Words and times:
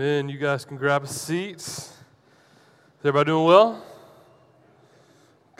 Amen. 0.00 0.28
You 0.28 0.38
guys 0.38 0.64
can 0.64 0.76
grab 0.76 1.02
a 1.02 1.08
seat. 1.08 1.56
Is 1.56 1.92
everybody 3.00 3.30
doing 3.30 3.44
well? 3.44 3.84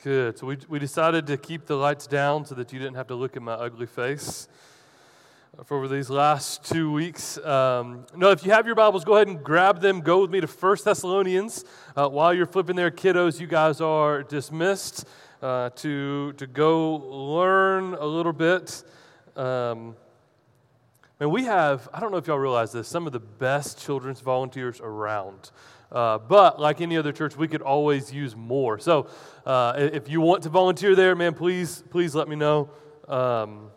Good. 0.01 0.39
So 0.39 0.47
we, 0.47 0.59
we 0.69 0.79
decided 0.79 1.27
to 1.27 1.37
keep 1.37 1.67
the 1.67 1.75
lights 1.75 2.07
down 2.07 2.45
so 2.45 2.55
that 2.55 2.73
you 2.73 2.79
didn't 2.79 2.95
have 2.95 3.09
to 3.09 3.17
look 3.17 3.37
at 3.37 3.43
my 3.43 3.55
ugly 3.55 3.87
face 3.87 4.47
for 5.65 5.79
over 5.79 5.89
these 5.89 6.09
last 6.09 6.65
two 6.65 6.93
weeks. 6.93 7.37
Um, 7.39 8.07
no, 8.15 8.31
if 8.31 8.47
you 8.47 8.53
have 8.53 8.65
your 8.65 8.77
Bibles, 8.77 9.05
go 9.05 9.17
ahead 9.17 9.27
and 9.27 9.43
grab 9.43 9.81
them. 9.81 10.03
Go 10.03 10.21
with 10.21 10.31
me 10.31 10.41
to 10.41 10.47
First 10.47 10.85
Thessalonians. 10.85 11.65
Uh, 11.97 12.09
while 12.09 12.33
you're 12.33 12.47
flipping 12.47 12.77
there, 12.77 12.93
kiddos, 12.93 13.41
you 13.41 13.49
guys 13.49 13.81
are 13.81 14.23
dismissed 14.23 15.05
uh, 15.43 15.71
to, 15.71 16.33
to 16.35 16.47
go 16.47 16.95
learn 16.95 17.95
a 17.95 18.07
little 18.07 18.33
bit. 18.33 18.85
Um, 19.35 19.97
and 21.21 21.31
we 21.31 21.45
have, 21.45 21.89
I 21.93 22.01
don't 22.01 22.13
know 22.13 22.19
if 22.19 22.27
y'all 22.27 22.39
realize 22.39 22.73
this, 22.73 22.87
some 22.89 23.07
of 23.07 23.13
the 23.13 23.21
best 23.21 23.81
children's 23.81 24.21
volunteers 24.21 24.81
around. 24.81 25.51
Uh, 25.91 26.19
but 26.19 26.61
like 26.61 26.81
any 26.81 26.97
other 26.97 27.13
church, 27.13 27.37
we 27.37 27.49
could 27.49 27.63
always 27.63 28.13
use 28.13 28.37
more. 28.37 28.79
So 28.79 29.09
uh, 29.47 29.73
if 29.77 30.09
you 30.09 30.21
want 30.21 30.43
to 30.43 30.49
volunteer 30.49 30.95
there, 30.95 31.17
man, 31.17 31.35
please, 31.35 31.83
please 31.91 32.15
let 32.15 32.29
me 32.29 32.37
know. 32.37 32.71
Um, 33.09 33.71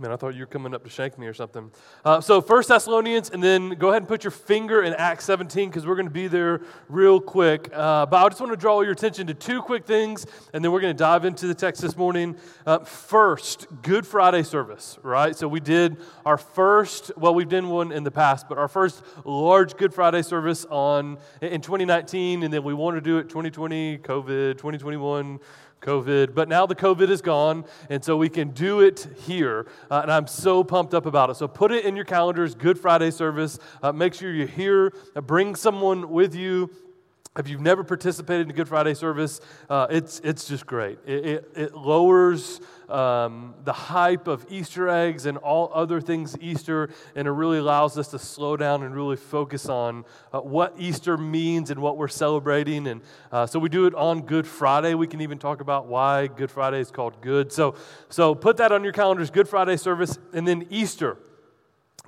Man, 0.00 0.12
I 0.12 0.16
thought 0.16 0.34
you 0.34 0.40
were 0.42 0.46
coming 0.46 0.74
up 0.74 0.84
to 0.84 0.90
shank 0.90 1.18
me 1.18 1.26
or 1.26 1.34
something. 1.34 1.72
Uh, 2.04 2.20
so, 2.20 2.40
First 2.40 2.68
Thessalonians, 2.68 3.30
and 3.30 3.42
then 3.42 3.70
go 3.70 3.88
ahead 3.88 4.02
and 4.02 4.08
put 4.08 4.22
your 4.22 4.30
finger 4.30 4.84
in 4.84 4.94
Acts 4.94 5.24
17 5.24 5.68
because 5.68 5.88
we're 5.88 5.96
going 5.96 6.06
to 6.06 6.12
be 6.12 6.28
there 6.28 6.60
real 6.88 7.20
quick. 7.20 7.68
Uh, 7.72 8.06
but 8.06 8.24
I 8.24 8.28
just 8.28 8.40
want 8.40 8.52
to 8.52 8.56
draw 8.56 8.80
your 8.82 8.92
attention 8.92 9.26
to 9.26 9.34
two 9.34 9.60
quick 9.60 9.86
things, 9.86 10.24
and 10.54 10.64
then 10.64 10.70
we're 10.70 10.80
going 10.80 10.94
to 10.94 10.98
dive 10.98 11.24
into 11.24 11.48
the 11.48 11.54
text 11.54 11.82
this 11.82 11.96
morning. 11.96 12.36
Uh, 12.64 12.78
first, 12.78 13.66
Good 13.82 14.06
Friday 14.06 14.44
service, 14.44 15.00
right? 15.02 15.34
So, 15.34 15.48
we 15.48 15.58
did 15.58 15.96
our 16.24 16.38
first, 16.38 17.10
well, 17.16 17.34
we've 17.34 17.48
done 17.48 17.68
one 17.68 17.90
in 17.90 18.04
the 18.04 18.12
past, 18.12 18.48
but 18.48 18.56
our 18.56 18.68
first 18.68 19.02
large 19.24 19.76
Good 19.76 19.92
Friday 19.92 20.22
service 20.22 20.64
on 20.66 21.18
in 21.42 21.60
2019, 21.60 22.44
and 22.44 22.54
then 22.54 22.62
we 22.62 22.72
want 22.72 22.96
to 22.96 23.00
do 23.00 23.18
it 23.18 23.24
2020, 23.24 23.98
COVID, 23.98 24.58
2021. 24.58 25.40
COVID, 25.80 26.34
but 26.34 26.48
now 26.48 26.66
the 26.66 26.74
COVID 26.74 27.08
is 27.08 27.22
gone, 27.22 27.64
and 27.88 28.04
so 28.04 28.16
we 28.16 28.28
can 28.28 28.50
do 28.50 28.80
it 28.80 29.06
here. 29.26 29.66
Uh, 29.90 30.00
and 30.02 30.12
I'm 30.12 30.26
so 30.26 30.64
pumped 30.64 30.94
up 30.94 31.06
about 31.06 31.30
it. 31.30 31.36
So 31.36 31.48
put 31.48 31.72
it 31.72 31.84
in 31.84 31.96
your 31.96 32.04
calendars, 32.04 32.54
Good 32.54 32.78
Friday 32.78 33.10
service. 33.10 33.58
Uh, 33.82 33.92
make 33.92 34.14
sure 34.14 34.32
you're 34.32 34.46
here. 34.46 34.92
Uh, 35.14 35.20
bring 35.20 35.54
someone 35.54 36.10
with 36.10 36.34
you. 36.34 36.70
If 37.36 37.48
you've 37.48 37.60
never 37.60 37.84
participated 37.84 38.46
in 38.46 38.50
a 38.50 38.54
Good 38.54 38.68
Friday 38.68 38.94
service, 38.94 39.40
uh, 39.70 39.86
it's, 39.90 40.18
it's 40.24 40.48
just 40.48 40.66
great. 40.66 40.98
It, 41.06 41.26
it, 41.26 41.50
it 41.54 41.74
lowers 41.74 42.60
um, 42.88 43.54
the 43.64 43.72
hype 43.72 44.26
of 44.28 44.46
Easter 44.48 44.88
eggs 44.88 45.26
and 45.26 45.38
all 45.38 45.70
other 45.74 46.00
things 46.00 46.36
Easter, 46.40 46.90
and 47.14 47.28
it 47.28 47.30
really 47.30 47.58
allows 47.58 47.98
us 47.98 48.08
to 48.08 48.18
slow 48.18 48.56
down 48.56 48.82
and 48.82 48.94
really 48.94 49.16
focus 49.16 49.68
on 49.68 50.04
uh, 50.32 50.40
what 50.40 50.74
Easter 50.78 51.16
means 51.16 51.70
and 51.70 51.80
what 51.80 51.96
we're 51.96 52.08
celebrating. 52.08 52.86
And 52.86 53.02
uh, 53.30 53.46
so 53.46 53.58
we 53.58 53.68
do 53.68 53.86
it 53.86 53.94
on 53.94 54.22
Good 54.22 54.46
Friday. 54.46 54.94
We 54.94 55.06
can 55.06 55.20
even 55.20 55.38
talk 55.38 55.60
about 55.60 55.86
why 55.86 56.26
Good 56.28 56.50
Friday 56.50 56.80
is 56.80 56.90
called 56.90 57.20
good. 57.20 57.52
So, 57.52 57.74
so 58.08 58.34
put 58.34 58.56
that 58.58 58.72
on 58.72 58.84
your 58.84 58.92
calendars 58.92 59.30
Good 59.30 59.48
Friday 59.48 59.76
service, 59.76 60.18
and 60.32 60.46
then 60.46 60.66
Easter. 60.70 61.18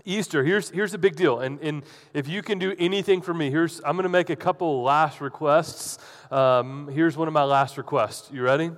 Easter, 0.05 0.42
here's, 0.42 0.70
here's 0.70 0.92
the 0.92 0.98
big 0.98 1.15
deal. 1.17 1.41
And, 1.41 1.61
and 1.61 1.83
if 2.15 2.27
you 2.27 2.42
can 2.42 2.59
do 2.59 2.75
anything 2.78 3.20
for 3.20 3.34
me, 3.34 3.50
here's, 3.50 3.81
I'm 3.84 3.97
going 3.97 4.05
to 4.05 4.09
make 4.09 4.31
a 4.31 4.37
couple 4.37 4.83
last 4.83 5.20
requests. 5.20 5.98
Um, 6.31 6.89
here's 6.89 7.17
one 7.17 7.28
of 7.28 7.34
my 7.34 7.44
last 7.44 7.77
requests. 7.77 8.31
You 8.33 8.42
ready? 8.42 8.70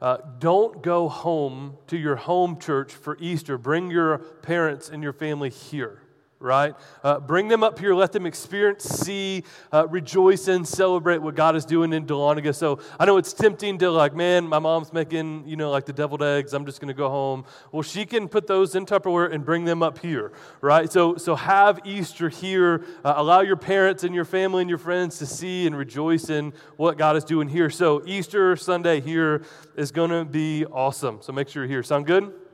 Uh, 0.00 0.18
don't 0.38 0.82
go 0.82 1.08
home 1.08 1.76
to 1.86 1.96
your 1.96 2.16
home 2.16 2.58
church 2.58 2.92
for 2.92 3.16
Easter. 3.20 3.56
Bring 3.56 3.90
your 3.90 4.18
parents 4.18 4.88
and 4.88 5.02
your 5.02 5.12
family 5.12 5.50
here 5.50 6.02
right? 6.46 6.74
Uh, 7.02 7.20
bring 7.20 7.48
them 7.48 7.62
up 7.62 7.78
here, 7.78 7.94
let 7.94 8.12
them 8.12 8.24
experience, 8.24 8.84
see, 8.84 9.42
uh, 9.72 9.86
rejoice 9.88 10.48
and 10.48 10.66
celebrate 10.66 11.18
what 11.18 11.34
God 11.34 11.56
is 11.56 11.64
doing 11.64 11.92
in 11.92 12.06
Dahlonega. 12.06 12.54
So 12.54 12.78
I 12.98 13.04
know 13.04 13.18
it's 13.18 13.32
tempting 13.32 13.78
to, 13.78 13.90
like, 13.90 14.14
man, 14.14 14.46
my 14.48 14.58
mom's 14.60 14.92
making, 14.92 15.46
you 15.46 15.56
know, 15.56 15.70
like 15.70 15.84
the 15.84 15.92
deviled 15.92 16.22
eggs. 16.22 16.54
I'm 16.54 16.64
just 16.64 16.80
going 16.80 16.88
to 16.88 16.94
go 16.94 17.10
home. 17.10 17.44
Well, 17.72 17.82
she 17.82 18.06
can 18.06 18.28
put 18.28 18.46
those 18.46 18.74
in 18.74 18.86
Tupperware 18.86 19.32
and 19.32 19.44
bring 19.44 19.64
them 19.64 19.82
up 19.82 19.98
here, 19.98 20.32
right? 20.60 20.90
So, 20.90 21.16
so 21.16 21.34
have 21.34 21.80
Easter 21.84 22.28
here. 22.28 22.84
Uh, 23.04 23.14
allow 23.16 23.40
your 23.40 23.56
parents 23.56 24.04
and 24.04 24.14
your 24.14 24.24
family 24.24 24.62
and 24.62 24.70
your 24.70 24.78
friends 24.78 25.18
to 25.18 25.26
see 25.26 25.66
and 25.66 25.76
rejoice 25.76 26.30
in 26.30 26.52
what 26.76 26.96
God 26.96 27.16
is 27.16 27.24
doing 27.24 27.48
here. 27.48 27.68
So 27.68 28.02
Easter 28.06 28.54
Sunday 28.56 29.00
here 29.00 29.42
is 29.76 29.90
going 29.90 30.10
to 30.10 30.24
be 30.24 30.64
awesome. 30.66 31.18
So 31.20 31.32
make 31.32 31.48
sure 31.48 31.64
you're 31.64 31.70
here. 31.70 31.82
Sound 31.82 32.06
good? 32.06 32.45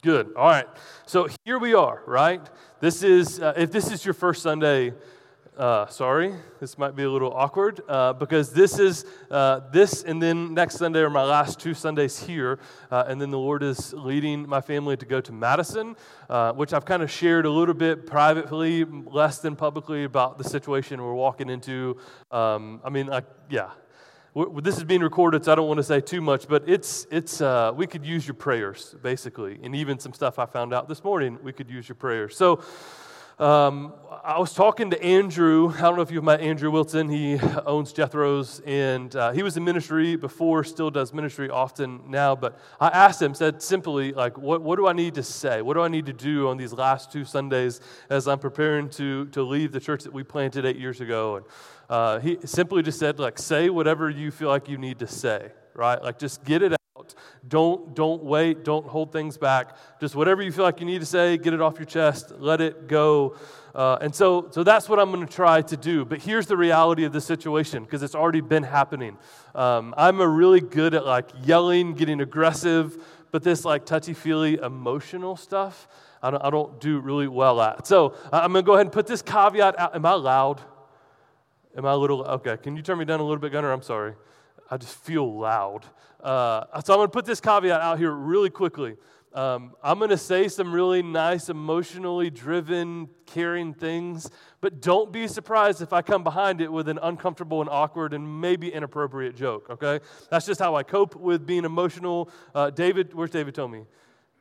Good. 0.00 0.32
All 0.36 0.46
right. 0.46 0.68
So 1.06 1.26
here 1.44 1.58
we 1.58 1.74
are, 1.74 2.04
right? 2.06 2.40
This 2.78 3.02
is, 3.02 3.40
uh, 3.40 3.54
if 3.56 3.72
this 3.72 3.90
is 3.90 4.04
your 4.04 4.14
first 4.14 4.42
Sunday, 4.44 4.92
uh, 5.56 5.86
sorry, 5.88 6.36
this 6.60 6.78
might 6.78 6.94
be 6.94 7.02
a 7.02 7.10
little 7.10 7.32
awkward 7.32 7.80
uh, 7.88 8.12
because 8.12 8.52
this 8.52 8.78
is 8.78 9.04
uh, 9.28 9.58
this 9.72 10.04
and 10.04 10.22
then 10.22 10.54
next 10.54 10.76
Sunday 10.76 11.00
are 11.00 11.10
my 11.10 11.24
last 11.24 11.58
two 11.58 11.74
Sundays 11.74 12.22
here. 12.22 12.60
Uh, 12.92 13.06
and 13.08 13.20
then 13.20 13.32
the 13.32 13.38
Lord 13.40 13.64
is 13.64 13.92
leading 13.92 14.48
my 14.48 14.60
family 14.60 14.96
to 14.96 15.04
go 15.04 15.20
to 15.20 15.32
Madison, 15.32 15.96
uh, 16.30 16.52
which 16.52 16.72
I've 16.72 16.84
kind 16.84 17.02
of 17.02 17.10
shared 17.10 17.44
a 17.44 17.50
little 17.50 17.74
bit 17.74 18.06
privately, 18.06 18.84
less 18.84 19.40
than 19.40 19.56
publicly 19.56 20.04
about 20.04 20.38
the 20.38 20.44
situation 20.44 21.02
we're 21.02 21.12
walking 21.12 21.50
into. 21.50 21.96
Um, 22.30 22.80
I 22.84 22.90
mean, 22.90 23.08
like, 23.08 23.24
yeah, 23.50 23.70
this 24.34 24.76
is 24.76 24.84
being 24.84 25.00
recorded, 25.00 25.44
so 25.44 25.52
I 25.52 25.54
don't 25.54 25.68
want 25.68 25.78
to 25.78 25.84
say 25.84 26.00
too 26.00 26.20
much, 26.20 26.48
but 26.48 26.68
it's, 26.68 27.06
it's, 27.10 27.40
uh, 27.40 27.72
we 27.74 27.86
could 27.86 28.04
use 28.04 28.26
your 28.26 28.34
prayers, 28.34 28.94
basically. 29.02 29.58
And 29.62 29.74
even 29.74 29.98
some 29.98 30.12
stuff 30.12 30.38
I 30.38 30.46
found 30.46 30.74
out 30.74 30.88
this 30.88 31.02
morning, 31.02 31.38
we 31.42 31.52
could 31.52 31.70
use 31.70 31.88
your 31.88 31.96
prayers. 31.96 32.36
So 32.36 32.62
um, 33.38 33.94
I 34.24 34.38
was 34.40 34.52
talking 34.52 34.90
to 34.90 35.00
Andrew. 35.00 35.72
I 35.76 35.82
don't 35.82 35.94
know 35.94 36.02
if 36.02 36.10
you've 36.10 36.24
met 36.24 36.40
Andrew 36.40 36.72
Wilson. 36.72 37.08
He 37.08 37.38
owns 37.64 37.92
Jethro's, 37.92 38.60
and 38.66 39.14
uh, 39.14 39.30
he 39.30 39.44
was 39.44 39.56
in 39.56 39.64
ministry 39.64 40.16
before, 40.16 40.64
still 40.64 40.90
does 40.90 41.14
ministry 41.14 41.48
often 41.48 42.00
now. 42.08 42.34
But 42.34 42.58
I 42.80 42.88
asked 42.88 43.22
him, 43.22 43.34
said 43.34 43.62
simply, 43.62 44.12
like, 44.12 44.36
what, 44.36 44.60
what 44.60 44.76
do 44.76 44.88
I 44.88 44.92
need 44.92 45.14
to 45.14 45.22
say? 45.22 45.62
What 45.62 45.74
do 45.74 45.82
I 45.82 45.88
need 45.88 46.06
to 46.06 46.12
do 46.12 46.48
on 46.48 46.56
these 46.56 46.72
last 46.72 47.12
two 47.12 47.24
Sundays 47.24 47.80
as 48.10 48.26
I'm 48.26 48.40
preparing 48.40 48.90
to, 48.90 49.26
to 49.26 49.42
leave 49.42 49.70
the 49.70 49.80
church 49.80 50.02
that 50.02 50.12
we 50.12 50.24
planted 50.24 50.66
eight 50.66 50.76
years 50.76 51.00
ago? 51.00 51.36
And 51.36 51.46
uh, 51.88 52.18
he 52.18 52.38
simply 52.44 52.82
just 52.82 52.98
said, 52.98 53.18
like, 53.18 53.38
say 53.38 53.70
whatever 53.70 54.10
you 54.10 54.30
feel 54.30 54.48
like 54.48 54.68
you 54.68 54.78
need 54.78 54.98
to 54.98 55.06
say, 55.06 55.52
right? 55.74 56.02
Like, 56.02 56.18
just 56.18 56.44
get 56.44 56.62
it 56.62 56.72
out. 56.72 57.14
Don't, 57.46 57.94
don't 57.94 58.22
wait. 58.22 58.64
Don't 58.64 58.86
hold 58.86 59.12
things 59.12 59.38
back. 59.38 59.76
Just 60.00 60.14
whatever 60.14 60.42
you 60.42 60.52
feel 60.52 60.64
like 60.64 60.80
you 60.80 60.86
need 60.86 61.00
to 61.00 61.06
say, 61.06 61.38
get 61.38 61.54
it 61.54 61.60
off 61.60 61.78
your 61.78 61.86
chest. 61.86 62.32
Let 62.38 62.60
it 62.60 62.88
go. 62.88 63.36
Uh, 63.74 63.96
and 64.00 64.14
so, 64.14 64.48
so 64.50 64.62
that's 64.62 64.88
what 64.88 64.98
I'm 64.98 65.10
going 65.12 65.26
to 65.26 65.32
try 65.32 65.62
to 65.62 65.76
do. 65.76 66.04
But 66.04 66.20
here's 66.20 66.46
the 66.46 66.56
reality 66.56 67.04
of 67.04 67.12
the 67.12 67.20
situation 67.20 67.84
because 67.84 68.02
it's 68.02 68.14
already 68.14 68.40
been 68.40 68.64
happening. 68.64 69.16
Um, 69.54 69.94
I'm 69.96 70.20
a 70.20 70.28
really 70.28 70.60
good 70.60 70.94
at 70.94 71.06
like 71.06 71.30
yelling, 71.42 71.94
getting 71.94 72.20
aggressive, 72.20 73.02
but 73.30 73.42
this 73.42 73.64
like 73.64 73.86
touchy 73.86 74.14
feely 74.14 74.56
emotional 74.56 75.36
stuff, 75.36 75.88
I 76.22 76.30
don't, 76.30 76.44
I 76.44 76.50
don't 76.50 76.80
do 76.80 76.98
really 76.98 77.28
well 77.28 77.60
at. 77.60 77.86
So 77.86 78.14
I'm 78.32 78.52
going 78.52 78.64
to 78.64 78.66
go 78.66 78.74
ahead 78.74 78.86
and 78.86 78.92
put 78.92 79.06
this 79.06 79.22
caveat 79.22 79.78
out. 79.78 79.94
Am 79.94 80.04
I 80.04 80.14
loud? 80.14 80.60
Am 81.76 81.84
I 81.84 81.92
a 81.92 81.96
little, 81.96 82.22
okay, 82.24 82.56
can 82.56 82.76
you 82.76 82.82
turn 82.82 82.98
me 82.98 83.04
down 83.04 83.20
a 83.20 83.22
little 83.22 83.38
bit, 83.38 83.52
Gunner? 83.52 83.70
I'm 83.70 83.82
sorry. 83.82 84.14
I 84.70 84.76
just 84.76 84.96
feel 84.96 85.38
loud. 85.38 85.86
Uh, 86.22 86.64
so 86.82 86.92
I'm 86.92 86.98
going 86.98 87.08
to 87.08 87.12
put 87.12 87.24
this 87.24 87.40
caveat 87.40 87.80
out 87.80 87.98
here 87.98 88.12
really 88.12 88.50
quickly. 88.50 88.96
Um, 89.34 89.72
I'm 89.82 89.98
going 89.98 90.10
to 90.10 90.18
say 90.18 90.48
some 90.48 90.72
really 90.72 91.02
nice, 91.02 91.50
emotionally 91.50 92.30
driven, 92.30 93.08
caring 93.26 93.74
things, 93.74 94.30
but 94.60 94.80
don't 94.80 95.12
be 95.12 95.28
surprised 95.28 95.82
if 95.82 95.92
I 95.92 96.00
come 96.02 96.24
behind 96.24 96.60
it 96.60 96.72
with 96.72 96.88
an 96.88 96.98
uncomfortable 97.02 97.60
and 97.60 97.68
awkward 97.68 98.14
and 98.14 98.40
maybe 98.40 98.72
inappropriate 98.72 99.36
joke, 99.36 99.68
okay? 99.70 100.00
That's 100.30 100.46
just 100.46 100.60
how 100.60 100.74
I 100.74 100.82
cope 100.82 101.14
with 101.14 101.46
being 101.46 101.64
emotional. 101.64 102.30
Uh, 102.54 102.70
David, 102.70 103.12
where's 103.12 103.30
David 103.30 103.54
told 103.54 103.70
me? 103.70 103.84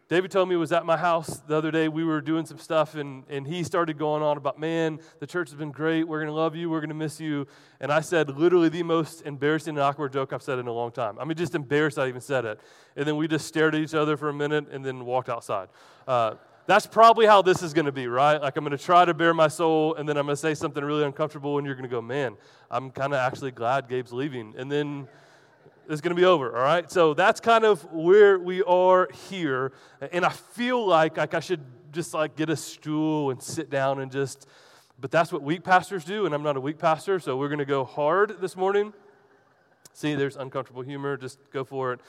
David 0.09 0.31
told 0.31 0.47
me 0.47 0.55
was 0.55 0.71
at 0.71 0.85
my 0.85 0.95
house 0.95 1.41
the 1.47 1.55
other 1.55 1.69
day. 1.69 1.89
We 1.89 2.05
were 2.05 2.21
doing 2.21 2.45
some 2.45 2.59
stuff, 2.59 2.95
and, 2.95 3.25
and 3.27 3.45
he 3.45 3.61
started 3.63 3.97
going 3.97 4.23
on 4.23 4.37
about, 4.37 4.57
man, 4.57 4.99
the 5.19 5.27
church 5.27 5.49
has 5.49 5.57
been 5.57 5.71
great. 5.71 6.07
We're 6.07 6.19
going 6.19 6.29
to 6.29 6.33
love 6.33 6.55
you. 6.55 6.69
We're 6.69 6.79
going 6.79 6.89
to 6.89 6.95
miss 6.95 7.19
you. 7.19 7.45
And 7.81 7.91
I 7.91 7.99
said 7.99 8.37
literally 8.37 8.69
the 8.69 8.83
most 8.83 9.23
embarrassing 9.23 9.71
and 9.71 9.79
awkward 9.79 10.13
joke 10.13 10.31
I've 10.31 10.41
said 10.41 10.59
in 10.59 10.67
a 10.67 10.71
long 10.71 10.93
time. 10.93 11.19
I 11.19 11.25
mean, 11.25 11.35
just 11.35 11.55
embarrassed 11.55 11.99
I 11.99 12.07
even 12.07 12.21
said 12.21 12.45
it. 12.45 12.61
And 12.95 13.05
then 13.05 13.17
we 13.17 13.27
just 13.27 13.47
stared 13.47 13.75
at 13.75 13.81
each 13.81 13.93
other 13.93 14.15
for 14.15 14.29
a 14.29 14.33
minute 14.33 14.67
and 14.71 14.83
then 14.83 15.03
walked 15.03 15.27
outside. 15.27 15.67
Uh, 16.07 16.35
that's 16.67 16.87
probably 16.87 17.25
how 17.25 17.41
this 17.41 17.61
is 17.61 17.73
going 17.73 17.85
to 17.85 17.91
be, 17.91 18.07
right? 18.07 18.41
Like, 18.41 18.55
I'm 18.55 18.63
going 18.63 18.77
to 18.77 18.83
try 18.83 19.03
to 19.03 19.13
bare 19.13 19.33
my 19.33 19.49
soul, 19.49 19.95
and 19.95 20.07
then 20.07 20.17
I'm 20.17 20.25
going 20.25 20.35
to 20.35 20.41
say 20.41 20.53
something 20.53 20.83
really 20.83 21.03
uncomfortable, 21.03 21.57
and 21.57 21.65
you're 21.65 21.75
going 21.75 21.89
to 21.89 21.93
go, 21.93 22.01
man, 22.01 22.37
I'm 22.71 22.91
kind 22.91 23.13
of 23.13 23.19
actually 23.19 23.51
glad 23.51 23.89
Gabe's 23.89 24.13
leaving. 24.13 24.53
And 24.57 24.71
then 24.71 25.07
is 25.89 26.01
going 26.01 26.15
to 26.15 26.19
be 26.19 26.25
over, 26.25 26.55
all 26.55 26.63
right? 26.63 26.91
So 26.91 27.13
that's 27.13 27.39
kind 27.39 27.63
of 27.63 27.83
where 27.93 28.37
we 28.37 28.61
are 28.63 29.09
here. 29.29 29.71
And 30.11 30.25
I 30.25 30.29
feel 30.29 30.85
like, 30.85 31.17
like 31.17 31.33
I 31.33 31.39
should 31.39 31.61
just 31.91 32.13
like 32.13 32.35
get 32.35 32.49
a 32.49 32.55
stool 32.55 33.31
and 33.31 33.41
sit 33.41 33.69
down 33.69 33.99
and 33.99 34.11
just, 34.11 34.47
but 34.99 35.11
that's 35.11 35.31
what 35.31 35.41
weak 35.41 35.63
pastors 35.63 36.03
do, 36.03 36.25
and 36.25 36.35
I'm 36.35 36.43
not 36.43 36.57
a 36.57 36.61
weak 36.61 36.77
pastor, 36.77 37.19
so 37.19 37.37
we're 37.37 37.49
going 37.49 37.59
to 37.59 37.65
go 37.65 37.83
hard 37.83 38.41
this 38.41 38.55
morning. 38.55 38.93
See, 39.93 40.15
there's 40.15 40.35
uncomfortable 40.35 40.81
humor, 40.81 41.17
just 41.17 41.39
go 41.51 41.63
for 41.63 41.93
it. 41.93 42.01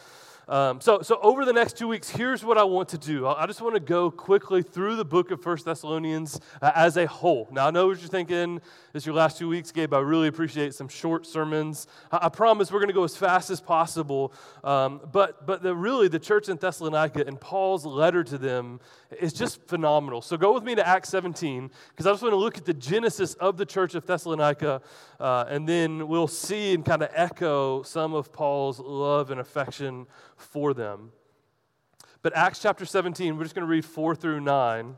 Um, 0.48 0.80
so, 0.80 1.02
so 1.02 1.18
over 1.20 1.44
the 1.44 1.52
next 1.52 1.76
two 1.76 1.86
weeks, 1.86 2.08
here's 2.08 2.42
what 2.42 2.56
I 2.56 2.64
want 2.64 2.88
to 2.90 2.98
do. 2.98 3.26
I 3.26 3.46
just 3.46 3.60
want 3.60 3.74
to 3.74 3.80
go 3.80 4.10
quickly 4.10 4.62
through 4.62 4.96
the 4.96 5.04
book 5.04 5.30
of 5.30 5.42
First 5.42 5.66
Thessalonians 5.66 6.40
uh, 6.62 6.72
as 6.74 6.96
a 6.96 7.06
whole. 7.06 7.48
Now, 7.52 7.66
I 7.66 7.70
know 7.70 7.88
what 7.88 8.00
you're 8.00 8.08
thinking. 8.08 8.62
It's 8.94 9.04
your 9.04 9.14
last 9.14 9.36
two 9.36 9.46
weeks, 9.46 9.70
Gabe. 9.72 9.92
I 9.92 9.98
really 9.98 10.26
appreciate 10.26 10.74
some 10.74 10.88
short 10.88 11.26
sermons. 11.26 11.86
I, 12.10 12.20
I 12.22 12.28
promise 12.30 12.72
we're 12.72 12.78
going 12.78 12.88
to 12.88 12.94
go 12.94 13.04
as 13.04 13.14
fast 13.14 13.50
as 13.50 13.60
possible. 13.60 14.32
Um, 14.64 15.02
but 15.12 15.46
but 15.46 15.62
the, 15.62 15.74
really, 15.74 16.08
the 16.08 16.18
church 16.18 16.48
in 16.48 16.56
Thessalonica 16.56 17.26
and 17.26 17.38
Paul's 17.38 17.84
letter 17.84 18.24
to 18.24 18.38
them 18.38 18.80
is 19.10 19.32
just 19.32 19.66
phenomenal. 19.66 20.20
So 20.20 20.36
go 20.36 20.52
with 20.52 20.64
me 20.64 20.74
to 20.74 20.86
Acts 20.86 21.08
17 21.08 21.70
because 21.90 22.06
I 22.06 22.10
just 22.12 22.22
want 22.22 22.32
to 22.32 22.36
look 22.36 22.58
at 22.58 22.64
the 22.64 22.74
genesis 22.74 23.34
of 23.34 23.56
the 23.56 23.64
church 23.64 23.94
of 23.94 24.06
Thessalonica, 24.06 24.82
uh, 25.18 25.44
and 25.48 25.68
then 25.68 26.08
we'll 26.08 26.28
see 26.28 26.74
and 26.74 26.84
kind 26.84 27.02
of 27.02 27.08
echo 27.14 27.82
some 27.82 28.14
of 28.14 28.32
Paul's 28.32 28.78
love 28.78 29.30
and 29.30 29.40
affection 29.40 30.06
for 30.36 30.74
them. 30.74 31.12
But 32.22 32.36
Acts 32.36 32.58
chapter 32.58 32.84
17, 32.84 33.36
we're 33.36 33.44
just 33.44 33.54
going 33.54 33.66
to 33.66 33.70
read 33.70 33.84
4 33.84 34.14
through 34.14 34.40
9 34.40 34.96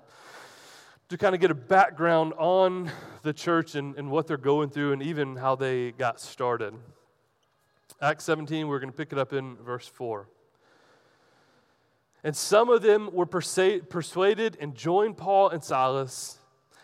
to 1.11 1.19
kind 1.19 1.35
of 1.35 1.41
get 1.41 1.51
a 1.51 1.55
background 1.55 2.33
on 2.39 2.91
the 3.23 3.33
church 3.33 3.75
and, 3.75 3.97
and 3.97 4.11
what 4.11 4.27
they're 4.27 4.37
going 4.37 4.71
through 4.71 4.93
and 4.93 5.03
even 5.03 5.37
how 5.37 5.55
they 5.55 5.93
got 5.93 6.21
started. 6.21 6.75
Acts 8.01 8.25
17, 8.25 8.67
we're 8.67 8.79
going 8.79 8.91
to 8.91 8.97
pick 8.97 9.13
it 9.13 9.19
up 9.19 9.33
in 9.33 9.57
verse 9.57 9.87
4. 9.87 10.29
And 12.23 12.37
some 12.37 12.69
of 12.69 12.83
them 12.83 13.11
were 13.13 13.27
persuaded 13.27 14.57
and 14.61 14.75
joined 14.75 15.17
Paul 15.17 15.49
and 15.49 15.65
Silas, 15.65 16.39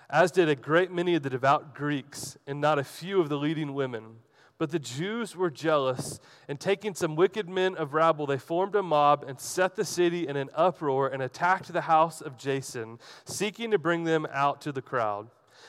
as 0.08 0.30
did 0.30 0.48
a 0.48 0.56
great 0.56 0.90
many 0.90 1.14
of 1.14 1.22
the 1.22 1.30
devout 1.30 1.74
Greeks, 1.74 2.38
and 2.46 2.60
not 2.60 2.78
a 2.78 2.84
few 2.84 3.20
of 3.20 3.28
the 3.28 3.36
leading 3.36 3.74
women. 3.74 4.16
But 4.58 4.70
the 4.70 4.78
Jews 4.78 5.36
were 5.36 5.50
jealous, 5.50 6.18
and 6.48 6.58
taking 6.58 6.94
some 6.94 7.14
wicked 7.14 7.46
men 7.46 7.74
of 7.76 7.92
rabble, 7.92 8.24
they 8.24 8.38
formed 8.38 8.74
a 8.74 8.82
mob 8.82 9.24
and 9.28 9.38
set 9.38 9.76
the 9.76 9.84
city 9.84 10.26
in 10.26 10.36
an 10.36 10.48
uproar 10.54 11.08
and 11.08 11.22
attacked 11.22 11.70
the 11.70 11.82
house 11.82 12.22
of 12.22 12.38
Jason, 12.38 12.98
seeking 13.26 13.70
to 13.72 13.78
bring 13.78 14.04
them 14.04 14.26
out 14.32 14.62
to 14.62 14.72
the 14.72 14.80
crowd. 14.80 15.28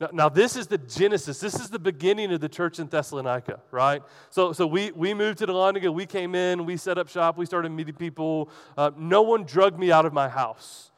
Now, 0.00 0.08
now, 0.12 0.28
this 0.28 0.54
is 0.54 0.68
the 0.68 0.78
genesis. 0.78 1.40
This 1.40 1.54
is 1.54 1.70
the 1.70 1.78
beginning 1.78 2.32
of 2.32 2.40
the 2.40 2.48
church 2.48 2.78
in 2.78 2.86
Thessalonica, 2.86 3.60
right? 3.72 4.00
So, 4.30 4.52
so 4.52 4.64
we, 4.64 4.92
we 4.92 5.12
moved 5.12 5.38
to 5.38 5.46
Thessalonica. 5.46 5.90
We 5.90 6.06
came 6.06 6.36
in. 6.36 6.64
We 6.66 6.76
set 6.76 6.98
up 6.98 7.08
shop. 7.08 7.36
We 7.36 7.46
started 7.46 7.70
meeting 7.70 7.94
people. 7.94 8.48
Uh, 8.76 8.92
no 8.96 9.22
one 9.22 9.42
drugged 9.42 9.78
me 9.78 9.90
out 9.90 10.06
of 10.06 10.12
my 10.12 10.28
house. 10.28 10.92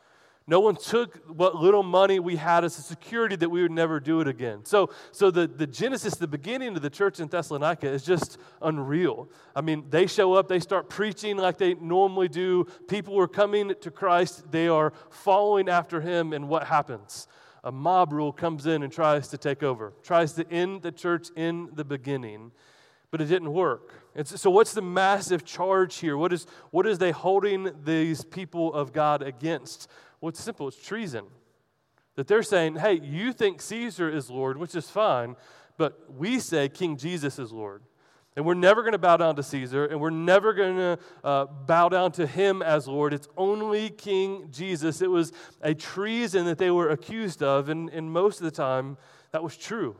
No 0.47 0.61
one 0.61 0.75
took 0.75 1.17
what 1.29 1.55
little 1.55 1.85
money 1.85 2.19
we 2.19 2.37
had 2.37 2.65
as 2.65 2.77
a 2.77 2.83
security 2.83 3.37
that 3.37 3.49
we 3.49 3.63
would 3.63 3.71
never 3.71 4.01
do 4.01 4.21
it 4.21 4.27
again. 4.27 4.65
So, 4.65 4.91
so 5.13 5.31
the, 5.31 5.47
the 5.47 5.67
genesis, 5.67 6.17
the 6.17 6.27
beginning 6.27 6.75
of 6.75 6.83
the 6.83 6.91
church 6.91 7.21
in 7.21 7.29
Thessalonica 7.29 7.89
is 7.89 8.03
just 8.03 8.37
unreal. 8.61 9.29
I 9.55 9.61
mean, 9.61 9.85
they 9.89 10.09
show 10.09 10.35
up, 10.35 10.49
they 10.49 10.59
start 10.59 10.91
preaching 10.91 11.37
like 11.37 11.57
they 11.57 11.75
normally 11.75 12.29
do. 12.29 12.67
People 12.89 13.19
are 13.21 13.29
coming 13.29 13.75
to 13.81 13.91
Christ, 13.91 14.51
they 14.51 14.67
are 14.67 14.93
following 15.09 15.69
after 15.69 16.01
him, 16.01 16.33
and 16.33 16.49
what 16.49 16.67
happens? 16.67 17.29
A 17.63 17.73
mob 17.73 18.13
rule 18.13 18.33
comes 18.33 18.67
in 18.67 18.83
and 18.83 18.93
tries 18.93 19.29
to 19.29 19.39
take 19.39 19.63
over, 19.63 19.93
tries 20.03 20.33
to 20.35 20.51
end 20.51 20.83
the 20.83 20.93
church 20.93 21.29
in 21.37 21.69
the 21.75 21.85
beginning, 21.85 22.53
but 23.11 23.21
it 23.21 23.27
didn't 23.27 23.53
work. 23.53 23.95
So, 24.25 24.51
what's 24.51 24.73
the 24.73 24.83
massive 24.83 25.45
charge 25.45 25.97
here? 25.97 26.17
What 26.17 26.33
is, 26.33 26.47
what 26.71 26.87
is 26.87 26.99
they 26.99 27.11
holding 27.11 27.71
these 27.85 28.25
people 28.25 28.73
of 28.73 28.93
God 28.93 29.23
against? 29.23 29.89
Well, 30.21 30.31
it's 30.31 30.43
simple 30.43 30.69
it's 30.69 30.83
treason. 30.83 31.27
That 32.17 32.27
they're 32.27 32.43
saying, 32.43 32.77
hey, 32.77 32.95
you 32.95 33.33
think 33.33 33.63
Caesar 33.63 34.09
is 34.09 34.31
Lord, 34.31 34.59
which 34.59 34.75
is 34.75 34.91
fine, 34.91 35.37
but 35.77 36.13
we 36.13 36.41
say 36.41 36.69
King 36.69 36.97
Jesus 36.97 37.39
is 37.39 37.53
Lord. 37.53 37.83
And 38.41 38.47
we're 38.47 38.55
never 38.55 38.81
going 38.81 38.93
to 38.93 38.99
bow 38.99 39.19
down 39.19 39.37
to 39.37 39.43
Caesar, 39.43 39.85
and 39.85 40.01
we're 40.01 40.09
never 40.09 40.55
going 40.55 40.77
to 40.79 40.99
uh, 41.23 41.45
bow 41.45 41.91
down 41.91 42.11
to 42.13 42.27
him 42.27 42.63
as 42.63 42.89
Lord. 42.89 43.13
It's 43.13 43.29
only 43.37 43.91
King 43.91 44.49
Jesus. 44.51 45.03
It 45.03 45.11
was 45.11 45.31
a 45.61 45.75
treason 45.75 46.47
that 46.47 46.57
they 46.57 46.71
were 46.71 46.89
accused 46.89 47.43
of, 47.43 47.69
and, 47.69 47.91
and 47.91 48.11
most 48.11 48.39
of 48.39 48.45
the 48.45 48.51
time, 48.51 48.97
that 49.33 49.43
was 49.43 49.59
true. 49.59 49.95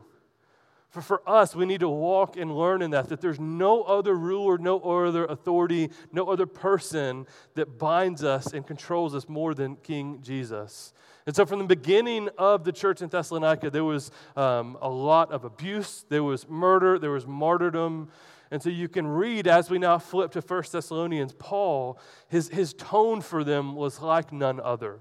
For, 0.89 1.03
for 1.03 1.29
us, 1.29 1.55
we 1.55 1.67
need 1.67 1.81
to 1.81 1.89
walk 1.89 2.35
and 2.35 2.57
learn 2.57 2.81
in 2.81 2.89
that, 2.89 3.09
that 3.09 3.21
there's 3.21 3.39
no 3.39 3.83
other 3.83 4.15
ruler, 4.15 4.57
no 4.57 4.79
other 4.79 5.25
authority, 5.25 5.91
no 6.11 6.25
other 6.25 6.47
person 6.47 7.27
that 7.53 7.77
binds 7.77 8.23
us 8.23 8.53
and 8.53 8.65
controls 8.65 9.13
us 9.13 9.29
more 9.29 9.53
than 9.53 9.75
King 9.75 10.17
Jesus. 10.23 10.93
And 11.27 11.35
so, 11.35 11.45
from 11.45 11.59
the 11.59 11.65
beginning 11.65 12.29
of 12.39 12.63
the 12.63 12.71
church 12.71 13.03
in 13.03 13.09
Thessalonica, 13.09 13.69
there 13.69 13.83
was 13.83 14.09
um, 14.35 14.77
a 14.81 14.89
lot 14.89 15.31
of 15.31 15.45
abuse, 15.45 16.03
there 16.09 16.23
was 16.23 16.49
murder, 16.49 16.97
there 16.97 17.11
was 17.11 17.27
martyrdom. 17.27 18.09
And 18.51 18.61
so, 18.61 18.69
you 18.69 18.89
can 18.89 19.07
read 19.07 19.47
as 19.47 19.69
we 19.69 19.79
now 19.79 19.97
flip 19.97 20.31
to 20.31 20.41
1 20.41 20.63
Thessalonians, 20.71 21.33
Paul, 21.39 21.97
his, 22.27 22.49
his 22.49 22.73
tone 22.73 23.21
for 23.21 23.43
them 23.43 23.75
was 23.75 24.01
like 24.01 24.33
none 24.33 24.59
other. 24.59 24.99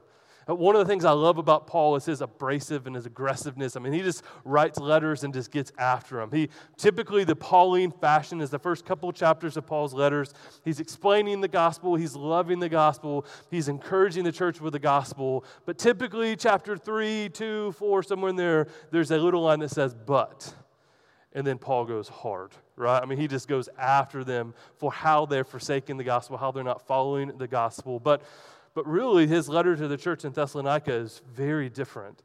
Uh, 0.49 0.55
one 0.55 0.75
of 0.75 0.81
the 0.81 0.91
things 0.91 1.05
I 1.05 1.12
love 1.12 1.38
about 1.38 1.67
Paul 1.67 1.97
is 1.97 2.05
his 2.05 2.20
abrasive 2.20 2.87
and 2.87 2.97
his 2.97 3.06
aggressiveness. 3.06 3.76
I 3.76 3.81
mean, 3.81 3.93
he 3.93 4.00
just 4.00 4.23
writes 4.44 4.79
letters 4.79 5.25
and 5.25 5.35
just 5.35 5.50
gets 5.50 5.73
after 5.79 6.17
them. 6.17 6.31
He 6.32 6.49
typically 6.76 7.25
the 7.25 7.37
Pauline 7.37 7.91
fashion 7.91 8.41
is 8.41 8.50
the 8.50 8.58
first 8.58 8.85
couple 8.85 9.12
chapters 9.12 9.56
of 9.56 9.67
Paul's 9.67 9.94
letters. 9.94 10.32
He's 10.64 10.81
explaining 10.81 11.41
the 11.41 11.49
gospel, 11.49 11.94
he's 11.94 12.17
loving 12.17 12.58
the 12.58 12.69
gospel, 12.69 13.26
he's 13.50 13.69
encouraging 13.69 14.25
the 14.25 14.32
church 14.32 14.61
with 14.61 14.73
the 14.73 14.79
gospel. 14.79 15.44
But 15.67 15.79
typically, 15.79 16.37
chapter 16.37 16.76
three, 16.76 17.29
two, 17.29 17.73
four, 17.73 18.03
somewhere 18.03 18.31
in 18.31 18.37
there, 18.37 18.69
there's 18.91 19.11
a 19.11 19.19
little 19.19 19.43
line 19.43 19.61
that 19.61 19.70
says, 19.70 19.94
but. 19.94 20.55
And 21.32 21.46
then 21.46 21.58
Paul 21.58 21.85
goes 21.85 22.08
hard, 22.08 22.53
right? 22.81 23.00
I 23.03 23.06
mean, 23.06 23.19
he 23.19 23.29
just 23.29 23.47
goes 23.47 23.69
after 23.79 24.25
them 24.25 24.55
for 24.77 24.91
how 24.91 25.27
they're 25.27 25.44
forsaking 25.44 25.97
the 25.97 26.05
gospel, 26.05 26.37
how 26.37 26.50
they're 26.50 26.65
not 26.65 26.87
following 26.87 27.38
the 27.38 27.47
gospel. 27.47 28.00
But 28.00 28.23
but 28.75 28.87
really, 28.87 29.27
his 29.27 29.49
letter 29.49 29.75
to 29.75 29.88
the 29.88 29.97
church 29.97 30.25
in 30.25 30.32
Thessalonica 30.32 30.93
is 30.93 31.23
very 31.32 31.69
different 31.69 32.23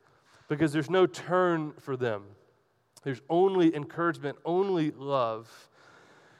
because 0.47 0.71
there's 0.71 0.89
no 0.89 1.07
turn 1.07 1.73
for 1.79 1.97
them. 1.97 2.23
There's 3.03 3.21
only 3.29 3.75
encouragement, 3.75 4.37
only 4.45 4.91
love. 4.91 5.69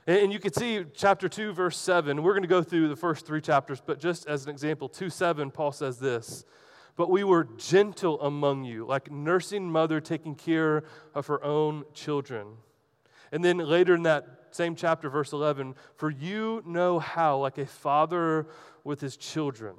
And 0.08 0.32
you 0.32 0.40
can 0.40 0.54
see 0.54 0.86
chapter 0.94 1.28
2, 1.28 1.54
verse 1.54 1.78
7. 1.78 2.22
We're 2.22 2.34
going 2.34 2.44
to 2.44 2.48
go 2.48 2.62
through 2.62 2.90
the 2.90 2.96
first 2.96 3.26
three 3.26 3.42
chapters, 3.42 3.82
but 3.84 4.00
just 4.00 4.28
as 4.28 4.44
an 4.44 4.52
example, 4.52 4.88
2 4.88 5.10
7, 5.10 5.50
Paul 5.50 5.72
says 5.72 5.98
this 5.98 6.46
But 6.96 7.10
we 7.10 7.24
were 7.24 7.46
gentle 7.58 8.22
among 8.22 8.64
you, 8.64 8.86
like 8.86 9.12
nursing 9.12 9.72
mother 9.72 10.00
taking 10.00 10.36
care 10.36 10.84
of 11.16 11.26
her 11.28 11.44
own 11.44 11.86
children. 11.94 12.48
And 13.36 13.44
then 13.44 13.58
later 13.58 13.96
in 13.96 14.04
that 14.04 14.46
same 14.52 14.78
chapter, 14.78 15.10
verse 15.10 15.34
11, 15.34 15.76
For 15.98 16.10
you 16.10 16.64
know 16.66 17.00
how, 17.00 17.40
like 17.40 17.58
a 17.58 17.66
father 17.66 18.48
with 18.86 19.02
his 19.02 19.18
children. 19.18 19.76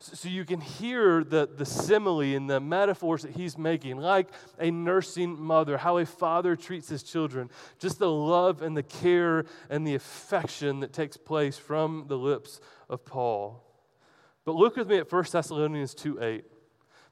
So 0.00 0.28
you 0.28 0.44
can 0.44 0.60
hear 0.60 1.22
the, 1.22 1.48
the 1.56 1.64
simile 1.64 2.34
and 2.34 2.50
the 2.50 2.58
metaphors 2.58 3.22
that 3.22 3.30
he's 3.30 3.56
making, 3.56 3.98
like 3.98 4.26
a 4.58 4.72
nursing 4.72 5.40
mother, 5.40 5.78
how 5.78 5.98
a 5.98 6.04
father 6.04 6.56
treats 6.56 6.88
his 6.88 7.04
children, 7.04 7.48
just 7.78 8.00
the 8.00 8.10
love 8.10 8.60
and 8.60 8.76
the 8.76 8.82
care 8.82 9.44
and 9.70 9.86
the 9.86 9.94
affection 9.94 10.80
that 10.80 10.92
takes 10.92 11.16
place 11.16 11.56
from 11.56 12.06
the 12.08 12.18
lips 12.18 12.60
of 12.90 13.04
Paul. 13.04 13.62
But 14.44 14.56
look 14.56 14.74
with 14.74 14.88
me 14.88 14.96
at 14.96 15.12
1 15.12 15.24
Thessalonians 15.30 15.94
2 15.94 16.20
8, 16.20 16.44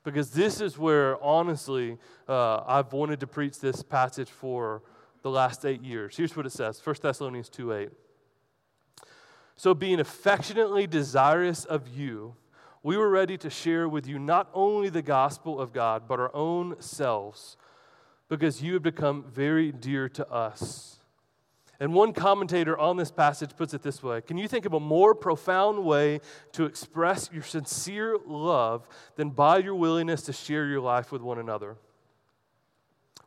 because 0.03 0.33
this 0.33 0.61
is 0.61 0.77
where, 0.77 1.23
honestly, 1.23 1.99
uh, 2.29 2.65
I've 2.67 2.93
wanted 2.93 3.21
to 3.21 3.29
preach 3.29 3.61
this 3.61 3.81
passage 3.85 4.29
for 4.29 4.83
the 5.23 5.31
last 5.31 5.65
eight 5.65 5.83
years. 5.83 6.17
Here's 6.17 6.37
what 6.37 6.47
it 6.47 6.53
says 6.53 6.81
1 6.85 6.97
Thessalonians 7.03 7.49
2 7.49 7.73
8. 7.73 7.89
So, 9.57 9.75
being 9.75 10.01
affectionately 10.01 10.87
desirous 10.87 11.65
of 11.65 11.89
you, 11.89 12.35
we 12.83 12.97
were 12.97 13.09
ready 13.09 13.39
to 13.39 13.51
share 13.51 13.89
with 13.89 14.07
you 14.07 14.19
not 14.19 14.51
only 14.53 14.89
the 14.89 15.03
gospel 15.03 15.61
of 15.61 15.73
God, 15.73 16.09
but 16.09 16.19
our 16.19 16.35
own 16.35 16.81
selves, 16.81 17.57
because 18.29 18.63
you 18.63 18.75
have 18.75 18.83
become 18.83 19.25
very 19.33 19.71
dear 19.71 20.09
to 20.09 20.29
us. 20.29 20.99
And 21.79 21.93
one 21.93 22.13
commentator 22.13 22.79
on 22.79 22.97
this 22.97 23.11
passage 23.11 23.57
puts 23.57 23.75
it 23.75 23.83
this 23.83 24.03
way 24.03 24.21
Can 24.21 24.39
you 24.39 24.49
think 24.49 24.67
of 24.67 24.73
a 24.73 24.81
more 24.81 25.15
profound 25.15 25.85
way 25.85 26.21
to 26.53 26.65
express 26.65 27.31
your 27.33 27.43
sincere 27.43 28.17
love 28.27 28.89
than 29.17 29.31
by 29.31 29.59
your 29.59 29.75
willingness 29.75 30.23
to 30.23 30.33
share 30.33 30.67
your 30.67 30.81
life 30.81 31.13
with 31.13 31.23
one 31.23 31.39
another? 31.39 31.77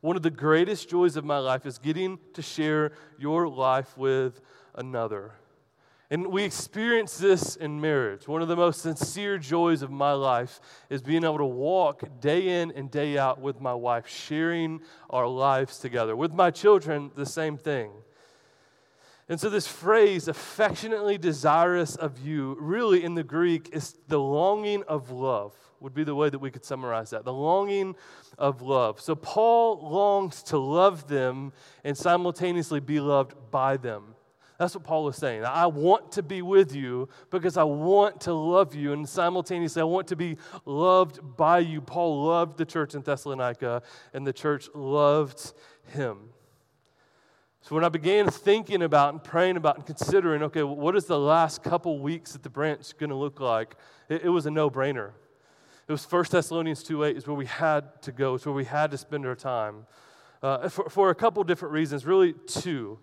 One 0.05 0.15
of 0.15 0.21
the 0.21 0.29
greatest 0.29 0.87
joys 0.87 1.15
of 1.15 1.25
my 1.25 1.39
life 1.39 1.65
is 1.65 1.79
getting 1.79 2.19
to 2.33 2.43
share 2.43 2.91
your 3.17 3.47
life 3.47 3.97
with 3.97 4.39
another. 4.75 5.31
And 6.11 6.27
we 6.27 6.43
experience 6.43 7.17
this 7.17 7.55
in 7.55 7.81
marriage. 7.81 8.27
One 8.27 8.43
of 8.43 8.47
the 8.47 8.55
most 8.55 8.83
sincere 8.83 9.39
joys 9.39 9.81
of 9.81 9.89
my 9.89 10.11
life 10.11 10.59
is 10.91 11.01
being 11.01 11.23
able 11.23 11.39
to 11.39 11.45
walk 11.45 12.03
day 12.21 12.61
in 12.61 12.69
and 12.73 12.91
day 12.91 13.17
out 13.17 13.41
with 13.41 13.59
my 13.59 13.73
wife, 13.73 14.07
sharing 14.07 14.81
our 15.09 15.27
lives 15.27 15.79
together. 15.79 16.15
With 16.15 16.33
my 16.33 16.51
children, 16.51 17.09
the 17.15 17.25
same 17.25 17.57
thing. 17.57 17.89
And 19.27 19.39
so, 19.39 19.49
this 19.49 19.65
phrase, 19.65 20.27
affectionately 20.27 21.17
desirous 21.17 21.95
of 21.95 22.19
you, 22.19 22.55
really 22.59 23.03
in 23.03 23.15
the 23.15 23.23
Greek 23.23 23.69
is 23.73 23.95
the 24.07 24.19
longing 24.19 24.83
of 24.83 25.09
love, 25.09 25.55
would 25.79 25.93
be 25.93 26.03
the 26.03 26.15
way 26.15 26.29
that 26.29 26.39
we 26.39 26.51
could 26.51 26.65
summarize 26.65 27.09
that. 27.11 27.25
The 27.25 27.33
longing 27.33 27.95
of 28.37 28.61
love. 28.61 28.99
So, 28.99 29.15
Paul 29.15 29.89
longs 29.89 30.43
to 30.43 30.57
love 30.57 31.07
them 31.07 31.53
and 31.83 31.97
simultaneously 31.97 32.79
be 32.79 32.99
loved 32.99 33.33
by 33.51 33.77
them. 33.77 34.15
That's 34.57 34.73
what 34.73 34.85
Paul 34.85 35.09
is 35.09 35.17
saying. 35.17 35.43
I 35.43 35.67
want 35.67 36.13
to 36.13 36.23
be 36.23 36.41
with 36.41 36.73
you 36.73 37.09
because 37.29 37.57
I 37.57 37.63
want 37.63 38.21
to 38.21 38.33
love 38.33 38.73
you, 38.73 38.93
and 38.93 39.07
simultaneously, 39.07 39.81
I 39.81 39.85
want 39.85 40.07
to 40.07 40.15
be 40.15 40.37
loved 40.63 41.19
by 41.35 41.59
you. 41.59 41.81
Paul 41.81 42.25
loved 42.25 42.57
the 42.57 42.65
church 42.65 42.95
in 42.95 43.01
Thessalonica, 43.01 43.81
and 44.13 44.25
the 44.25 44.31
church 44.31 44.69
loved 44.73 45.53
him. 45.87 46.29
So 47.61 47.73
when 47.73 47.83
I 47.83 47.89
began 47.89 48.29
thinking 48.29 48.83
about 48.83 49.13
and 49.13 49.23
praying 49.23 49.57
about 49.57 49.77
and 49.77 49.85
considering, 49.85 50.43
okay, 50.43 50.63
what 50.63 50.95
is 50.95 51.05
the 51.05 51.19
last 51.19 51.63
couple 51.63 51.99
weeks 51.99 52.35
at 52.35 52.43
the 52.43 52.49
branch 52.49 52.95
going 52.97 53.09
to 53.09 53.15
look 53.15 53.39
like? 53.39 53.75
It, 54.07 54.25
it 54.25 54.29
was 54.29 54.45
a 54.45 54.51
no-brainer. 54.51 55.11
It 55.87 55.91
was 55.91 56.11
1 56.11 56.25
Thessalonians 56.31 56.83
2.8 56.83 57.15
is 57.15 57.27
where 57.27 57.35
we 57.35 57.45
had 57.45 58.01
to 58.01 58.11
go. 58.11 58.35
It's 58.35 58.45
where 58.45 58.55
we 58.55 58.65
had 58.65 58.89
to 58.91 58.97
spend 58.97 59.25
our 59.25 59.35
time. 59.35 59.85
Uh, 60.41 60.67
for, 60.67 60.89
for 60.89 61.09
a 61.11 61.15
couple 61.15 61.43
different 61.43 61.73
reasons, 61.73 62.05
really 62.05 62.33
two. 62.47 62.97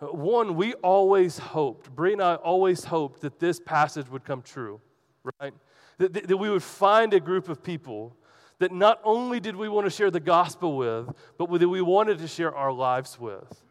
Uh, 0.00 0.06
one, 0.06 0.56
we 0.56 0.74
always 0.74 1.38
hoped, 1.38 1.94
Bree 1.94 2.12
and 2.12 2.22
I 2.22 2.34
always 2.34 2.84
hoped 2.84 3.20
that 3.20 3.38
this 3.38 3.60
passage 3.60 4.08
would 4.08 4.24
come 4.24 4.42
true, 4.42 4.80
right? 5.40 5.54
That, 5.98 6.12
that, 6.12 6.26
that 6.26 6.36
we 6.36 6.50
would 6.50 6.62
find 6.62 7.14
a 7.14 7.20
group 7.20 7.48
of 7.48 7.62
people 7.62 8.16
that 8.58 8.72
not 8.72 9.00
only 9.04 9.38
did 9.38 9.54
we 9.54 9.68
want 9.68 9.86
to 9.86 9.90
share 9.90 10.10
the 10.10 10.20
gospel 10.20 10.76
with, 10.76 11.08
but 11.38 11.50
that 11.52 11.68
we 11.68 11.82
wanted 11.82 12.18
to 12.18 12.26
share 12.26 12.54
our 12.54 12.72
lives 12.72 13.18
with. 13.18 13.62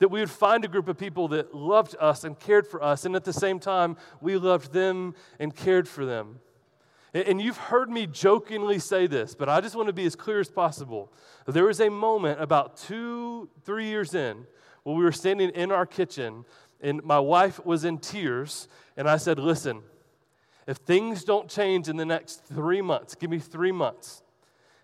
That 0.00 0.08
we 0.08 0.18
would 0.18 0.30
find 0.30 0.64
a 0.64 0.68
group 0.68 0.88
of 0.88 0.98
people 0.98 1.28
that 1.28 1.54
loved 1.54 1.94
us 2.00 2.24
and 2.24 2.38
cared 2.38 2.66
for 2.66 2.82
us, 2.82 3.04
and 3.04 3.14
at 3.14 3.24
the 3.24 3.32
same 3.32 3.60
time, 3.60 3.96
we 4.20 4.36
loved 4.36 4.72
them 4.72 5.14
and 5.38 5.54
cared 5.54 5.86
for 5.86 6.04
them. 6.04 6.40
And 7.12 7.40
you've 7.40 7.56
heard 7.56 7.90
me 7.90 8.06
jokingly 8.06 8.78
say 8.78 9.08
this, 9.08 9.34
but 9.34 9.48
I 9.48 9.60
just 9.60 9.74
want 9.74 9.88
to 9.88 9.92
be 9.92 10.04
as 10.04 10.14
clear 10.14 10.38
as 10.38 10.48
possible. 10.48 11.12
There 11.46 11.64
was 11.64 11.80
a 11.80 11.90
moment 11.90 12.40
about 12.40 12.76
two, 12.76 13.48
three 13.64 13.86
years 13.86 14.14
in 14.14 14.46
well, 14.84 14.94
we 14.94 15.04
were 15.04 15.12
standing 15.12 15.50
in 15.50 15.70
our 15.72 15.84
kitchen, 15.84 16.44
and 16.80 17.02
my 17.04 17.18
wife 17.18 17.64
was 17.66 17.84
in 17.84 17.98
tears, 17.98 18.66
and 18.96 19.08
I 19.08 19.18
said, 19.18 19.38
Listen, 19.38 19.82
if 20.66 20.78
things 20.78 21.24
don't 21.24 21.50
change 21.50 21.88
in 21.88 21.96
the 21.96 22.06
next 22.06 22.44
three 22.46 22.80
months, 22.80 23.14
give 23.14 23.30
me 23.30 23.38
three 23.38 23.72
months. 23.72 24.22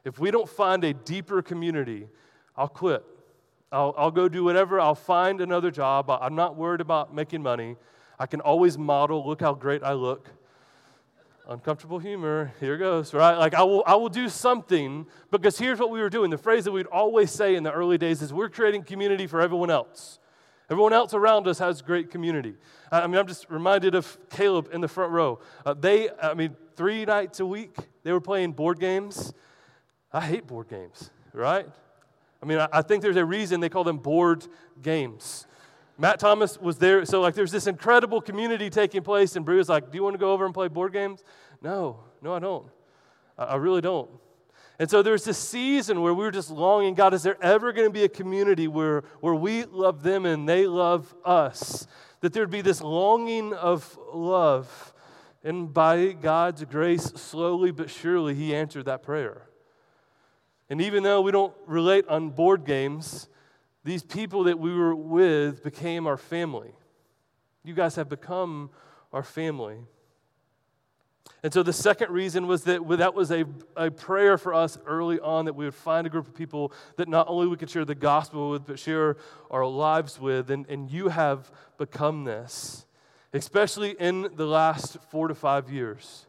If 0.04 0.18
we 0.18 0.30
don't 0.30 0.48
find 0.48 0.84
a 0.84 0.92
deeper 0.92 1.42
community, 1.42 2.08
I'll 2.56 2.68
quit. 2.68 3.04
I'll, 3.72 3.94
I'll 3.96 4.10
go 4.10 4.28
do 4.28 4.44
whatever. 4.44 4.80
I'll 4.80 4.94
find 4.94 5.40
another 5.40 5.70
job. 5.70 6.10
I'm 6.10 6.34
not 6.34 6.56
worried 6.56 6.80
about 6.80 7.14
making 7.14 7.42
money. 7.42 7.76
I 8.18 8.26
can 8.26 8.40
always 8.40 8.78
model. 8.78 9.26
Look 9.26 9.40
how 9.40 9.54
great 9.54 9.82
I 9.82 9.94
look 9.94 10.30
uncomfortable 11.48 11.98
humor 11.98 12.52
here 12.58 12.76
goes 12.76 13.14
right? 13.14 13.36
Like 13.36 13.54
i 13.54 13.62
will 13.62 13.82
i 13.86 13.94
will 13.94 14.08
do 14.08 14.28
something 14.28 15.06
because 15.30 15.58
here's 15.58 15.78
what 15.78 15.90
we 15.90 16.00
were 16.00 16.10
doing. 16.10 16.30
The 16.30 16.38
phrase 16.38 16.64
that 16.64 16.72
we'd 16.72 16.86
always 16.86 17.30
say 17.30 17.54
in 17.54 17.62
the 17.62 17.72
early 17.72 17.98
days 17.98 18.20
is 18.22 18.32
we're 18.32 18.48
creating 18.48 18.82
community 18.82 19.26
for 19.26 19.40
everyone 19.40 19.70
else. 19.70 20.18
Everyone 20.68 20.92
else 20.92 21.14
around 21.14 21.46
us 21.46 21.60
has 21.60 21.82
great 21.82 22.10
community. 22.10 22.54
I 22.90 23.06
mean 23.06 23.16
i'm 23.16 23.26
just 23.26 23.48
reminded 23.48 23.94
of 23.94 24.18
caleb 24.30 24.70
in 24.72 24.80
the 24.80 24.88
front 24.88 25.12
row. 25.12 25.38
Uh, 25.64 25.74
they 25.74 26.10
i 26.20 26.34
mean 26.34 26.56
three 26.74 27.04
nights 27.04 27.40
a 27.40 27.46
week 27.46 27.76
they 28.02 28.12
were 28.12 28.20
playing 28.20 28.52
board 28.52 28.80
games. 28.80 29.32
I 30.12 30.22
hate 30.22 30.46
board 30.46 30.68
games 30.68 31.10
right? 31.32 31.68
I 32.42 32.46
mean 32.46 32.58
i, 32.58 32.68
I 32.72 32.82
think 32.82 33.02
there's 33.02 33.16
a 33.16 33.24
reason 33.24 33.60
they 33.60 33.68
call 33.68 33.84
them 33.84 33.98
board 33.98 34.46
games 34.82 35.46
Matt 35.98 36.18
Thomas 36.18 36.60
was 36.60 36.78
there. 36.78 37.04
So, 37.06 37.20
like, 37.20 37.34
there's 37.34 37.52
this 37.52 37.66
incredible 37.66 38.20
community 38.20 38.68
taking 38.68 39.02
place, 39.02 39.36
and 39.36 39.44
Bree 39.44 39.60
is 39.60 39.68
like, 39.68 39.90
Do 39.90 39.96
you 39.96 40.02
want 40.02 40.14
to 40.14 40.18
go 40.18 40.32
over 40.32 40.44
and 40.44 40.52
play 40.52 40.68
board 40.68 40.92
games? 40.92 41.24
No, 41.62 42.00
no, 42.22 42.34
I 42.34 42.38
don't. 42.38 42.66
I, 43.38 43.44
I 43.44 43.54
really 43.56 43.80
don't. 43.80 44.10
And 44.78 44.90
so 44.90 45.02
there's 45.02 45.24
this 45.24 45.38
season 45.38 46.02
where 46.02 46.12
we 46.12 46.22
were 46.22 46.30
just 46.30 46.50
longing 46.50 46.94
God, 46.94 47.14
is 47.14 47.22
there 47.22 47.42
ever 47.42 47.72
going 47.72 47.88
to 47.88 47.92
be 47.92 48.04
a 48.04 48.10
community 48.10 48.68
where, 48.68 49.04
where 49.20 49.34
we 49.34 49.64
love 49.64 50.02
them 50.02 50.26
and 50.26 50.46
they 50.46 50.66
love 50.66 51.14
us? 51.24 51.86
That 52.20 52.34
there'd 52.34 52.50
be 52.50 52.60
this 52.60 52.82
longing 52.82 53.54
of 53.54 53.98
love. 54.12 54.92
And 55.42 55.72
by 55.72 56.12
God's 56.12 56.64
grace, 56.64 57.04
slowly 57.04 57.70
but 57.70 57.88
surely, 57.88 58.34
He 58.34 58.54
answered 58.54 58.84
that 58.84 59.02
prayer. 59.02 59.48
And 60.68 60.80
even 60.80 61.02
though 61.02 61.20
we 61.20 61.32
don't 61.32 61.54
relate 61.66 62.06
on 62.08 62.30
board 62.30 62.64
games, 62.64 63.28
these 63.86 64.02
people 64.02 64.44
that 64.44 64.58
we 64.58 64.74
were 64.74 64.96
with 64.96 65.62
became 65.62 66.08
our 66.08 66.16
family. 66.16 66.72
You 67.62 67.72
guys 67.72 67.94
have 67.94 68.08
become 68.08 68.70
our 69.12 69.22
family. 69.22 69.76
And 71.44 71.52
so 71.52 71.62
the 71.62 71.72
second 71.72 72.10
reason 72.10 72.48
was 72.48 72.64
that 72.64 72.80
that 72.98 73.14
was 73.14 73.30
a, 73.30 73.44
a 73.76 73.92
prayer 73.92 74.38
for 74.38 74.52
us 74.52 74.76
early 74.86 75.20
on 75.20 75.44
that 75.44 75.54
we 75.54 75.66
would 75.66 75.74
find 75.74 76.04
a 76.04 76.10
group 76.10 76.26
of 76.26 76.34
people 76.34 76.72
that 76.96 77.06
not 77.06 77.28
only 77.28 77.46
we 77.46 77.56
could 77.56 77.70
share 77.70 77.84
the 77.84 77.94
gospel 77.94 78.50
with, 78.50 78.66
but 78.66 78.80
share 78.80 79.18
our 79.52 79.64
lives 79.64 80.20
with. 80.20 80.50
And, 80.50 80.68
and 80.68 80.90
you 80.90 81.06
have 81.06 81.52
become 81.78 82.24
this, 82.24 82.86
especially 83.32 83.90
in 84.00 84.30
the 84.34 84.46
last 84.46 84.96
four 85.12 85.28
to 85.28 85.34
five 85.36 85.70
years. 85.70 86.26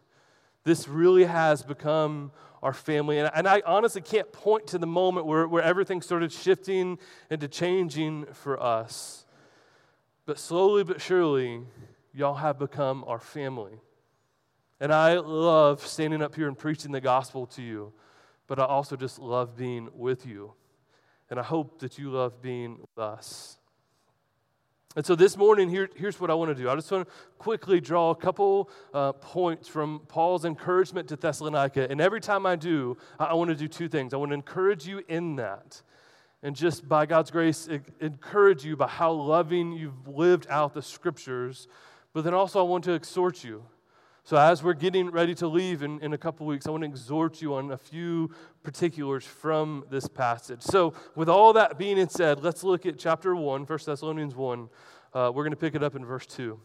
This 0.64 0.88
really 0.88 1.26
has 1.26 1.64
become 1.64 2.32
our 2.62 2.74
family. 2.74 3.20
And, 3.20 3.30
and 3.34 3.48
I 3.48 3.62
honestly 3.66 4.02
can't 4.02 4.32
point 4.32 4.68
to 4.68 4.78
the 4.78 4.88
moment 4.88 5.26
where, 5.26 5.48
where 5.48 5.64
everything 5.64 6.02
started 6.02 6.32
shifting 6.32 6.98
into 7.30 7.48
changing 7.48 8.26
for 8.34 8.62
us. 8.62 9.26
But 10.26 10.40
slowly 10.40 10.84
but 10.84 11.02
surely, 11.02 11.62
y'all 12.14 12.36
have 12.36 12.60
become 12.60 13.04
our 13.08 13.20
family. 13.20 13.80
And 14.80 14.94
I 14.94 15.18
love 15.20 15.86
standing 15.86 16.22
up 16.22 16.36
here 16.36 16.48
and 16.48 16.58
preaching 16.58 16.92
the 16.92 17.02
gospel 17.02 17.48
to 17.48 17.62
you, 17.62 17.94
but 18.46 18.60
I 18.60 18.66
also 18.66 18.96
just 18.96 19.20
love 19.20 19.56
being 19.56 19.90
with 19.94 20.26
you. 20.26 20.54
And 21.30 21.40
I 21.40 21.44
hope 21.44 21.80
that 21.80 21.98
you 21.98 22.10
love 22.12 22.42
being 22.42 22.80
with 22.80 22.98
us. 22.98 23.58
And 24.96 25.06
so 25.06 25.16
this 25.16 25.38
morning, 25.38 25.70
here, 25.70 25.90
here's 25.96 26.20
what 26.20 26.32
I 26.32 26.34
want 26.34 26.56
to 26.56 26.64
do. 26.64 26.70
I 26.70 26.76
just 26.76 26.90
want 26.92 27.08
to 27.08 27.14
quickly 27.38 27.80
draw 27.80 28.10
a 28.10 28.16
couple 28.16 28.70
uh, 28.94 29.12
points 29.12 29.68
from 29.68 30.02
Paul's 30.08 30.44
encouragement 30.44 31.08
to 31.10 31.16
Thessalonica. 31.16 31.88
And 31.90 32.02
every 32.02 32.22
time 32.22 32.46
I 32.46 32.56
do, 32.56 32.98
I, 33.20 33.26
I 33.26 33.34
want 33.34 33.50
to 33.50 33.56
do 33.56 33.68
two 33.68 33.88
things. 33.88 34.14
I 34.14 34.18
want 34.18 34.32
to 34.32 34.36
encourage 34.36 34.88
you 34.88 35.04
in 35.08 35.36
that. 35.36 35.82
And 36.42 36.56
just 36.56 36.88
by 36.88 37.06
God's 37.06 37.32
grace, 37.32 37.68
encourage 38.00 38.64
you 38.64 38.76
by 38.76 38.88
how 38.88 39.12
loving 39.12 39.74
you've 39.74 40.08
lived 40.08 40.48
out 40.50 40.74
the 40.74 40.82
scriptures. 40.82 41.68
But 42.14 42.24
then 42.24 42.34
also, 42.34 42.60
I 42.60 42.64
want 42.64 42.84
to 42.86 42.94
exhort 42.94 43.44
you. 43.44 43.66
So, 44.28 44.36
as 44.36 44.62
we're 44.62 44.74
getting 44.74 45.10
ready 45.10 45.34
to 45.36 45.48
leave 45.48 45.84
in, 45.84 46.02
in 46.02 46.12
a 46.12 46.18
couple 46.18 46.46
weeks, 46.46 46.68
I 46.68 46.72
want 46.72 46.84
to 46.84 46.90
exhort 46.90 47.42
you 47.42 47.54
on 47.54 47.72
a 47.72 47.78
few 47.78 48.30
particulars 48.62 49.24
from 49.24 49.86
this 49.90 50.06
passage. 50.06 50.64
So, 50.64 50.94
with 51.16 51.30
all 51.30 51.54
that 51.54 51.78
being 51.78 52.10
said, 52.10 52.44
let's 52.44 52.62
look 52.62 52.86
at 52.86 53.00
chapter 53.00 53.38
1, 53.38 53.66
1 53.66 53.80
Thessalonians 53.86 54.36
1. 54.36 54.70
Uh, 55.14 55.32
we're 55.34 55.44
going 55.44 55.52
to 55.52 55.56
pick 55.56 55.76
it 55.76 55.82
up 55.82 55.96
in 55.96 56.04
verse 56.04 56.26
2. 56.26 56.60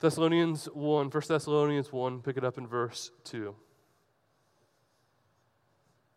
Thessalonians 0.00 0.64
1, 0.64 1.10
1 1.10 1.22
Thessalonians 1.28 1.92
1, 1.92 2.22
pick 2.22 2.36
it 2.36 2.42
up 2.42 2.58
in 2.58 2.66
verse 2.66 3.12
2. 3.22 3.54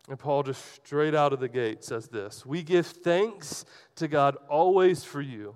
And 0.08 0.18
Paul, 0.18 0.42
just 0.42 0.84
straight 0.84 1.14
out 1.14 1.32
of 1.32 1.38
the 1.38 1.48
gate, 1.48 1.84
says 1.84 2.08
this 2.08 2.44
We 2.44 2.64
give 2.64 2.88
thanks 2.88 3.64
to 3.94 4.08
God 4.08 4.36
always 4.48 5.04
for 5.04 5.20
you 5.20 5.54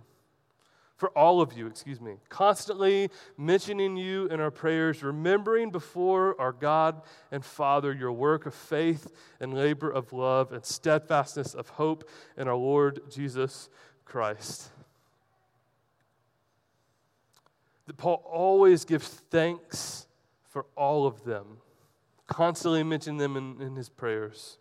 for 0.96 1.10
all 1.10 1.42
of 1.42 1.52
you, 1.52 1.66
excuse 1.66 2.00
me, 2.00 2.14
constantly 2.30 3.10
mentioning 3.36 3.96
you 3.96 4.26
in 4.26 4.40
our 4.40 4.50
prayers, 4.50 5.02
remembering 5.02 5.70
before 5.70 6.40
our 6.40 6.52
God 6.52 7.02
and 7.30 7.44
Father 7.44 7.92
your 7.92 8.12
work 8.12 8.46
of 8.46 8.54
faith 8.54 9.12
and 9.38 9.52
labor 9.52 9.90
of 9.90 10.12
love 10.14 10.52
and 10.52 10.64
steadfastness 10.64 11.54
of 11.54 11.68
hope 11.68 12.08
in 12.38 12.48
our 12.48 12.56
Lord 12.56 13.02
Jesus 13.10 13.68
Christ. 14.06 14.70
That 17.86 17.98
Paul 17.98 18.24
always 18.26 18.84
gives 18.86 19.06
thanks 19.06 20.06
for 20.48 20.64
all 20.76 21.06
of 21.06 21.24
them, 21.24 21.58
constantly 22.26 22.82
mentioning 22.82 23.18
them 23.18 23.36
in, 23.36 23.60
in 23.60 23.76
his 23.76 23.90
prayers. 23.90 24.56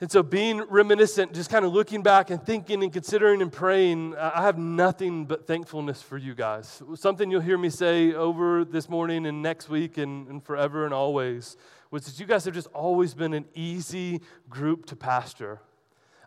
And 0.00 0.08
so, 0.08 0.22
being 0.22 0.62
reminiscent, 0.68 1.34
just 1.34 1.50
kind 1.50 1.64
of 1.64 1.72
looking 1.72 2.04
back 2.04 2.30
and 2.30 2.40
thinking 2.40 2.84
and 2.84 2.92
considering 2.92 3.42
and 3.42 3.52
praying, 3.52 4.14
I 4.16 4.42
have 4.42 4.56
nothing 4.56 5.24
but 5.24 5.44
thankfulness 5.48 6.00
for 6.00 6.16
you 6.16 6.36
guys. 6.36 6.80
Something 6.94 7.32
you'll 7.32 7.40
hear 7.40 7.58
me 7.58 7.68
say 7.68 8.14
over 8.14 8.64
this 8.64 8.88
morning 8.88 9.26
and 9.26 9.42
next 9.42 9.68
week 9.68 9.98
and, 9.98 10.28
and 10.28 10.40
forever 10.40 10.84
and 10.84 10.94
always 10.94 11.56
was 11.90 12.04
that 12.04 12.20
you 12.20 12.26
guys 12.26 12.44
have 12.44 12.54
just 12.54 12.68
always 12.68 13.12
been 13.12 13.34
an 13.34 13.46
easy 13.54 14.20
group 14.48 14.86
to 14.86 14.94
pastor. 14.94 15.60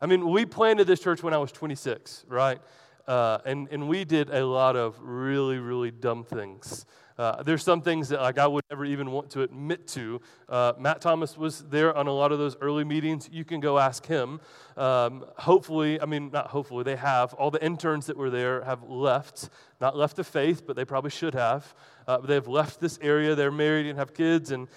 I 0.01 0.05
mean, 0.05 0.27
we 0.27 0.45
planted 0.45 0.85
this 0.85 0.99
church 0.99 1.23
when 1.23 1.33
I 1.33 1.37
was 1.37 1.53
26, 1.53 2.25
right? 2.27 2.59
Uh, 3.07 3.37
and, 3.45 3.69
and 3.71 3.87
we 3.87 4.03
did 4.03 4.29
a 4.31 4.45
lot 4.45 4.75
of 4.75 4.99
really, 4.99 5.59
really 5.59 5.91
dumb 5.91 6.25
things. 6.25 6.85
Uh, 7.21 7.43
there's 7.43 7.63
some 7.63 7.83
things 7.83 8.09
that 8.09 8.19
like 8.19 8.39
I 8.39 8.47
would 8.47 8.63
never 8.71 8.83
even 8.83 9.11
want 9.11 9.29
to 9.31 9.43
admit 9.43 9.85
to. 9.89 10.19
Uh, 10.49 10.73
Matt 10.79 11.01
Thomas 11.01 11.37
was 11.37 11.63
there 11.69 11.95
on 11.95 12.07
a 12.07 12.11
lot 12.11 12.31
of 12.31 12.39
those 12.39 12.57
early 12.61 12.83
meetings. 12.83 13.29
You 13.31 13.45
can 13.45 13.59
go 13.59 13.77
ask 13.77 14.07
him. 14.07 14.41
Um, 14.75 15.25
hopefully, 15.37 16.01
I 16.01 16.07
mean 16.07 16.31
not 16.31 16.47
hopefully, 16.47 16.83
they 16.83 16.95
have. 16.95 17.35
All 17.35 17.51
the 17.51 17.63
interns 17.63 18.07
that 18.07 18.17
were 18.17 18.31
there 18.31 18.63
have 18.63 18.81
left, 18.89 19.49
not 19.79 19.95
left 19.95 20.15
the 20.15 20.23
faith, 20.23 20.65
but 20.65 20.75
they 20.75 20.83
probably 20.83 21.11
should 21.11 21.35
have. 21.35 21.75
Uh, 22.07 22.17
they've 22.17 22.47
left 22.47 22.79
this 22.79 22.97
area. 23.03 23.35
They're 23.35 23.51
married 23.51 23.85
and 23.85 23.99
have 23.99 24.15
kids, 24.15 24.49
and 24.49 24.67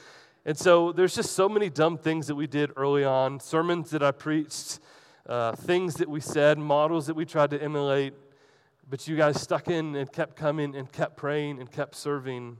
and 0.44 0.58
so 0.58 0.92
there's 0.92 1.14
just 1.14 1.32
so 1.32 1.48
many 1.48 1.70
dumb 1.70 1.96
things 1.96 2.26
that 2.26 2.34
we 2.34 2.46
did 2.46 2.72
early 2.76 3.04
on. 3.04 3.40
Sermons 3.40 3.88
that 3.92 4.02
I 4.02 4.10
preached, 4.10 4.80
uh, 5.26 5.52
things 5.52 5.94
that 5.94 6.10
we 6.10 6.20
said, 6.20 6.58
models 6.58 7.06
that 7.06 7.16
we 7.16 7.24
tried 7.24 7.48
to 7.52 7.62
emulate 7.62 8.12
but 8.88 9.06
you 9.08 9.16
guys 9.16 9.40
stuck 9.40 9.68
in 9.68 9.94
and 9.96 10.10
kept 10.12 10.36
coming 10.36 10.74
and 10.76 10.90
kept 10.90 11.16
praying 11.16 11.60
and 11.60 11.70
kept 11.70 11.94
serving. 11.94 12.58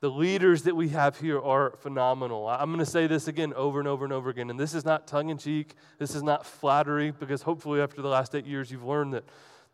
The 0.00 0.10
leaders 0.10 0.62
that 0.62 0.74
we 0.74 0.88
have 0.90 1.20
here 1.20 1.38
are 1.40 1.76
phenomenal. 1.80 2.48
I'm 2.48 2.70
going 2.70 2.78
to 2.78 2.90
say 2.90 3.06
this 3.06 3.28
again 3.28 3.52
over 3.52 3.78
and 3.78 3.86
over 3.86 4.04
and 4.04 4.12
over 4.14 4.30
again. 4.30 4.48
And 4.48 4.58
this 4.58 4.72
is 4.72 4.84
not 4.84 5.06
tongue 5.06 5.28
in 5.28 5.36
cheek. 5.36 5.74
This 5.98 6.14
is 6.14 6.22
not 6.22 6.46
flattery, 6.46 7.10
because 7.10 7.42
hopefully, 7.42 7.82
after 7.82 8.00
the 8.00 8.08
last 8.08 8.34
eight 8.34 8.46
years, 8.46 8.70
you've 8.70 8.84
learned 8.84 9.12
that, 9.12 9.24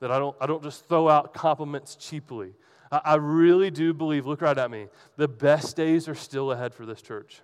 that 0.00 0.10
I, 0.10 0.18
don't, 0.18 0.36
I 0.40 0.46
don't 0.46 0.64
just 0.64 0.88
throw 0.88 1.08
out 1.08 1.32
compliments 1.32 1.94
cheaply. 1.94 2.54
I, 2.90 3.00
I 3.04 3.14
really 3.14 3.70
do 3.70 3.94
believe, 3.94 4.26
look 4.26 4.42
right 4.42 4.58
at 4.58 4.68
me, 4.68 4.88
the 5.16 5.28
best 5.28 5.76
days 5.76 6.08
are 6.08 6.16
still 6.16 6.50
ahead 6.50 6.74
for 6.74 6.84
this 6.84 7.02
church. 7.02 7.40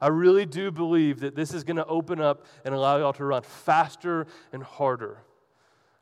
I 0.00 0.08
really 0.08 0.46
do 0.46 0.70
believe 0.70 1.20
that 1.20 1.34
this 1.34 1.52
is 1.54 1.64
going 1.64 1.78
to 1.78 1.86
open 1.86 2.20
up 2.20 2.46
and 2.64 2.74
allow 2.74 2.98
y'all 2.98 3.14
to 3.14 3.24
run 3.24 3.42
faster 3.42 4.26
and 4.52 4.62
harder. 4.62 5.18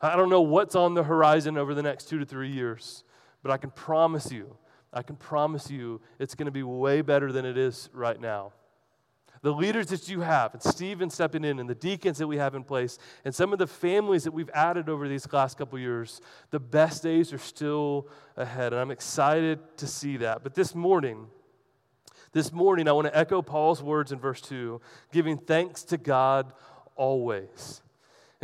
I 0.05 0.17
don't 0.17 0.29
know 0.29 0.43
what's 0.43 0.75
on 0.75 0.93
the 0.93 1.03
horizon 1.03 1.57
over 1.57 1.75
the 1.75 1.83
next 1.83 2.11
two 2.11 2.19
to 2.19 2.27
three 2.27 2.51
years, 2.51 3.05
but 3.43 3.51
I 3.51 3.57
can 3.57 3.71
promise 3.71 4.31
you, 4.31 4.57
I 4.93 5.03
can 5.03 5.17
promise 5.17 5.71
you 5.71 6.01
it's 6.19 6.35
going 6.35 6.45
to 6.47 6.53
be 6.53 6.63
way 6.63 7.01
better 7.01 7.33
than 7.33 7.47
it 7.47 7.57
is 7.57 7.89
right 7.93 8.21
now. 8.21 8.53
The 9.41 9.53
leaders 9.53 9.87
that 9.89 10.09
you 10.09 10.21
have, 10.21 10.53
and 10.53 10.63
Stephen 10.63 11.09
stepping 11.11 11.43
in, 11.43 11.59
and 11.59 11.69
the 11.69 11.75
deacons 11.75 12.19
that 12.19 12.27
we 12.27 12.37
have 12.37 12.55
in 12.55 12.65
place, 12.65 12.99
and 13.25 13.35
some 13.35 13.53
of 13.53 13.59
the 13.59 13.67
families 13.67 14.25
that 14.25 14.33
we've 14.33 14.51
added 14.55 14.89
over 14.89 15.09
these 15.09 15.31
last 15.33 15.57
couple 15.57 15.79
years, 15.79 16.21
the 16.51 16.61
best 16.61 17.03
days 17.03 17.33
are 17.33 17.39
still 17.39 18.09
ahead. 18.37 18.73
And 18.73 18.81
I'm 18.81 18.91
excited 18.91 19.59
to 19.79 19.87
see 19.87 20.19
that. 20.19 20.43
But 20.43 20.55
this 20.55 20.75
morning, 20.75 21.29
this 22.33 22.53
morning, 22.53 22.89
I 22.89 22.93
want 22.93 23.07
to 23.07 23.17
echo 23.17 23.41
Paul's 23.41 23.83
words 23.83 24.13
in 24.13 24.19
verse 24.19 24.41
2 24.43 24.81
giving 25.13 25.39
thanks 25.39 25.83
to 25.85 25.97
God 25.97 26.53
always. 26.95 27.81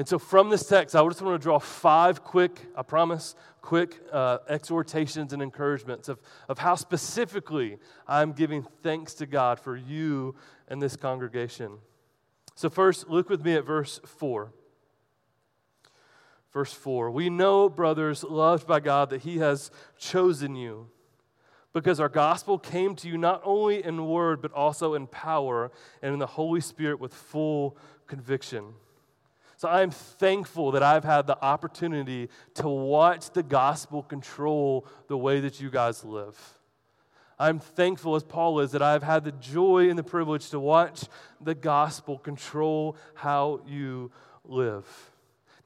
And 0.00 0.08
so, 0.08 0.18
from 0.18 0.48
this 0.48 0.66
text, 0.66 0.96
I 0.96 1.06
just 1.06 1.20
want 1.20 1.38
to 1.38 1.44
draw 1.44 1.58
five 1.58 2.24
quick, 2.24 2.68
I 2.74 2.80
promise, 2.80 3.34
quick 3.60 4.00
uh, 4.10 4.38
exhortations 4.48 5.34
and 5.34 5.42
encouragements 5.42 6.08
of, 6.08 6.22
of 6.48 6.58
how 6.58 6.74
specifically 6.74 7.76
I'm 8.08 8.32
giving 8.32 8.66
thanks 8.82 9.12
to 9.16 9.26
God 9.26 9.60
for 9.60 9.76
you 9.76 10.36
and 10.68 10.80
this 10.80 10.96
congregation. 10.96 11.72
So, 12.54 12.70
first, 12.70 13.10
look 13.10 13.28
with 13.28 13.44
me 13.44 13.52
at 13.52 13.66
verse 13.66 14.00
4. 14.06 14.50
Verse 16.50 16.72
4 16.72 17.10
We 17.10 17.28
know, 17.28 17.68
brothers, 17.68 18.24
loved 18.24 18.66
by 18.66 18.80
God, 18.80 19.10
that 19.10 19.20
He 19.20 19.36
has 19.36 19.70
chosen 19.98 20.56
you 20.56 20.86
because 21.74 22.00
our 22.00 22.08
gospel 22.08 22.58
came 22.58 22.94
to 22.94 23.06
you 23.06 23.18
not 23.18 23.42
only 23.44 23.84
in 23.84 24.06
word, 24.06 24.40
but 24.40 24.52
also 24.52 24.94
in 24.94 25.08
power 25.08 25.70
and 26.00 26.14
in 26.14 26.18
the 26.18 26.26
Holy 26.26 26.62
Spirit 26.62 27.00
with 27.00 27.12
full 27.12 27.76
conviction. 28.06 28.72
So 29.60 29.68
I'm 29.68 29.90
thankful 29.90 30.70
that 30.70 30.82
I've 30.82 31.04
had 31.04 31.26
the 31.26 31.38
opportunity 31.44 32.30
to 32.54 32.66
watch 32.66 33.28
the 33.28 33.42
gospel 33.42 34.02
control 34.02 34.86
the 35.06 35.18
way 35.18 35.40
that 35.40 35.60
you 35.60 35.68
guys 35.68 36.02
live. 36.02 36.34
I'm 37.38 37.58
thankful, 37.58 38.16
as 38.16 38.24
Paul 38.24 38.60
is, 38.60 38.70
that 38.70 38.80
I've 38.80 39.02
had 39.02 39.22
the 39.22 39.32
joy 39.32 39.90
and 39.90 39.98
the 39.98 40.02
privilege 40.02 40.48
to 40.48 40.58
watch 40.58 41.04
the 41.42 41.54
gospel 41.54 42.16
control 42.16 42.96
how 43.12 43.60
you 43.66 44.10
live. 44.46 45.09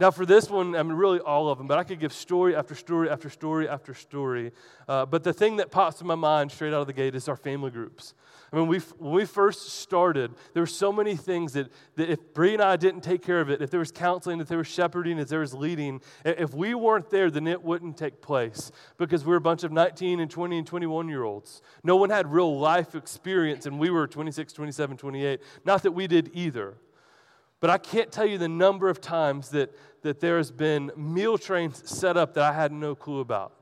Now, 0.00 0.10
for 0.10 0.26
this 0.26 0.50
one, 0.50 0.74
I 0.74 0.82
mean, 0.82 0.94
really 0.94 1.20
all 1.20 1.48
of 1.48 1.58
them, 1.58 1.66
but 1.66 1.78
I 1.78 1.84
could 1.84 2.00
give 2.00 2.12
story 2.12 2.56
after 2.56 2.74
story 2.74 3.08
after 3.08 3.30
story 3.30 3.68
after 3.68 3.94
story. 3.94 4.52
Uh, 4.88 5.06
but 5.06 5.22
the 5.22 5.32
thing 5.32 5.56
that 5.56 5.70
pops 5.70 6.00
in 6.00 6.06
my 6.06 6.16
mind 6.16 6.50
straight 6.50 6.72
out 6.72 6.80
of 6.80 6.86
the 6.86 6.92
gate 6.92 7.14
is 7.14 7.28
our 7.28 7.36
family 7.36 7.70
groups. 7.70 8.14
I 8.52 8.56
mean, 8.56 8.68
we, 8.68 8.78
when 8.98 9.12
we 9.12 9.24
first 9.24 9.68
started, 9.80 10.32
there 10.52 10.62
were 10.62 10.66
so 10.66 10.92
many 10.92 11.16
things 11.16 11.54
that, 11.54 11.72
that 11.96 12.08
if 12.10 12.34
Bree 12.34 12.54
and 12.54 12.62
I 12.62 12.76
didn't 12.76 13.02
take 13.02 13.22
care 13.22 13.40
of 13.40 13.50
it, 13.50 13.60
if 13.62 13.70
there 13.70 13.80
was 13.80 13.90
counseling, 13.90 14.40
if 14.40 14.48
there 14.48 14.58
was 14.58 14.68
shepherding, 14.68 15.18
if 15.18 15.28
there 15.28 15.40
was 15.40 15.54
leading, 15.54 16.00
if 16.24 16.54
we 16.54 16.74
weren't 16.74 17.10
there, 17.10 17.30
then 17.30 17.46
it 17.46 17.62
wouldn't 17.62 17.96
take 17.96 18.20
place 18.20 18.70
because 18.96 19.24
we 19.24 19.30
were 19.30 19.36
a 19.36 19.40
bunch 19.40 19.64
of 19.64 19.72
19 19.72 20.20
and 20.20 20.30
20 20.30 20.58
and 20.58 20.66
21 20.66 21.08
year 21.08 21.24
olds. 21.24 21.62
No 21.82 21.96
one 21.96 22.10
had 22.10 22.30
real 22.30 22.58
life 22.58 22.94
experience, 22.94 23.66
and 23.66 23.78
we 23.78 23.90
were 23.90 24.06
26, 24.06 24.52
27, 24.52 24.96
28. 24.96 25.40
Not 25.64 25.82
that 25.82 25.92
we 25.92 26.06
did 26.06 26.30
either. 26.32 26.76
But 27.60 27.70
I 27.70 27.78
can't 27.78 28.12
tell 28.12 28.26
you 28.26 28.38
the 28.38 28.48
number 28.48 28.88
of 28.88 29.00
times 29.00 29.50
that, 29.50 29.76
that 30.02 30.20
there 30.20 30.36
has 30.36 30.50
been 30.50 30.90
meal 30.96 31.38
trains 31.38 31.88
set 31.88 32.16
up 32.16 32.34
that 32.34 32.44
I 32.44 32.52
had 32.52 32.72
no 32.72 32.94
clue 32.94 33.20
about. 33.20 33.52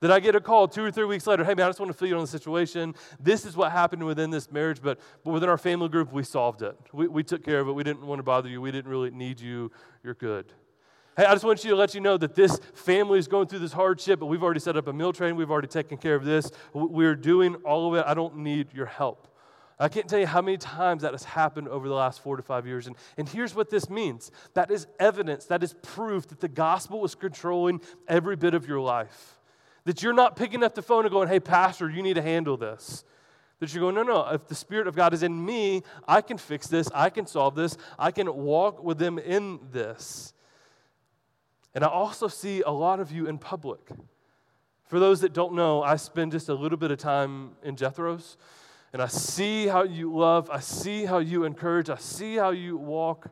That 0.00 0.10
I 0.10 0.20
get 0.20 0.34
a 0.34 0.40
call 0.40 0.68
two 0.68 0.84
or 0.84 0.90
three 0.90 1.06
weeks 1.06 1.26
later, 1.26 1.44
hey 1.44 1.54
man, 1.54 1.66
I 1.66 1.68
just 1.68 1.80
want 1.80 1.90
to 1.90 1.96
fill 1.96 2.08
you 2.08 2.16
on 2.16 2.20
the 2.20 2.26
situation. 2.26 2.94
This 3.18 3.46
is 3.46 3.56
what 3.56 3.72
happened 3.72 4.04
within 4.04 4.30
this 4.30 4.50
marriage, 4.50 4.80
but, 4.82 4.98
but 5.24 5.30
within 5.30 5.48
our 5.48 5.56
family 5.56 5.88
group, 5.88 6.12
we 6.12 6.24
solved 6.24 6.62
it. 6.62 6.76
We, 6.92 7.06
we 7.06 7.22
took 7.22 7.42
care 7.44 7.60
of 7.60 7.68
it. 7.68 7.72
We 7.72 7.84
didn't 7.84 8.04
want 8.04 8.18
to 8.18 8.22
bother 8.22 8.48
you. 8.48 8.60
We 8.60 8.70
didn't 8.70 8.90
really 8.90 9.10
need 9.10 9.40
you. 9.40 9.70
You're 10.02 10.14
good. 10.14 10.52
Hey, 11.16 11.24
I 11.24 11.32
just 11.32 11.44
want 11.44 11.62
you 11.62 11.70
to 11.70 11.76
let 11.76 11.94
you 11.94 12.00
know 12.00 12.16
that 12.16 12.34
this 12.34 12.58
family 12.74 13.20
is 13.20 13.28
going 13.28 13.46
through 13.46 13.60
this 13.60 13.72
hardship, 13.72 14.18
but 14.18 14.26
we've 14.26 14.42
already 14.42 14.58
set 14.58 14.76
up 14.76 14.88
a 14.88 14.92
meal 14.92 15.12
train. 15.12 15.36
We've 15.36 15.50
already 15.50 15.68
taken 15.68 15.96
care 15.96 16.16
of 16.16 16.24
this. 16.24 16.50
We're 16.72 17.14
doing 17.14 17.54
all 17.64 17.88
of 17.88 18.00
it. 18.00 18.04
I 18.04 18.14
don't 18.14 18.38
need 18.38 18.74
your 18.74 18.86
help. 18.86 19.28
I 19.84 19.88
can't 19.88 20.08
tell 20.08 20.18
you 20.18 20.26
how 20.26 20.40
many 20.40 20.56
times 20.56 21.02
that 21.02 21.12
has 21.12 21.24
happened 21.24 21.68
over 21.68 21.88
the 21.88 21.94
last 21.94 22.22
four 22.22 22.38
to 22.38 22.42
five 22.42 22.66
years. 22.66 22.86
And, 22.86 22.96
and 23.18 23.28
here's 23.28 23.54
what 23.54 23.68
this 23.68 23.90
means 23.90 24.30
that 24.54 24.70
is 24.70 24.86
evidence, 24.98 25.44
that 25.46 25.62
is 25.62 25.74
proof 25.82 26.26
that 26.28 26.40
the 26.40 26.48
gospel 26.48 27.04
is 27.04 27.14
controlling 27.14 27.82
every 28.08 28.34
bit 28.34 28.54
of 28.54 28.66
your 28.66 28.80
life. 28.80 29.38
That 29.84 30.02
you're 30.02 30.14
not 30.14 30.36
picking 30.36 30.64
up 30.64 30.74
the 30.74 30.80
phone 30.80 31.04
and 31.04 31.12
going, 31.12 31.28
hey, 31.28 31.38
Pastor, 31.38 31.90
you 31.90 32.02
need 32.02 32.14
to 32.14 32.22
handle 32.22 32.56
this. 32.56 33.04
That 33.60 33.74
you're 33.74 33.82
going, 33.82 33.94
no, 33.94 34.02
no, 34.02 34.26
if 34.32 34.48
the 34.48 34.54
Spirit 34.54 34.86
of 34.86 34.96
God 34.96 35.12
is 35.12 35.22
in 35.22 35.44
me, 35.44 35.82
I 36.08 36.22
can 36.22 36.38
fix 36.38 36.66
this, 36.66 36.88
I 36.94 37.10
can 37.10 37.26
solve 37.26 37.54
this, 37.54 37.76
I 37.98 38.10
can 38.10 38.34
walk 38.34 38.82
with 38.82 38.96
them 38.96 39.18
in 39.18 39.60
this. 39.70 40.32
And 41.74 41.84
I 41.84 41.88
also 41.88 42.26
see 42.26 42.62
a 42.62 42.70
lot 42.70 43.00
of 43.00 43.12
you 43.12 43.26
in 43.26 43.36
public. 43.36 43.90
For 44.84 44.98
those 44.98 45.20
that 45.20 45.34
don't 45.34 45.52
know, 45.52 45.82
I 45.82 45.96
spend 45.96 46.32
just 46.32 46.48
a 46.48 46.54
little 46.54 46.78
bit 46.78 46.90
of 46.90 46.96
time 46.96 47.50
in 47.62 47.76
Jethro's 47.76 48.38
and 48.94 49.02
I 49.02 49.08
see 49.08 49.66
how 49.66 49.82
you 49.82 50.14
love, 50.14 50.48
I 50.50 50.60
see 50.60 51.04
how 51.04 51.18
you 51.18 51.42
encourage, 51.42 51.90
I 51.90 51.96
see 51.96 52.36
how 52.36 52.50
you 52.50 52.76
walk. 52.76 53.28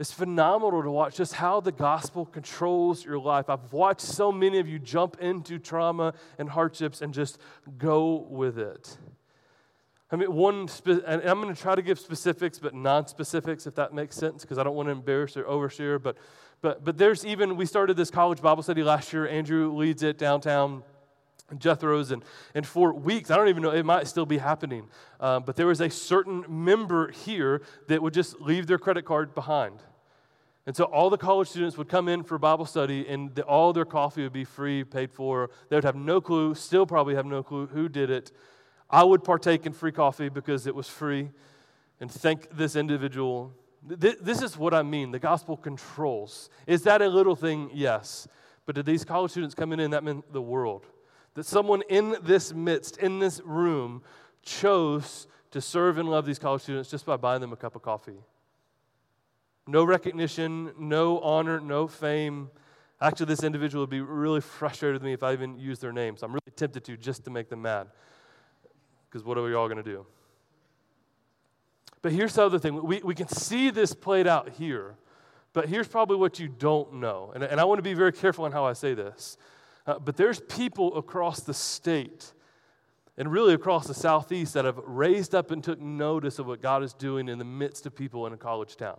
It's 0.00 0.10
phenomenal 0.10 0.82
to 0.82 0.90
watch 0.90 1.16
just 1.16 1.34
how 1.34 1.60
the 1.60 1.70
gospel 1.70 2.24
controls 2.24 3.04
your 3.04 3.18
life. 3.18 3.50
I've 3.50 3.74
watched 3.74 4.00
so 4.00 4.32
many 4.32 4.58
of 4.58 4.66
you 4.66 4.78
jump 4.78 5.18
into 5.20 5.58
trauma 5.58 6.14
and 6.38 6.48
hardships 6.48 7.02
and 7.02 7.12
just 7.12 7.38
go 7.76 8.26
with 8.30 8.58
it. 8.58 8.96
I 10.10 10.16
mean, 10.16 10.32
one, 10.32 10.66
and 10.86 11.22
I'm 11.22 11.42
going 11.42 11.54
to 11.54 11.60
try 11.60 11.74
to 11.74 11.82
give 11.82 11.98
specifics, 11.98 12.58
but 12.58 12.72
non 12.72 13.06
specifics, 13.06 13.66
if 13.66 13.74
that 13.74 13.92
makes 13.92 14.16
sense, 14.16 14.44
because 14.44 14.56
I 14.56 14.62
don't 14.62 14.74
want 14.74 14.86
to 14.86 14.92
embarrass 14.92 15.36
or 15.36 15.44
overshare. 15.44 16.02
But, 16.02 16.16
but, 16.62 16.82
but 16.82 16.96
there's 16.96 17.26
even, 17.26 17.56
we 17.56 17.66
started 17.66 17.98
this 17.98 18.10
college 18.10 18.40
Bible 18.40 18.62
study 18.62 18.82
last 18.82 19.12
year. 19.12 19.28
Andrew 19.28 19.74
leads 19.74 20.02
it 20.02 20.16
downtown. 20.16 20.84
Jethro's, 21.58 22.10
and, 22.10 22.24
and 22.54 22.66
for 22.66 22.92
weeks, 22.92 23.30
I 23.30 23.36
don't 23.36 23.48
even 23.48 23.62
know, 23.62 23.70
it 23.70 23.84
might 23.84 24.06
still 24.06 24.26
be 24.26 24.38
happening, 24.38 24.88
uh, 25.20 25.40
but 25.40 25.56
there 25.56 25.66
was 25.66 25.80
a 25.80 25.90
certain 25.90 26.44
member 26.48 27.10
here 27.10 27.62
that 27.88 28.02
would 28.02 28.14
just 28.14 28.40
leave 28.40 28.66
their 28.66 28.78
credit 28.78 29.04
card 29.04 29.34
behind. 29.34 29.80
And 30.66 30.74
so 30.74 30.84
all 30.84 31.10
the 31.10 31.18
college 31.18 31.48
students 31.48 31.76
would 31.76 31.88
come 31.88 32.08
in 32.08 32.22
for 32.22 32.38
Bible 32.38 32.64
study, 32.64 33.06
and 33.06 33.34
the, 33.34 33.42
all 33.42 33.72
their 33.72 33.84
coffee 33.84 34.22
would 34.22 34.32
be 34.32 34.44
free, 34.44 34.82
paid 34.82 35.12
for. 35.12 35.50
They 35.68 35.76
would 35.76 35.84
have 35.84 35.96
no 35.96 36.20
clue, 36.20 36.54
still 36.54 36.86
probably 36.86 37.14
have 37.14 37.26
no 37.26 37.42
clue 37.42 37.66
who 37.66 37.88
did 37.88 38.10
it. 38.10 38.32
I 38.88 39.04
would 39.04 39.24
partake 39.24 39.66
in 39.66 39.72
free 39.72 39.92
coffee 39.92 40.28
because 40.28 40.66
it 40.66 40.74
was 40.74 40.88
free 40.88 41.30
and 42.00 42.10
thank 42.10 42.54
this 42.56 42.76
individual. 42.76 43.52
Th- 44.00 44.18
this 44.20 44.42
is 44.42 44.56
what 44.56 44.74
I 44.74 44.82
mean 44.82 45.10
the 45.10 45.18
gospel 45.18 45.56
controls. 45.56 46.50
Is 46.66 46.82
that 46.82 47.02
a 47.02 47.08
little 47.08 47.36
thing? 47.36 47.70
Yes. 47.72 48.28
But 48.66 48.74
did 48.76 48.86
these 48.86 49.04
college 49.04 49.30
students 49.30 49.54
coming 49.54 49.78
in, 49.78 49.86
and 49.86 49.92
that 49.92 50.04
meant 50.04 50.32
the 50.32 50.42
world. 50.42 50.86
That 51.34 51.44
someone 51.44 51.82
in 51.88 52.16
this 52.22 52.52
midst, 52.52 52.96
in 52.98 53.18
this 53.18 53.40
room, 53.44 54.02
chose 54.42 55.26
to 55.50 55.60
serve 55.60 55.98
and 55.98 56.08
love 56.08 56.26
these 56.26 56.38
college 56.38 56.62
students 56.62 56.90
just 56.90 57.06
by 57.06 57.16
buying 57.16 57.40
them 57.40 57.52
a 57.52 57.56
cup 57.56 57.76
of 57.76 57.82
coffee. 57.82 58.18
No 59.66 59.84
recognition, 59.84 60.72
no 60.78 61.20
honor, 61.20 61.60
no 61.60 61.88
fame. 61.88 62.50
Actually, 63.00 63.26
this 63.26 63.42
individual 63.42 63.82
would 63.82 63.90
be 63.90 64.00
really 64.00 64.40
frustrated 64.40 64.94
with 64.94 65.02
me 65.02 65.12
if 65.12 65.22
I 65.22 65.32
even 65.32 65.58
used 65.58 65.80
their 65.80 65.92
names. 65.92 66.22
I'm 66.22 66.32
really 66.32 66.52
tempted 66.54 66.84
to 66.84 66.96
just 66.96 67.24
to 67.24 67.30
make 67.30 67.48
them 67.48 67.62
mad. 67.62 67.88
Because 69.08 69.24
what 69.24 69.38
are 69.38 69.42
we 69.42 69.54
all 69.54 69.68
going 69.68 69.82
to 69.82 69.90
do? 69.90 70.06
But 72.02 72.12
here's 72.12 72.34
the 72.34 72.42
other 72.44 72.58
thing 72.58 72.82
we, 72.82 73.00
we 73.02 73.14
can 73.14 73.28
see 73.28 73.70
this 73.70 73.94
played 73.94 74.26
out 74.26 74.50
here. 74.50 74.96
But 75.54 75.68
here's 75.68 75.88
probably 75.88 76.16
what 76.16 76.38
you 76.38 76.48
don't 76.48 76.94
know. 76.94 77.32
And, 77.34 77.42
and 77.42 77.60
I 77.60 77.64
want 77.64 77.78
to 77.78 77.82
be 77.82 77.94
very 77.94 78.12
careful 78.12 78.44
on 78.44 78.52
how 78.52 78.64
I 78.64 78.72
say 78.72 78.92
this. 78.92 79.38
Uh, 79.86 79.98
but 79.98 80.16
there's 80.16 80.40
people 80.40 80.96
across 80.96 81.40
the 81.40 81.54
state 81.54 82.32
and 83.16 83.30
really 83.30 83.54
across 83.54 83.86
the 83.86 83.94
southeast 83.94 84.54
that 84.54 84.64
have 84.64 84.78
raised 84.78 85.34
up 85.34 85.50
and 85.50 85.62
took 85.62 85.80
notice 85.80 86.38
of 86.38 86.46
what 86.46 86.60
God 86.60 86.82
is 86.82 86.94
doing 86.94 87.28
in 87.28 87.38
the 87.38 87.44
midst 87.44 87.86
of 87.86 87.94
people 87.94 88.26
in 88.26 88.32
a 88.32 88.36
college 88.36 88.76
town. 88.76 88.98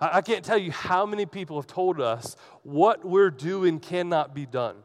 I, 0.00 0.18
I 0.18 0.20
can't 0.22 0.44
tell 0.44 0.58
you 0.58 0.70
how 0.70 1.06
many 1.06 1.26
people 1.26 1.56
have 1.56 1.66
told 1.66 2.00
us 2.00 2.36
what 2.62 3.04
we're 3.04 3.30
doing 3.30 3.80
cannot 3.80 4.34
be 4.34 4.46
done. 4.46 4.76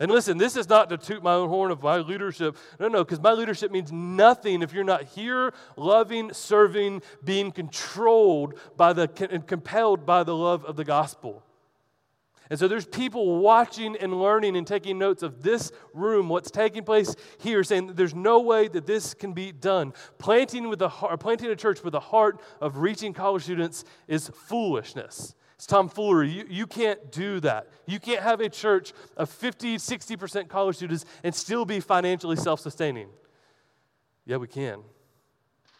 And 0.00 0.12
listen, 0.12 0.38
this 0.38 0.56
is 0.56 0.68
not 0.68 0.90
to 0.90 0.96
toot 0.96 1.24
my 1.24 1.32
own 1.32 1.48
horn 1.48 1.72
of 1.72 1.82
my 1.82 1.98
leadership. 1.98 2.56
No, 2.78 2.86
no, 2.86 3.02
because 3.02 3.20
my 3.20 3.32
leadership 3.32 3.72
means 3.72 3.90
nothing 3.90 4.62
if 4.62 4.72
you're 4.72 4.84
not 4.84 5.02
here, 5.02 5.52
loving, 5.76 6.32
serving, 6.32 7.02
being 7.24 7.50
controlled 7.50 8.54
by 8.76 8.92
the 8.92 9.10
and 9.30 9.44
compelled 9.44 10.06
by 10.06 10.22
the 10.22 10.36
love 10.36 10.64
of 10.64 10.76
the 10.76 10.84
gospel. 10.84 11.42
And 12.50 12.58
so 12.58 12.66
there's 12.66 12.86
people 12.86 13.38
watching 13.40 13.96
and 13.96 14.20
learning 14.20 14.56
and 14.56 14.66
taking 14.66 14.98
notes 14.98 15.22
of 15.22 15.42
this 15.42 15.70
room, 15.92 16.28
what's 16.28 16.50
taking 16.50 16.82
place 16.82 17.14
here, 17.38 17.62
saying 17.62 17.92
there's 17.94 18.14
no 18.14 18.40
way 18.40 18.68
that 18.68 18.86
this 18.86 19.12
can 19.14 19.32
be 19.32 19.52
done. 19.52 19.92
Planting, 20.18 20.68
with 20.68 20.78
the, 20.78 20.88
planting 20.88 21.50
a 21.50 21.56
church 21.56 21.84
with 21.84 21.94
a 21.94 22.00
heart 22.00 22.40
of 22.60 22.78
reaching 22.78 23.12
college 23.12 23.42
students 23.42 23.84
is 24.06 24.30
foolishness. 24.34 25.34
It's 25.56 25.66
tomfoolery. 25.66 26.30
You, 26.30 26.46
you 26.48 26.66
can't 26.66 27.10
do 27.10 27.40
that. 27.40 27.68
You 27.86 27.98
can't 27.98 28.22
have 28.22 28.40
a 28.40 28.48
church 28.48 28.92
of 29.16 29.28
50, 29.28 29.76
60% 29.76 30.48
college 30.48 30.76
students 30.76 31.04
and 31.24 31.34
still 31.34 31.64
be 31.64 31.80
financially 31.80 32.36
self 32.36 32.60
sustaining. 32.60 33.08
Yeah, 34.24 34.36
we 34.36 34.46
can. 34.46 34.74
And 34.74 34.82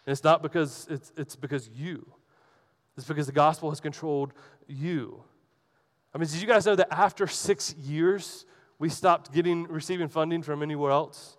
it's 0.07 0.25
not 0.25 0.43
because 0.43 0.87
it's, 0.91 1.13
it's 1.17 1.37
because 1.37 1.69
you. 1.69 2.13
It's 2.97 3.07
because 3.07 3.27
the 3.27 3.33
gospel 3.33 3.71
has 3.71 3.79
controlled 3.79 4.33
you. 4.67 5.23
I 6.15 6.19
mean, 6.19 6.29
did 6.29 6.41
you 6.41 6.47
guys 6.47 6.67
know 6.67 6.77
that 6.77 6.93
after 6.93 7.27
six 7.27 7.75
years, 7.77 8.47
we 8.79 8.89
stopped 8.89 9.33
getting 9.33 9.65
receiving 9.65 10.09
funding 10.09 10.43
from 10.43 10.63
anywhere 10.63 10.91
else? 10.91 11.37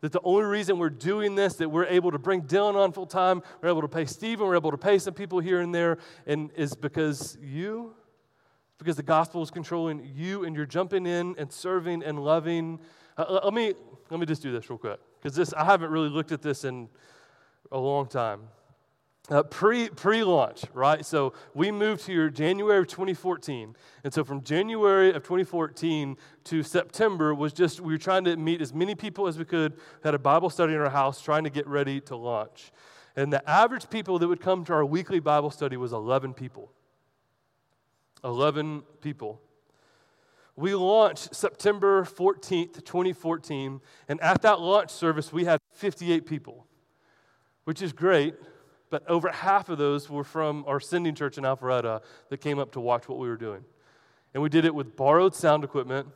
That 0.00 0.12
the 0.12 0.20
only 0.24 0.44
reason 0.44 0.78
we're 0.78 0.90
doing 0.90 1.36
this, 1.36 1.54
that 1.56 1.68
we're 1.68 1.86
able 1.86 2.10
to 2.10 2.18
bring 2.18 2.42
Dylan 2.42 2.74
on 2.74 2.92
full 2.92 3.06
time, 3.06 3.40
we're 3.60 3.68
able 3.68 3.82
to 3.82 3.88
pay 3.88 4.04
Stephen, 4.04 4.46
we're 4.46 4.56
able 4.56 4.72
to 4.72 4.76
pay 4.76 4.98
some 4.98 5.14
people 5.14 5.38
here 5.38 5.60
and 5.60 5.72
there, 5.72 5.98
and 6.26 6.50
is 6.56 6.74
because 6.74 7.38
you, 7.40 7.94
because 8.78 8.96
the 8.96 9.02
gospel 9.04 9.42
is 9.42 9.50
controlling 9.50 10.10
you, 10.14 10.44
and 10.44 10.56
you're 10.56 10.66
jumping 10.66 11.06
in 11.06 11.36
and 11.38 11.52
serving 11.52 12.02
and 12.02 12.18
loving. 12.18 12.80
Uh, 13.16 13.40
let 13.44 13.54
me 13.54 13.74
let 14.10 14.18
me 14.18 14.26
just 14.26 14.42
do 14.42 14.50
this 14.50 14.68
real 14.68 14.78
quick, 14.78 14.98
because 15.20 15.36
this 15.36 15.54
I 15.54 15.64
haven't 15.64 15.90
really 15.90 16.08
looked 16.08 16.32
at 16.32 16.42
this 16.42 16.64
in 16.64 16.88
a 17.70 17.78
long 17.78 18.06
time. 18.06 18.40
Uh, 19.30 19.40
pre 19.40 19.88
pre 19.88 20.24
launch, 20.24 20.64
right? 20.74 21.06
So 21.06 21.32
we 21.54 21.70
moved 21.70 22.04
here 22.06 22.28
January 22.28 22.80
of 22.80 22.88
2014, 22.88 23.76
and 24.02 24.12
so 24.12 24.24
from 24.24 24.42
January 24.42 25.10
of 25.10 25.22
2014 25.22 26.16
to 26.44 26.62
September 26.64 27.32
was 27.32 27.52
just 27.52 27.80
we 27.80 27.92
were 27.92 27.98
trying 27.98 28.24
to 28.24 28.36
meet 28.36 28.60
as 28.60 28.74
many 28.74 28.96
people 28.96 29.28
as 29.28 29.38
we 29.38 29.44
could. 29.44 29.74
Had 30.02 30.14
a 30.14 30.18
Bible 30.18 30.50
study 30.50 30.74
in 30.74 30.80
our 30.80 30.90
house, 30.90 31.22
trying 31.22 31.44
to 31.44 31.50
get 31.50 31.68
ready 31.68 32.00
to 32.02 32.16
launch. 32.16 32.72
And 33.14 33.32
the 33.32 33.48
average 33.48 33.88
people 33.88 34.18
that 34.18 34.26
would 34.26 34.40
come 34.40 34.64
to 34.64 34.72
our 34.72 34.84
weekly 34.84 35.20
Bible 35.20 35.50
study 35.50 35.76
was 35.76 35.92
11 35.92 36.34
people. 36.34 36.72
11 38.24 38.82
people. 39.00 39.40
We 40.56 40.74
launched 40.74 41.34
September 41.34 42.04
14th, 42.04 42.84
2014, 42.84 43.80
and 44.08 44.20
at 44.20 44.42
that 44.42 44.60
launch 44.60 44.90
service 44.90 45.32
we 45.32 45.44
had 45.44 45.60
58 45.74 46.26
people, 46.26 46.66
which 47.64 47.82
is 47.82 47.92
great 47.92 48.34
but 48.92 49.08
over 49.08 49.32
half 49.32 49.70
of 49.70 49.78
those 49.78 50.10
were 50.10 50.22
from 50.22 50.64
our 50.68 50.78
sending 50.78 51.14
church 51.14 51.38
in 51.38 51.44
Alpharetta 51.44 52.02
that 52.28 52.42
came 52.42 52.58
up 52.58 52.72
to 52.72 52.80
watch 52.80 53.08
what 53.08 53.18
we 53.18 53.26
were 53.26 53.38
doing. 53.38 53.64
And 54.34 54.42
we 54.42 54.50
did 54.50 54.66
it 54.66 54.74
with 54.74 54.96
borrowed 54.96 55.34
sound 55.34 55.64
equipment. 55.64 56.08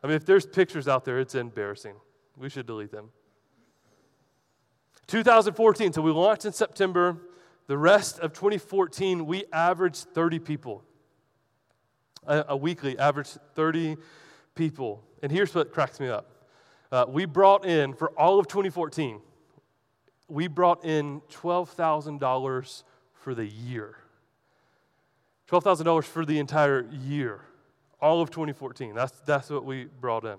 I 0.00 0.06
mean, 0.06 0.14
if 0.14 0.24
there's 0.24 0.46
pictures 0.46 0.86
out 0.86 1.04
there, 1.04 1.18
it's 1.18 1.34
embarrassing. 1.34 1.96
We 2.36 2.48
should 2.48 2.66
delete 2.66 2.92
them. 2.92 3.10
2014, 5.08 5.92
so 5.92 6.02
we 6.02 6.12
launched 6.12 6.44
in 6.44 6.52
September. 6.52 7.16
The 7.66 7.76
rest 7.76 8.20
of 8.20 8.32
2014, 8.32 9.26
we 9.26 9.42
averaged 9.52 10.06
30 10.14 10.38
people. 10.38 10.84
A, 12.28 12.44
a 12.50 12.56
weekly, 12.56 12.96
averaged 12.96 13.38
30 13.56 13.96
people. 14.54 15.02
And 15.20 15.32
here's 15.32 15.52
what 15.52 15.72
cracks 15.72 15.98
me 15.98 16.08
up. 16.08 16.46
Uh, 16.92 17.06
we 17.08 17.24
brought 17.24 17.66
in, 17.66 17.92
for 17.92 18.10
all 18.10 18.38
of 18.38 18.46
2014, 18.46 19.20
we 20.30 20.46
brought 20.46 20.84
in 20.84 21.20
$12,000 21.30 22.82
for 23.12 23.34
the 23.34 23.46
year. 23.46 23.96
$12,000 25.48 26.04
for 26.04 26.24
the 26.24 26.38
entire 26.38 26.86
year, 26.92 27.40
all 28.00 28.22
of 28.22 28.30
2014. 28.30 28.94
That's, 28.94 29.20
that's 29.22 29.50
what 29.50 29.64
we 29.64 29.86
brought 30.00 30.24
in. 30.24 30.36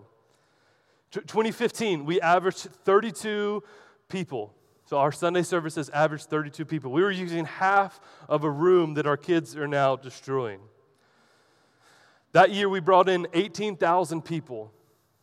2015, 1.11 2.05
we 2.05 2.21
averaged 2.21 2.69
32 2.85 3.61
people. 4.07 4.53
So 4.85 4.97
our 4.97 5.11
Sunday 5.11 5.43
services 5.43 5.89
averaged 5.89 6.25
32 6.25 6.65
people. 6.65 6.91
We 6.91 7.01
were 7.01 7.11
using 7.11 7.45
half 7.45 7.99
of 8.29 8.45
a 8.45 8.49
room 8.49 8.93
that 8.93 9.05
our 9.05 9.17
kids 9.17 9.57
are 9.57 9.67
now 9.67 9.97
destroying. 9.97 10.59
That 12.31 12.51
year, 12.51 12.69
we 12.69 12.79
brought 12.79 13.09
in 13.09 13.27
18,000 13.33 14.21
people. 14.21 14.71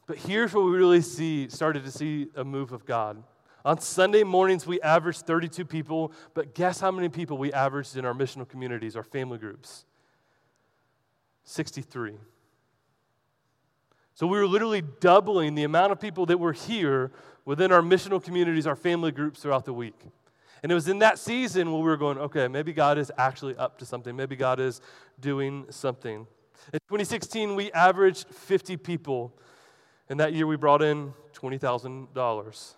But 0.07 0.19
here's 0.19 0.53
what 0.53 0.65
we 0.65 0.71
really 0.73 1.01
see, 1.01 1.49
started 1.49 1.85
to 1.85 1.91
see 1.91 2.29
a 2.35 2.45
move 2.45 2.73
of 2.73 2.85
God. 2.85 3.23
On 3.69 3.79
Sunday 3.79 4.25
mornings, 4.25 4.67
we 4.67 4.81
averaged 4.81 5.27
32 5.27 5.63
people, 5.67 6.11
but 6.33 6.55
guess 6.55 6.81
how 6.81 6.91
many 6.91 7.11
people 7.11 7.37
we 7.37 7.53
averaged 7.53 7.99
in 7.99 8.07
our 8.07 8.15
missional 8.15 8.49
communities, 8.49 8.97
our 8.97 9.03
family 9.03 9.37
groups? 9.37 9.85
63. 11.45 12.15
So 14.15 14.27
we 14.27 14.39
were 14.39 14.47
literally 14.47 14.81
doubling 15.01 15.55
the 15.55 15.65
amount 15.65 15.93
of 15.93 16.01
people 16.01 16.25
that 16.25 16.41
were 16.41 16.55
here 16.55 17.13
within 17.45 17.71
our 17.71 17.83
missional 17.83 18.25
communities, 18.25 18.67
our 18.67 18.75
family 18.75 19.13
groups 19.13 19.41
throughout 19.41 19.67
the 19.67 19.75
week. 19.75 20.01
And 20.63 20.73
it 20.73 20.75
was 20.75 20.89
in 20.89 21.01
that 21.01 21.19
season 21.19 21.71
where 21.71 21.83
we 21.83 21.91
were 21.91 21.99
going, 21.99 22.17
okay, 22.17 22.49
maybe 22.49 22.73
God 22.73 22.97
is 22.97 23.13
actually 23.19 23.55
up 23.57 23.77
to 23.81 23.85
something. 23.85 24.17
Maybe 24.17 24.35
God 24.35 24.61
is 24.61 24.81
doing 25.21 25.67
something. 25.69 26.27
In 26.73 26.81
2016, 26.89 27.55
we 27.55 27.71
averaged 27.73 28.29
50 28.29 28.79
people. 28.79 29.39
And 30.09 30.19
that 30.21 30.33
year, 30.33 30.47
we 30.47 30.57
brought 30.57 30.81
in 30.81 31.13
$20,000. 31.35 32.75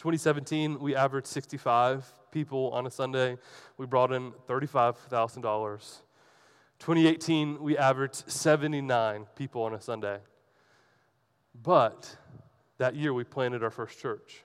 2017, 0.00 0.80
we 0.80 0.96
averaged 0.96 1.26
65 1.26 2.10
people 2.32 2.70
on 2.70 2.86
a 2.86 2.90
Sunday. 2.90 3.36
We 3.76 3.84
brought 3.84 4.12
in 4.12 4.32
$35,000. 4.48 5.42
2018, 6.78 7.62
we 7.62 7.76
averaged 7.76 8.30
79 8.30 9.26
people 9.36 9.62
on 9.62 9.74
a 9.74 9.80
Sunday. 9.80 10.20
But 11.62 12.16
that 12.78 12.96
year, 12.96 13.12
we 13.12 13.24
planted 13.24 13.62
our 13.62 13.70
first 13.70 14.00
church. 14.00 14.42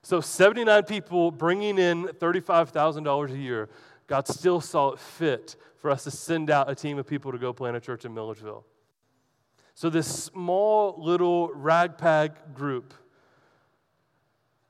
So, 0.00 0.22
79 0.22 0.84
people 0.84 1.30
bringing 1.30 1.76
in 1.76 2.04
$35,000 2.04 3.30
a 3.30 3.36
year, 3.36 3.68
God 4.06 4.26
still 4.26 4.62
saw 4.62 4.92
it 4.92 5.00
fit 5.00 5.56
for 5.76 5.90
us 5.90 6.04
to 6.04 6.10
send 6.10 6.48
out 6.48 6.70
a 6.70 6.74
team 6.74 6.96
of 6.96 7.06
people 7.06 7.30
to 7.30 7.36
go 7.36 7.52
plant 7.52 7.76
a 7.76 7.80
church 7.80 8.06
in 8.06 8.14
Milledgeville. 8.14 8.64
So, 9.74 9.90
this 9.90 10.06
small 10.06 10.94
little 10.96 11.50
ragtag 11.52 12.54
group 12.54 12.94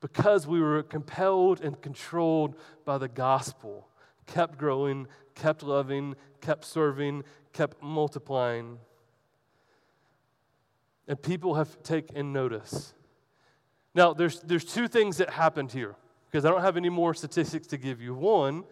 because 0.04 0.46
we 0.46 0.60
were 0.60 0.82
compelled 0.82 1.62
and 1.62 1.80
controlled 1.80 2.54
by 2.84 2.98
the 2.98 3.08
gospel, 3.08 3.88
kept 4.26 4.58
growing, 4.58 5.06
kept 5.34 5.62
loving, 5.62 6.14
kept 6.42 6.66
serving, 6.66 7.24
kept 7.54 7.82
multiplying. 7.82 8.76
And 11.08 11.20
people 11.22 11.54
have 11.54 11.82
taken 11.82 12.34
notice. 12.34 12.92
Now, 13.94 14.12
there's, 14.12 14.40
there's 14.40 14.66
two 14.66 14.88
things 14.88 15.16
that 15.16 15.30
happened 15.30 15.72
here 15.72 15.96
because 16.30 16.44
I 16.44 16.50
don't 16.50 16.60
have 16.60 16.76
any 16.76 16.90
more 16.90 17.14
statistics 17.14 17.66
to 17.68 17.78
give 17.78 18.02
you. 18.02 18.12
One, 18.12 18.64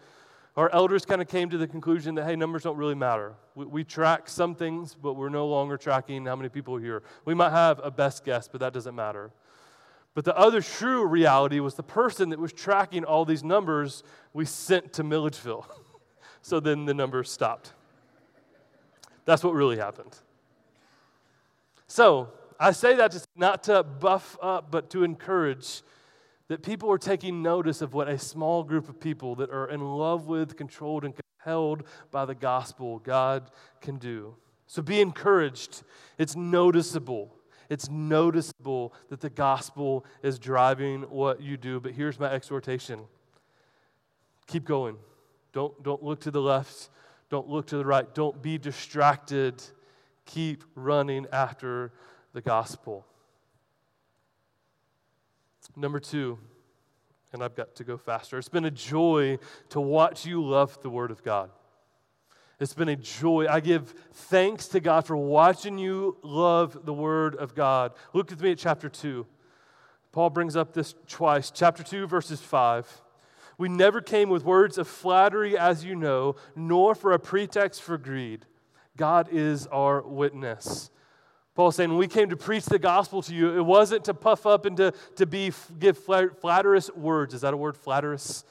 our 0.54 0.68
elders 0.74 1.06
kind 1.06 1.22
of 1.22 1.28
came 1.28 1.48
to 1.48 1.56
the 1.56 1.66
conclusion 1.66 2.14
that, 2.16 2.26
hey, 2.26 2.36
numbers 2.36 2.64
don't 2.64 2.76
really 2.76 2.94
matter. 2.94 3.32
We, 3.54 3.64
we, 3.64 3.84
track 3.84 4.28
some 4.28 4.54
things, 4.54 4.94
but 4.94 5.14
we're 5.14 5.30
no 5.30 5.46
longer 5.46 5.78
tracking 5.78 6.26
how 6.26 6.36
many 6.36 6.50
people 6.50 6.74
are 6.74 6.80
here. 6.80 7.02
We 7.24 7.32
might 7.32 7.52
have 7.52 7.80
a 7.82 7.90
best 7.90 8.22
guess, 8.22 8.48
but 8.48 8.60
that 8.60 8.74
doesn't 8.74 8.94
matter. 8.94 9.30
But 10.14 10.24
the 10.24 10.36
other 10.36 10.60
true 10.60 11.06
reality 11.06 11.60
was 11.60 11.74
the 11.74 11.82
person 11.82 12.30
that 12.30 12.38
was 12.38 12.52
tracking 12.52 13.04
all 13.04 13.24
these 13.24 13.42
numbers 13.42 14.02
we 14.34 14.44
sent 14.44 14.92
to 14.94 15.04
Milledgeville. 15.04 15.66
so 16.42 16.60
then 16.60 16.84
the 16.84 16.94
numbers 16.94 17.30
stopped. 17.30 17.72
That's 19.24 19.42
what 19.42 19.54
really 19.54 19.78
happened. 19.78 20.16
So 21.86 22.28
I 22.58 22.72
say 22.72 22.96
that 22.96 23.12
just 23.12 23.26
not 23.36 23.64
to 23.64 23.82
buff 23.82 24.36
up, 24.42 24.70
but 24.70 24.90
to 24.90 25.04
encourage 25.04 25.82
that 26.48 26.62
people 26.62 26.90
are 26.90 26.98
taking 26.98 27.42
notice 27.42 27.80
of 27.80 27.94
what 27.94 28.08
a 28.08 28.18
small 28.18 28.62
group 28.62 28.88
of 28.88 29.00
people 29.00 29.34
that 29.36 29.50
are 29.50 29.70
in 29.70 29.80
love 29.80 30.26
with, 30.26 30.56
controlled, 30.56 31.04
and 31.04 31.14
compelled 31.14 31.84
by 32.10 32.24
the 32.24 32.34
gospel 32.34 32.98
God 32.98 33.50
can 33.80 33.96
do. 33.96 34.34
So 34.66 34.82
be 34.82 35.00
encouraged. 35.00 35.82
It's 36.18 36.36
noticeable. 36.36 37.34
It's 37.72 37.88
noticeable 37.88 38.92
that 39.08 39.22
the 39.22 39.30
gospel 39.30 40.04
is 40.22 40.38
driving 40.38 41.04
what 41.04 41.40
you 41.40 41.56
do. 41.56 41.80
But 41.80 41.92
here's 41.92 42.20
my 42.20 42.30
exhortation 42.30 43.00
keep 44.46 44.66
going, 44.66 44.98
Don't, 45.54 45.82
don't 45.82 46.02
look 46.02 46.20
to 46.20 46.30
the 46.30 46.42
left. 46.42 46.90
Don't 47.30 47.48
look 47.48 47.68
to 47.68 47.78
the 47.78 47.86
right. 47.86 48.14
Don't 48.14 48.42
be 48.42 48.58
distracted. 48.58 49.62
Keep 50.26 50.64
running 50.74 51.26
after 51.32 51.92
the 52.34 52.42
gospel. 52.42 53.06
Number 55.74 55.98
two, 55.98 56.38
and 57.32 57.42
I've 57.42 57.54
got 57.54 57.74
to 57.76 57.84
go 57.84 57.96
faster. 57.96 58.36
It's 58.36 58.50
been 58.50 58.66
a 58.66 58.70
joy 58.70 59.38
to 59.70 59.80
watch 59.80 60.26
you 60.26 60.44
love 60.44 60.78
the 60.82 60.90
Word 60.90 61.10
of 61.10 61.24
God. 61.24 61.48
It's 62.62 62.74
been 62.74 62.90
a 62.90 62.94
joy. 62.94 63.48
I 63.50 63.58
give 63.58 63.92
thanks 64.12 64.68
to 64.68 64.78
God 64.78 65.04
for 65.04 65.16
watching 65.16 65.78
you 65.78 66.16
love 66.22 66.86
the 66.86 66.92
Word 66.92 67.34
of 67.34 67.56
God. 67.56 67.92
Look 68.12 68.30
with 68.30 68.40
me 68.40 68.52
at 68.52 68.58
chapter 68.58 68.88
2. 68.88 69.26
Paul 70.12 70.30
brings 70.30 70.54
up 70.54 70.72
this 70.72 70.94
twice. 71.08 71.50
Chapter 71.50 71.82
2, 71.82 72.06
verses 72.06 72.40
5. 72.40 73.02
We 73.58 73.68
never 73.68 74.00
came 74.00 74.28
with 74.28 74.44
words 74.44 74.78
of 74.78 74.86
flattery, 74.86 75.58
as 75.58 75.84
you 75.84 75.96
know, 75.96 76.36
nor 76.54 76.94
for 76.94 77.10
a 77.10 77.18
pretext 77.18 77.82
for 77.82 77.98
greed. 77.98 78.46
God 78.96 79.28
is 79.32 79.66
our 79.66 80.00
witness. 80.00 80.92
Paul's 81.56 81.74
saying, 81.74 81.90
when 81.90 81.98
we 81.98 82.06
came 82.06 82.30
to 82.30 82.36
preach 82.36 82.66
the 82.66 82.78
gospel 82.78 83.22
to 83.22 83.34
you, 83.34 83.58
it 83.58 83.62
wasn't 83.62 84.04
to 84.04 84.14
puff 84.14 84.46
up 84.46 84.66
and 84.66 84.76
to, 84.76 84.94
to 85.16 85.26
be, 85.26 85.52
give 85.80 85.98
flatterous 85.98 86.90
words. 86.94 87.34
Is 87.34 87.40
that 87.40 87.54
a 87.54 87.56
word, 87.56 87.76
flatterous? 87.76 88.44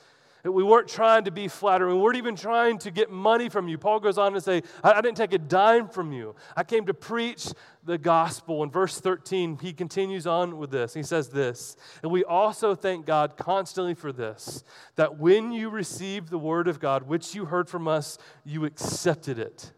We 0.43 0.63
weren't 0.63 0.87
trying 0.87 1.25
to 1.25 1.31
be 1.31 1.47
flattering. 1.47 1.95
We 1.95 2.01
weren't 2.01 2.17
even 2.17 2.35
trying 2.35 2.79
to 2.79 2.91
get 2.91 3.11
money 3.11 3.49
from 3.49 3.67
you. 3.67 3.77
Paul 3.77 3.99
goes 3.99 4.17
on 4.17 4.33
to 4.33 4.41
say, 4.41 4.63
I, 4.83 4.93
I 4.93 5.01
didn't 5.01 5.17
take 5.17 5.33
a 5.33 5.37
dime 5.37 5.87
from 5.87 6.11
you. 6.11 6.35
I 6.55 6.63
came 6.63 6.85
to 6.87 6.93
preach 6.93 7.49
the 7.83 7.97
gospel. 7.97 8.63
In 8.63 8.71
verse 8.71 8.99
13, 8.99 9.59
he 9.61 9.73
continues 9.73 10.25
on 10.25 10.57
with 10.57 10.71
this. 10.71 10.93
He 10.93 11.03
says 11.03 11.29
this, 11.29 11.75
and 12.01 12.11
we 12.11 12.23
also 12.23 12.75
thank 12.75 13.05
God 13.05 13.37
constantly 13.37 13.93
for 13.93 14.11
this, 14.11 14.63
that 14.95 15.17
when 15.17 15.51
you 15.51 15.69
received 15.69 16.29
the 16.29 16.39
word 16.39 16.67
of 16.67 16.79
God, 16.79 17.03
which 17.03 17.35
you 17.35 17.45
heard 17.45 17.69
from 17.69 17.87
us, 17.87 18.17
you 18.43 18.65
accepted 18.65 19.37
it 19.39 19.71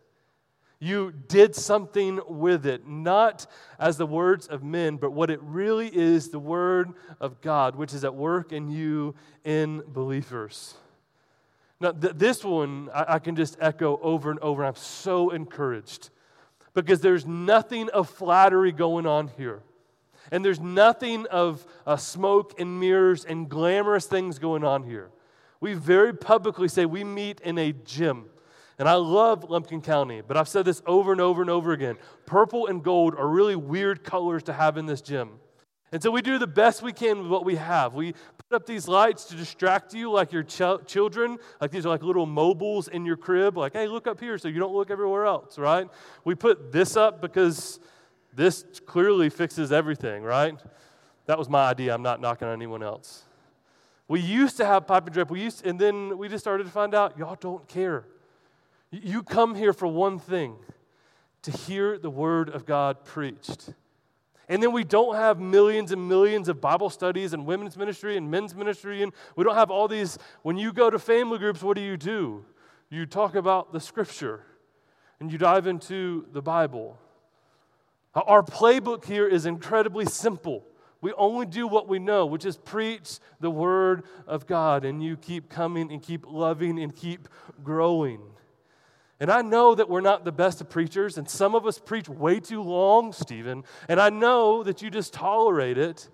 you 0.83 1.13
did 1.29 1.55
something 1.55 2.19
with 2.27 2.65
it, 2.65 2.87
not 2.87 3.47
as 3.79 3.97
the 3.97 4.05
words 4.05 4.47
of 4.47 4.63
men, 4.63 4.97
but 4.97 5.11
what 5.11 5.29
it 5.29 5.39
really 5.41 5.87
is 5.87 6.29
the 6.29 6.39
word 6.39 6.91
of 7.19 7.41
God, 7.41 7.75
which 7.75 7.93
is 7.93 8.03
at 8.03 8.13
work 8.13 8.51
in 8.51 8.69
you 8.69 9.15
in 9.45 9.81
believers. 9.87 10.75
Now, 11.79 11.91
th- 11.91 12.15
this 12.15 12.43
one 12.43 12.89
I-, 12.93 13.15
I 13.15 13.19
can 13.19 13.35
just 13.35 13.57
echo 13.59 13.99
over 14.01 14.29
and 14.29 14.39
over. 14.39 14.65
I'm 14.65 14.75
so 14.75 15.29
encouraged 15.29 16.09
because 16.73 17.01
there's 17.01 17.25
nothing 17.25 17.89
of 17.89 18.09
flattery 18.09 18.71
going 18.71 19.05
on 19.05 19.29
here. 19.37 19.61
And 20.31 20.43
there's 20.43 20.59
nothing 20.59 21.25
of 21.27 21.65
uh, 21.85 21.97
smoke 21.97 22.59
and 22.59 22.79
mirrors 22.79 23.25
and 23.25 23.49
glamorous 23.49 24.05
things 24.05 24.39
going 24.39 24.63
on 24.63 24.83
here. 24.83 25.11
We 25.59 25.73
very 25.73 26.13
publicly 26.13 26.67
say 26.67 26.85
we 26.85 27.03
meet 27.03 27.41
in 27.41 27.57
a 27.57 27.73
gym. 27.73 28.25
And 28.79 28.89
I 28.89 28.95
love 28.95 29.49
Lumpkin 29.49 29.81
County, 29.81 30.21
but 30.21 30.35
I've 30.35 30.47
said 30.47 30.65
this 30.65 30.81
over 30.85 31.11
and 31.11 31.21
over 31.21 31.41
and 31.41 31.49
over 31.49 31.73
again. 31.73 31.97
Purple 32.25 32.67
and 32.67 32.83
gold 32.83 33.15
are 33.15 33.27
really 33.27 33.55
weird 33.55 34.03
colors 34.03 34.43
to 34.43 34.53
have 34.53 34.77
in 34.77 34.85
this 34.85 35.01
gym. 35.01 35.39
And 35.91 36.01
so 36.01 36.09
we 36.09 36.23
do 36.23 36.39
the 36.39 36.47
best 36.47 36.81
we 36.81 36.91
can 36.91 37.19
with 37.19 37.27
what 37.27 37.45
we 37.45 37.55
have. 37.55 37.93
We 37.93 38.13
put 38.13 38.55
up 38.55 38.65
these 38.65 38.87
lights 38.87 39.25
to 39.25 39.35
distract 39.35 39.93
you 39.93 40.11
like 40.11 40.31
your 40.31 40.41
ch- 40.41 40.87
children, 40.87 41.37
like 41.61 41.69
these 41.69 41.85
are 41.85 41.89
like 41.89 42.01
little 42.01 42.25
mobiles 42.25 42.87
in 42.87 43.05
your 43.05 43.15
crib, 43.15 43.57
like, 43.57 43.73
hey, 43.73 43.87
look 43.87 44.07
up 44.07 44.19
here 44.19 44.39
so 44.39 44.47
you 44.47 44.59
don't 44.59 44.73
look 44.73 44.89
everywhere 44.89 45.25
else, 45.25 45.59
right? 45.59 45.87
We 46.25 46.33
put 46.33 46.71
this 46.71 46.97
up 46.97 47.21
because 47.21 47.79
this 48.33 48.65
clearly 48.87 49.29
fixes 49.29 49.71
everything, 49.71 50.23
right? 50.23 50.59
That 51.27 51.37
was 51.37 51.47
my 51.47 51.69
idea. 51.69 51.93
I'm 51.93 52.01
not 52.01 52.19
knocking 52.19 52.47
on 52.47 52.55
anyone 52.55 52.81
else. 52.81 53.23
We 54.07 54.19
used 54.19 54.57
to 54.57 54.65
have 54.65 54.87
pipe 54.87 55.05
and 55.05 55.13
drape, 55.13 55.29
we 55.29 55.41
used, 55.41 55.59
to, 55.59 55.69
and 55.69 55.79
then 55.79 56.17
we 56.17 56.27
just 56.27 56.43
started 56.43 56.63
to 56.63 56.71
find 56.71 56.95
out 56.95 57.19
y'all 57.19 57.37
don't 57.39 57.67
care. 57.67 58.05
You 59.01 59.23
come 59.23 59.55
here 59.55 59.73
for 59.73 59.87
one 59.87 60.19
thing 60.19 60.55
to 61.41 61.51
hear 61.51 61.97
the 61.97 62.11
word 62.11 62.49
of 62.49 62.63
God 62.67 63.03
preached. 63.03 63.73
And 64.47 64.61
then 64.61 64.71
we 64.71 64.83
don't 64.83 65.15
have 65.15 65.39
millions 65.39 65.91
and 65.91 66.07
millions 66.07 66.47
of 66.47 66.61
Bible 66.61 66.91
studies 66.91 67.33
and 67.33 67.47
women's 67.47 67.75
ministry 67.75 68.17
and 68.17 68.29
men's 68.29 68.53
ministry. 68.53 69.01
And 69.01 69.11
we 69.35 69.43
don't 69.43 69.55
have 69.55 69.71
all 69.71 69.87
these. 69.87 70.19
When 70.43 70.57
you 70.57 70.71
go 70.71 70.91
to 70.91 70.99
family 70.99 71.39
groups, 71.39 71.63
what 71.63 71.75
do 71.75 71.81
you 71.81 71.97
do? 71.97 72.45
You 72.91 73.07
talk 73.07 73.33
about 73.33 73.73
the 73.73 73.79
scripture 73.79 74.41
and 75.19 75.31
you 75.31 75.39
dive 75.39 75.65
into 75.65 76.27
the 76.31 76.43
Bible. 76.43 76.99
Our 78.13 78.43
playbook 78.43 79.05
here 79.05 79.27
is 79.27 79.47
incredibly 79.47 80.05
simple. 80.05 80.65
We 81.01 81.13
only 81.13 81.47
do 81.47 81.65
what 81.65 81.87
we 81.87 81.97
know, 81.97 82.27
which 82.27 82.45
is 82.45 82.57
preach 82.57 83.17
the 83.39 83.49
word 83.49 84.03
of 84.27 84.45
God. 84.45 84.85
And 84.85 85.03
you 85.03 85.17
keep 85.17 85.49
coming 85.49 85.91
and 85.91 85.99
keep 85.99 86.27
loving 86.27 86.77
and 86.79 86.95
keep 86.95 87.27
growing. 87.63 88.21
And 89.19 89.31
I 89.31 89.41
know 89.41 89.75
that 89.75 89.89
we're 89.89 90.01
not 90.01 90.25
the 90.25 90.31
best 90.31 90.59
of 90.59 90.69
preachers, 90.69 91.17
and 91.17 91.29
some 91.29 91.55
of 91.55 91.65
us 91.65 91.79
preach 91.79 92.09
way 92.09 92.39
too 92.39 92.61
long, 92.61 93.13
Stephen. 93.13 93.63
And 93.87 94.01
I 94.01 94.09
know 94.09 94.63
that 94.63 94.81
you 94.81 94.89
just 94.89 95.13
tolerate 95.13 95.77
it, 95.77 96.09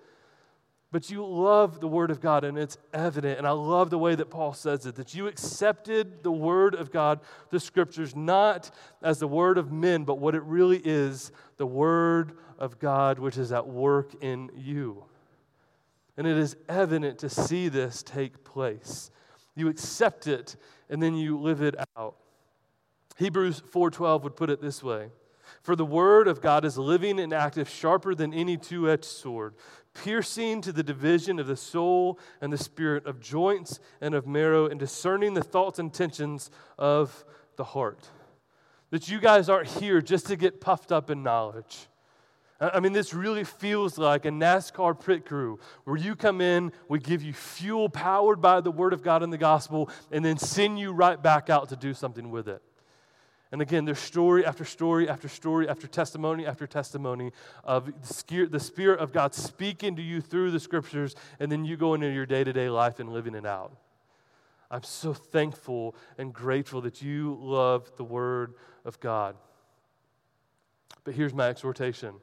but 0.91 1.09
you 1.09 1.25
love 1.25 1.79
the 1.79 1.87
Word 1.87 2.11
of 2.11 2.19
God, 2.19 2.43
and 2.43 2.57
it's 2.57 2.77
evident. 2.93 3.37
And 3.37 3.47
I 3.47 3.51
love 3.51 3.89
the 3.89 3.97
way 3.97 4.15
that 4.15 4.29
Paul 4.29 4.53
says 4.53 4.85
it 4.85 4.95
that 4.95 5.13
you 5.13 5.27
accepted 5.27 6.23
the 6.23 6.31
Word 6.31 6.75
of 6.75 6.91
God, 6.91 7.21
the 7.51 7.59
Scriptures, 7.59 8.15
not 8.15 8.71
as 9.01 9.19
the 9.19 9.27
Word 9.27 9.57
of 9.57 9.71
men, 9.71 10.03
but 10.03 10.19
what 10.19 10.35
it 10.35 10.43
really 10.43 10.81
is 10.83 11.31
the 11.57 11.67
Word 11.67 12.37
of 12.57 12.79
God, 12.79 13.19
which 13.19 13.37
is 13.37 13.51
at 13.51 13.67
work 13.67 14.13
in 14.21 14.49
you. 14.55 15.05
And 16.17 16.27
it 16.27 16.37
is 16.37 16.57
evident 16.67 17.19
to 17.19 17.29
see 17.29 17.69
this 17.69 18.03
take 18.03 18.43
place. 18.43 19.09
You 19.55 19.69
accept 19.69 20.27
it, 20.27 20.57
and 20.89 21.01
then 21.01 21.15
you 21.15 21.39
live 21.39 21.61
it 21.61 21.75
out. 21.95 22.15
Hebrews 23.19 23.61
4:12 23.69 24.23
would 24.23 24.37
put 24.37 24.49
it 24.49 24.61
this 24.61 24.81
way: 24.81 25.11
For 25.61 25.75
the 25.75 25.83
word 25.83 26.29
of 26.29 26.39
God 26.39 26.63
is 26.63 26.77
living 26.77 27.19
and 27.19 27.33
active, 27.33 27.67
sharper 27.67 28.15
than 28.15 28.33
any 28.33 28.55
two-edged 28.55 29.03
sword, 29.03 29.55
piercing 29.93 30.61
to 30.61 30.71
the 30.71 30.83
division 30.83 31.37
of 31.37 31.45
the 31.45 31.57
soul 31.57 32.17
and 32.39 32.53
the 32.53 32.57
spirit, 32.57 33.05
of 33.05 33.19
joints 33.19 33.81
and 33.99 34.15
of 34.15 34.25
marrow, 34.25 34.67
and 34.67 34.79
discerning 34.79 35.33
the 35.33 35.43
thoughts 35.43 35.79
and 35.79 35.87
intentions 35.87 36.49
of 36.77 37.25
the 37.57 37.65
heart. 37.65 38.09
That 38.91 39.09
you 39.09 39.19
guys 39.19 39.49
aren't 39.49 39.67
here 39.67 40.01
just 40.01 40.27
to 40.27 40.37
get 40.37 40.61
puffed 40.61 40.93
up 40.93 41.09
in 41.09 41.21
knowledge. 41.21 41.89
I 42.61 42.79
mean, 42.79 42.93
this 42.93 43.13
really 43.13 43.43
feels 43.43 43.97
like 43.97 44.23
a 44.23 44.31
NASCAR 44.31 44.97
pit 45.05 45.25
crew 45.25 45.59
where 45.83 45.97
you 45.97 46.15
come 46.15 46.39
in, 46.39 46.71
we 46.87 46.99
give 46.99 47.21
you 47.21 47.33
fuel 47.33 47.89
powered 47.89 48.41
by 48.41 48.61
the 48.61 48.71
Word 48.71 48.93
of 48.93 49.03
God 49.03 49.23
and 49.23 49.33
the 49.33 49.37
gospel, 49.37 49.89
and 50.09 50.23
then 50.23 50.37
send 50.37 50.79
you 50.79 50.93
right 50.93 51.21
back 51.21 51.49
out 51.49 51.67
to 51.69 51.75
do 51.75 51.93
something 51.93 52.31
with 52.31 52.47
it. 52.47 52.61
And 53.51 53.61
again, 53.61 53.85
there's 53.85 53.99
story 53.99 54.45
after 54.45 54.63
story 54.63 55.09
after 55.09 55.27
story 55.27 55.67
after 55.67 55.87
testimony 55.87 56.45
after 56.45 56.67
testimony 56.67 57.31
of 57.63 57.91
the 58.21 58.59
Spirit 58.59 58.99
of 58.99 59.11
God 59.11 59.33
speaking 59.33 59.95
to 59.95 60.01
you 60.01 60.21
through 60.21 60.51
the 60.51 60.59
scriptures, 60.59 61.15
and 61.39 61.51
then 61.51 61.65
you 61.65 61.75
go 61.75 61.95
into 61.95 62.09
your 62.09 62.27
day 62.27 62.43
to 62.43 62.53
day 62.53 62.69
life 62.69 62.99
and 62.99 63.11
living 63.11 63.33
it 63.33 63.45
out. 63.45 63.75
I'm 64.71 64.83
so 64.83 65.13
thankful 65.13 65.95
and 66.19 66.31
grateful 66.31 66.81
that 66.81 67.01
you 67.01 67.37
love 67.41 67.91
the 67.97 68.03
Word 68.03 68.53
of 68.85 68.99
God. 68.99 69.35
But 71.03 71.15
here's 71.15 71.33
my 71.33 71.47
exhortation 71.47 72.15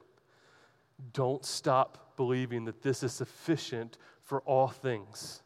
don't 1.13 1.45
stop 1.45 2.15
believing 2.15 2.65
that 2.65 2.81
this 2.81 3.03
is 3.03 3.13
sufficient 3.13 3.97
for 4.21 4.41
all 4.41 4.69
things. 4.69 5.43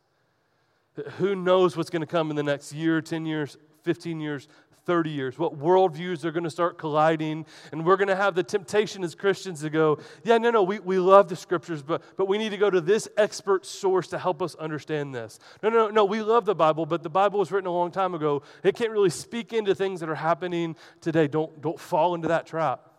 Who 1.17 1.35
knows 1.35 1.75
what's 1.75 1.89
going 1.89 2.01
to 2.01 2.05
come 2.07 2.29
in 2.29 2.35
the 2.35 2.43
next 2.43 2.71
year, 2.73 3.01
10 3.01 3.25
years, 3.25 3.57
15 3.83 4.19
years, 4.19 4.47
30 4.91 5.09
years, 5.09 5.39
what 5.39 5.57
worldviews 5.57 6.25
are 6.25 6.33
going 6.33 6.43
to 6.43 6.49
start 6.49 6.77
colliding. 6.77 7.45
And 7.71 7.85
we're 7.85 7.95
going 7.95 8.09
to 8.09 8.15
have 8.17 8.35
the 8.35 8.43
temptation 8.43 9.05
as 9.05 9.15
Christians 9.15 9.61
to 9.61 9.69
go, 9.69 9.99
yeah, 10.25 10.37
no, 10.37 10.51
no, 10.51 10.63
we, 10.63 10.79
we 10.79 10.99
love 10.99 11.29
the 11.29 11.35
scriptures, 11.37 11.81
but, 11.81 12.03
but 12.17 12.27
we 12.27 12.37
need 12.37 12.49
to 12.49 12.57
go 12.57 12.69
to 12.69 12.81
this 12.81 13.07
expert 13.15 13.65
source 13.65 14.09
to 14.09 14.17
help 14.17 14.41
us 14.41 14.53
understand 14.55 15.15
this. 15.15 15.39
No, 15.63 15.69
no, 15.69 15.89
no, 15.89 16.03
we 16.03 16.21
love 16.21 16.43
the 16.43 16.53
Bible, 16.53 16.85
but 16.85 17.03
the 17.03 17.09
Bible 17.09 17.39
was 17.39 17.53
written 17.53 17.67
a 17.67 17.71
long 17.71 17.89
time 17.89 18.13
ago. 18.13 18.43
It 18.65 18.75
can't 18.75 18.91
really 18.91 19.09
speak 19.09 19.53
into 19.53 19.73
things 19.73 20.01
that 20.01 20.09
are 20.09 20.15
happening 20.15 20.75
today. 20.99 21.29
Don't, 21.29 21.61
don't 21.61 21.79
fall 21.79 22.13
into 22.13 22.27
that 22.27 22.45
trap. 22.45 22.89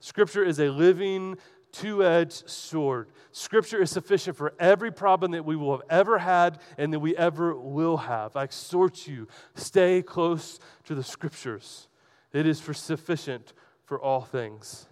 Scripture 0.00 0.44
is 0.44 0.60
a 0.60 0.68
living, 0.68 1.38
two 1.74 2.04
edged 2.04 2.48
sword. 2.48 3.08
Scripture 3.32 3.82
is 3.82 3.90
sufficient 3.90 4.36
for 4.36 4.54
every 4.58 4.92
problem 4.92 5.32
that 5.32 5.44
we 5.44 5.56
will 5.56 5.72
have 5.72 5.86
ever 5.90 6.18
had 6.18 6.60
and 6.78 6.92
that 6.92 7.00
we 7.00 7.16
ever 7.16 7.54
will 7.54 7.96
have. 7.96 8.36
I 8.36 8.44
exhort 8.44 9.06
you, 9.06 9.28
stay 9.54 10.00
close 10.00 10.60
to 10.84 10.94
the 10.94 11.02
Scriptures. 11.02 11.88
It 12.32 12.46
is 12.46 12.60
for 12.60 12.74
sufficient 12.74 13.52
for 13.84 14.00
all 14.00 14.22
things. 14.22 14.86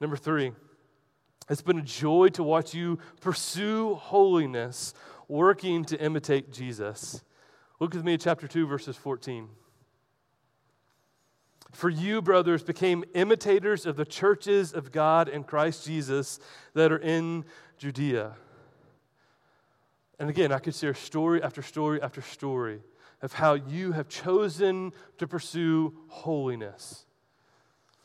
Number 0.00 0.16
three, 0.16 0.52
it's 1.48 1.62
been 1.62 1.78
a 1.78 1.82
joy 1.82 2.28
to 2.28 2.42
watch 2.42 2.74
you 2.74 2.98
pursue 3.20 3.94
holiness, 3.94 4.94
working 5.28 5.84
to 5.86 6.00
imitate 6.00 6.52
Jesus. 6.52 7.22
Look 7.80 7.94
with 7.94 8.04
me 8.04 8.14
at 8.14 8.20
chapter 8.20 8.46
2, 8.46 8.66
verses 8.66 8.96
14. 8.96 9.48
For 11.74 11.90
you, 11.90 12.22
brothers, 12.22 12.62
became 12.62 13.04
imitators 13.14 13.84
of 13.84 13.96
the 13.96 14.04
churches 14.04 14.72
of 14.72 14.92
God 14.92 15.28
in 15.28 15.42
Christ 15.42 15.84
Jesus 15.84 16.38
that 16.74 16.92
are 16.92 16.98
in 16.98 17.44
Judea. 17.78 18.36
And 20.20 20.30
again, 20.30 20.52
I 20.52 20.60
could 20.60 20.76
share 20.76 20.94
story 20.94 21.42
after 21.42 21.62
story 21.62 22.00
after 22.00 22.22
story 22.22 22.80
of 23.22 23.32
how 23.32 23.54
you 23.54 23.90
have 23.90 24.08
chosen 24.08 24.92
to 25.18 25.26
pursue 25.26 25.92
holiness. 26.06 27.06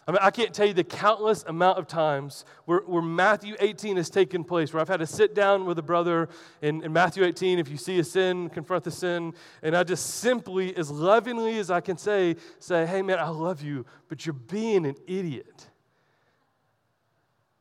I 0.09 0.11
mean, 0.11 0.19
I 0.23 0.31
can't 0.31 0.51
tell 0.55 0.65
you 0.65 0.73
the 0.73 0.83
countless 0.83 1.43
amount 1.43 1.77
of 1.77 1.85
times 1.85 2.43
where, 2.65 2.79
where 2.79 3.03
Matthew 3.03 3.55
18 3.59 3.97
has 3.97 4.09
taken 4.09 4.43
place, 4.43 4.73
where 4.73 4.81
I've 4.81 4.87
had 4.87 5.01
to 5.01 5.05
sit 5.05 5.35
down 5.35 5.65
with 5.65 5.77
a 5.77 5.83
brother 5.83 6.29
in, 6.63 6.83
in 6.83 6.91
Matthew 6.91 7.23
18, 7.23 7.59
if 7.59 7.69
you 7.69 7.77
see 7.77 7.99
a 7.99 8.03
sin, 8.03 8.49
confront 8.49 8.85
the 8.85 8.89
sin, 8.89 9.35
and 9.61 9.77
I 9.77 9.83
just 9.83 10.15
simply, 10.15 10.75
as 10.75 10.89
lovingly 10.89 11.59
as 11.59 11.69
I 11.69 11.79
can 11.79 11.95
say, 11.95 12.37
say, 12.57 12.87
hey 12.87 13.03
man, 13.03 13.19
I 13.19 13.27
love 13.27 13.61
you, 13.61 13.85
but 14.07 14.25
you're 14.25 14.33
being 14.33 14.87
an 14.87 14.95
idiot. 15.05 15.69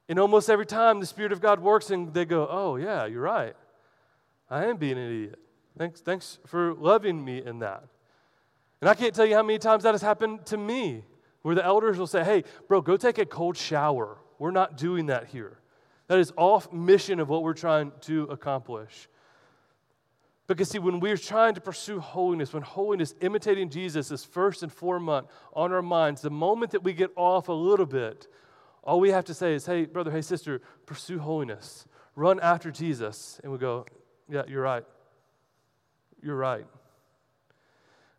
And 0.08 0.18
almost 0.18 0.48
every 0.48 0.64
time 0.64 1.00
the 1.00 1.06
Spirit 1.06 1.32
of 1.32 1.42
God 1.42 1.60
works 1.60 1.90
and 1.90 2.14
they 2.14 2.24
go, 2.24 2.48
oh 2.50 2.76
yeah, 2.76 3.04
you're 3.04 3.20
right. 3.20 3.56
I 4.48 4.64
am 4.64 4.78
being 4.78 4.96
an 4.96 5.06
idiot. 5.06 5.38
Thanks, 5.76 6.00
thanks 6.00 6.38
for 6.46 6.72
loving 6.72 7.22
me 7.22 7.44
in 7.44 7.58
that. 7.58 7.84
And 8.80 8.88
I 8.88 8.94
can't 8.94 9.14
tell 9.14 9.26
you 9.26 9.34
how 9.34 9.42
many 9.42 9.58
times 9.58 9.82
that 9.82 9.92
has 9.92 10.00
happened 10.00 10.46
to 10.46 10.56
me 10.56 11.04
where 11.48 11.54
the 11.54 11.64
elders 11.64 11.96
will 11.96 12.06
say, 12.06 12.22
hey, 12.22 12.44
bro, 12.68 12.82
go 12.82 12.98
take 12.98 13.16
a 13.16 13.24
cold 13.24 13.56
shower. 13.56 14.18
We're 14.38 14.50
not 14.50 14.76
doing 14.76 15.06
that 15.06 15.28
here. 15.28 15.58
That 16.08 16.18
is 16.18 16.30
off 16.36 16.70
mission 16.70 17.20
of 17.20 17.30
what 17.30 17.42
we're 17.42 17.54
trying 17.54 17.90
to 18.02 18.24
accomplish. 18.24 19.08
Because, 20.46 20.68
see, 20.68 20.78
when 20.78 21.00
we're 21.00 21.16
trying 21.16 21.54
to 21.54 21.62
pursue 21.62 22.00
holiness, 22.00 22.52
when 22.52 22.62
holiness, 22.62 23.14
imitating 23.22 23.70
Jesus, 23.70 24.10
is 24.10 24.22
first 24.26 24.62
and 24.62 24.70
foremost 24.70 25.28
on 25.54 25.72
our 25.72 25.80
minds, 25.80 26.20
the 26.20 26.28
moment 26.28 26.72
that 26.72 26.84
we 26.84 26.92
get 26.92 27.12
off 27.16 27.48
a 27.48 27.52
little 27.54 27.86
bit, 27.86 28.28
all 28.82 29.00
we 29.00 29.08
have 29.08 29.24
to 29.24 29.32
say 29.32 29.54
is, 29.54 29.64
hey, 29.64 29.86
brother, 29.86 30.10
hey, 30.10 30.20
sister, 30.20 30.60
pursue 30.84 31.18
holiness. 31.18 31.86
Run 32.14 32.40
after 32.40 32.70
Jesus. 32.70 33.40
And 33.42 33.50
we 33.50 33.56
go, 33.56 33.86
yeah, 34.28 34.42
you're 34.46 34.60
right. 34.60 34.84
You're 36.22 36.36
right. 36.36 36.66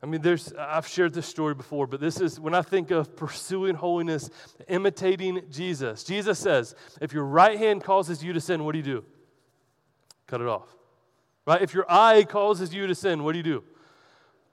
I 0.02 0.06
mean, 0.06 0.22
there's, 0.22 0.54
I've 0.54 0.88
shared 0.88 1.14
this 1.14 1.26
story 1.26 1.54
before, 1.54 1.86
but 1.86 2.00
this 2.00 2.22
is 2.22 2.40
when 2.40 2.56
I 2.56 2.62
think 2.62 2.90
of 2.90 3.18
pursuing 3.18 3.76
holiness, 3.76 4.30
imitating 4.70 5.44
Jesus. 5.52 6.06
Jesus 6.06 6.40
says, 6.40 6.74
if 7.02 7.12
your 7.12 7.26
right 7.26 7.58
hand 7.58 7.84
causes 7.84 8.24
you 8.24 8.32
to 8.32 8.40
sin, 8.40 8.64
what 8.64 8.72
do 8.72 8.78
you 8.78 8.84
do? 8.84 9.06
Cut 10.28 10.40
it 10.40 10.48
off. 10.48 10.70
Right? 11.46 11.62
If 11.62 11.74
your 11.74 11.86
eye 11.90 12.24
causes 12.24 12.74
you 12.74 12.88
to 12.88 12.96
sin, 12.96 13.24
what 13.24 13.34
do 13.34 13.40
you 13.40 13.44
do? 13.44 13.64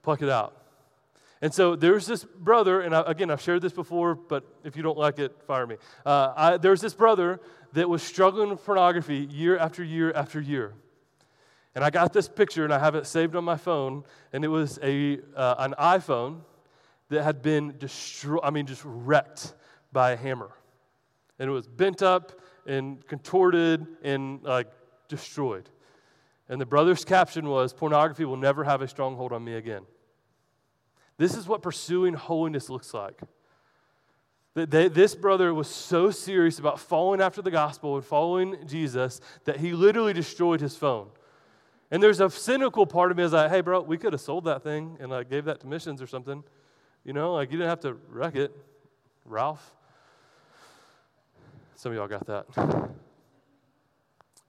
Pluck 0.03 0.21
it 0.21 0.29
out. 0.29 0.53
And 1.41 1.53
so 1.53 1.75
there's 1.75 2.07
this 2.07 2.25
brother, 2.25 2.81
and 2.81 2.95
I, 2.95 3.03
again, 3.05 3.29
I've 3.29 3.41
shared 3.41 3.61
this 3.61 3.71
before, 3.71 4.15
but 4.15 4.43
if 4.63 4.75
you 4.75 4.83
don't 4.83 4.97
like 4.97 5.19
it, 5.19 5.43
fire 5.43 5.67
me. 5.67 5.77
Uh, 6.05 6.33
I, 6.35 6.57
there's 6.57 6.81
this 6.81 6.93
brother 6.93 7.39
that 7.73 7.87
was 7.87 8.01
struggling 8.01 8.49
with 8.49 8.65
pornography 8.65 9.27
year 9.29 9.57
after 9.57 9.83
year 9.83 10.11
after 10.11 10.41
year. 10.41 10.73
And 11.75 11.83
I 11.83 11.89
got 11.89 12.13
this 12.13 12.27
picture 12.27 12.63
and 12.63 12.73
I 12.73 12.79
have 12.79 12.95
it 12.95 13.05
saved 13.05 13.35
on 13.35 13.43
my 13.43 13.57
phone, 13.57 14.03
and 14.33 14.43
it 14.43 14.47
was 14.47 14.79
a, 14.81 15.19
uh, 15.35 15.55
an 15.59 15.75
iPhone 15.79 16.41
that 17.09 17.23
had 17.23 17.41
been 17.41 17.75
destroyed, 17.77 18.41
I 18.43 18.49
mean, 18.49 18.65
just 18.65 18.81
wrecked 18.83 19.53
by 19.91 20.11
a 20.11 20.15
hammer. 20.17 20.51
And 21.39 21.49
it 21.49 21.53
was 21.53 21.67
bent 21.67 22.01
up 22.01 22.41
and 22.65 23.05
contorted 23.07 23.85
and 24.03 24.41
like 24.43 24.67
destroyed. 25.07 25.69
And 26.49 26.59
the 26.59 26.65
brother's 26.65 27.05
caption 27.05 27.47
was 27.47 27.73
Pornography 27.73 28.25
will 28.25 28.37
never 28.37 28.63
have 28.63 28.81
a 28.81 28.87
stronghold 28.87 29.31
on 29.31 29.43
me 29.43 29.53
again. 29.53 29.83
This 31.17 31.35
is 31.35 31.47
what 31.47 31.61
pursuing 31.61 32.13
holiness 32.13 32.69
looks 32.69 32.93
like. 32.93 33.19
This 34.53 35.13
brother 35.13 35.53
was 35.53 35.67
so 35.67 36.09
serious 36.09 36.57
about 36.57 36.79
following 36.79 37.21
after 37.21 37.43
the 37.43 37.51
gospel 37.51 37.95
and 37.95 38.03
following 38.03 38.57
Jesus 38.65 39.21
that 39.45 39.57
he 39.57 39.73
literally 39.73 40.13
destroyed 40.13 40.61
his 40.61 40.75
phone. 40.75 41.09
And 41.89 42.03
there's 42.03 42.19
a 42.19 42.29
cynical 42.29 42.85
part 42.85 43.11
of 43.11 43.17
me 43.17 43.23
is 43.23 43.31
like, 43.31 43.49
hey, 43.49 43.61
bro, 43.61 43.81
we 43.81 43.97
could 43.97 44.13
have 44.13 44.21
sold 44.21 44.45
that 44.45 44.63
thing 44.63 44.97
and 44.99 45.09
like 45.09 45.29
gave 45.29 45.45
that 45.45 45.61
to 45.61 45.67
missions 45.67 46.01
or 46.01 46.07
something. 46.07 46.43
You 47.05 47.13
know, 47.13 47.33
like 47.33 47.51
you 47.51 47.57
didn't 47.57 47.69
have 47.69 47.79
to 47.81 47.93
wreck 48.09 48.35
it, 48.35 48.55
Ralph. 49.23 49.73
Some 51.75 51.91
of 51.93 51.97
y'all 51.97 52.07
got 52.07 52.25
that. 52.27 52.91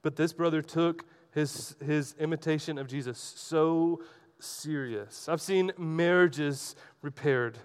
But 0.03 0.17
this 0.17 0.33
brother 0.33 0.63
took 0.63 1.05
his, 1.33 1.77
his 1.85 2.15
imitation 2.19 2.79
of 2.79 2.89
Jesus 2.89 3.19
so 3.19 4.03
serious. 4.41 5.29
I've 5.29 5.41
seen 5.41 5.73
marriages 5.77 6.75
repaired. 7.03 7.59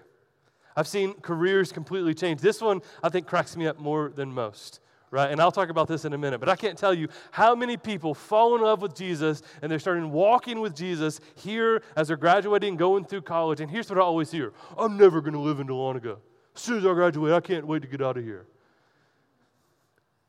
I've 0.76 0.88
seen 0.88 1.14
careers 1.14 1.72
completely 1.72 2.14
changed. 2.14 2.42
This 2.42 2.60
one, 2.60 2.82
I 3.02 3.08
think, 3.08 3.26
cracks 3.26 3.56
me 3.56 3.66
up 3.66 3.78
more 3.78 4.10
than 4.14 4.32
most 4.32 4.80
right? 5.14 5.30
And 5.30 5.40
I'll 5.40 5.52
talk 5.52 5.68
about 5.68 5.86
this 5.86 6.04
in 6.04 6.12
a 6.12 6.18
minute. 6.18 6.40
But 6.40 6.48
I 6.48 6.56
can't 6.56 6.76
tell 6.76 6.92
you 6.92 7.06
how 7.30 7.54
many 7.54 7.76
people 7.76 8.14
fall 8.14 8.56
in 8.56 8.62
love 8.62 8.82
with 8.82 8.96
Jesus 8.96 9.42
and 9.62 9.70
they're 9.70 9.78
starting 9.78 10.10
walking 10.10 10.58
with 10.58 10.74
Jesus 10.74 11.20
here 11.36 11.84
as 11.94 12.08
they're 12.08 12.16
graduating, 12.16 12.76
going 12.76 13.04
through 13.04 13.22
college. 13.22 13.60
And 13.60 13.70
here's 13.70 13.88
what 13.88 13.96
I 13.96 14.02
always 14.02 14.32
hear 14.32 14.52
I'm 14.76 14.96
never 14.96 15.20
going 15.20 15.34
to 15.34 15.38
live 15.38 15.60
in 15.60 15.68
Dahlonega. 15.68 16.16
As 16.56 16.60
soon 16.60 16.78
as 16.78 16.86
I 16.86 16.92
graduate, 16.94 17.32
I 17.32 17.38
can't 17.38 17.64
wait 17.64 17.82
to 17.82 17.88
get 17.88 18.02
out 18.02 18.16
of 18.16 18.24
here. 18.24 18.46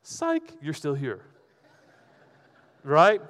Psych, 0.03 0.53
you're 0.61 0.75
still 0.75 0.93
here. 0.93 1.23
right? 2.83 3.23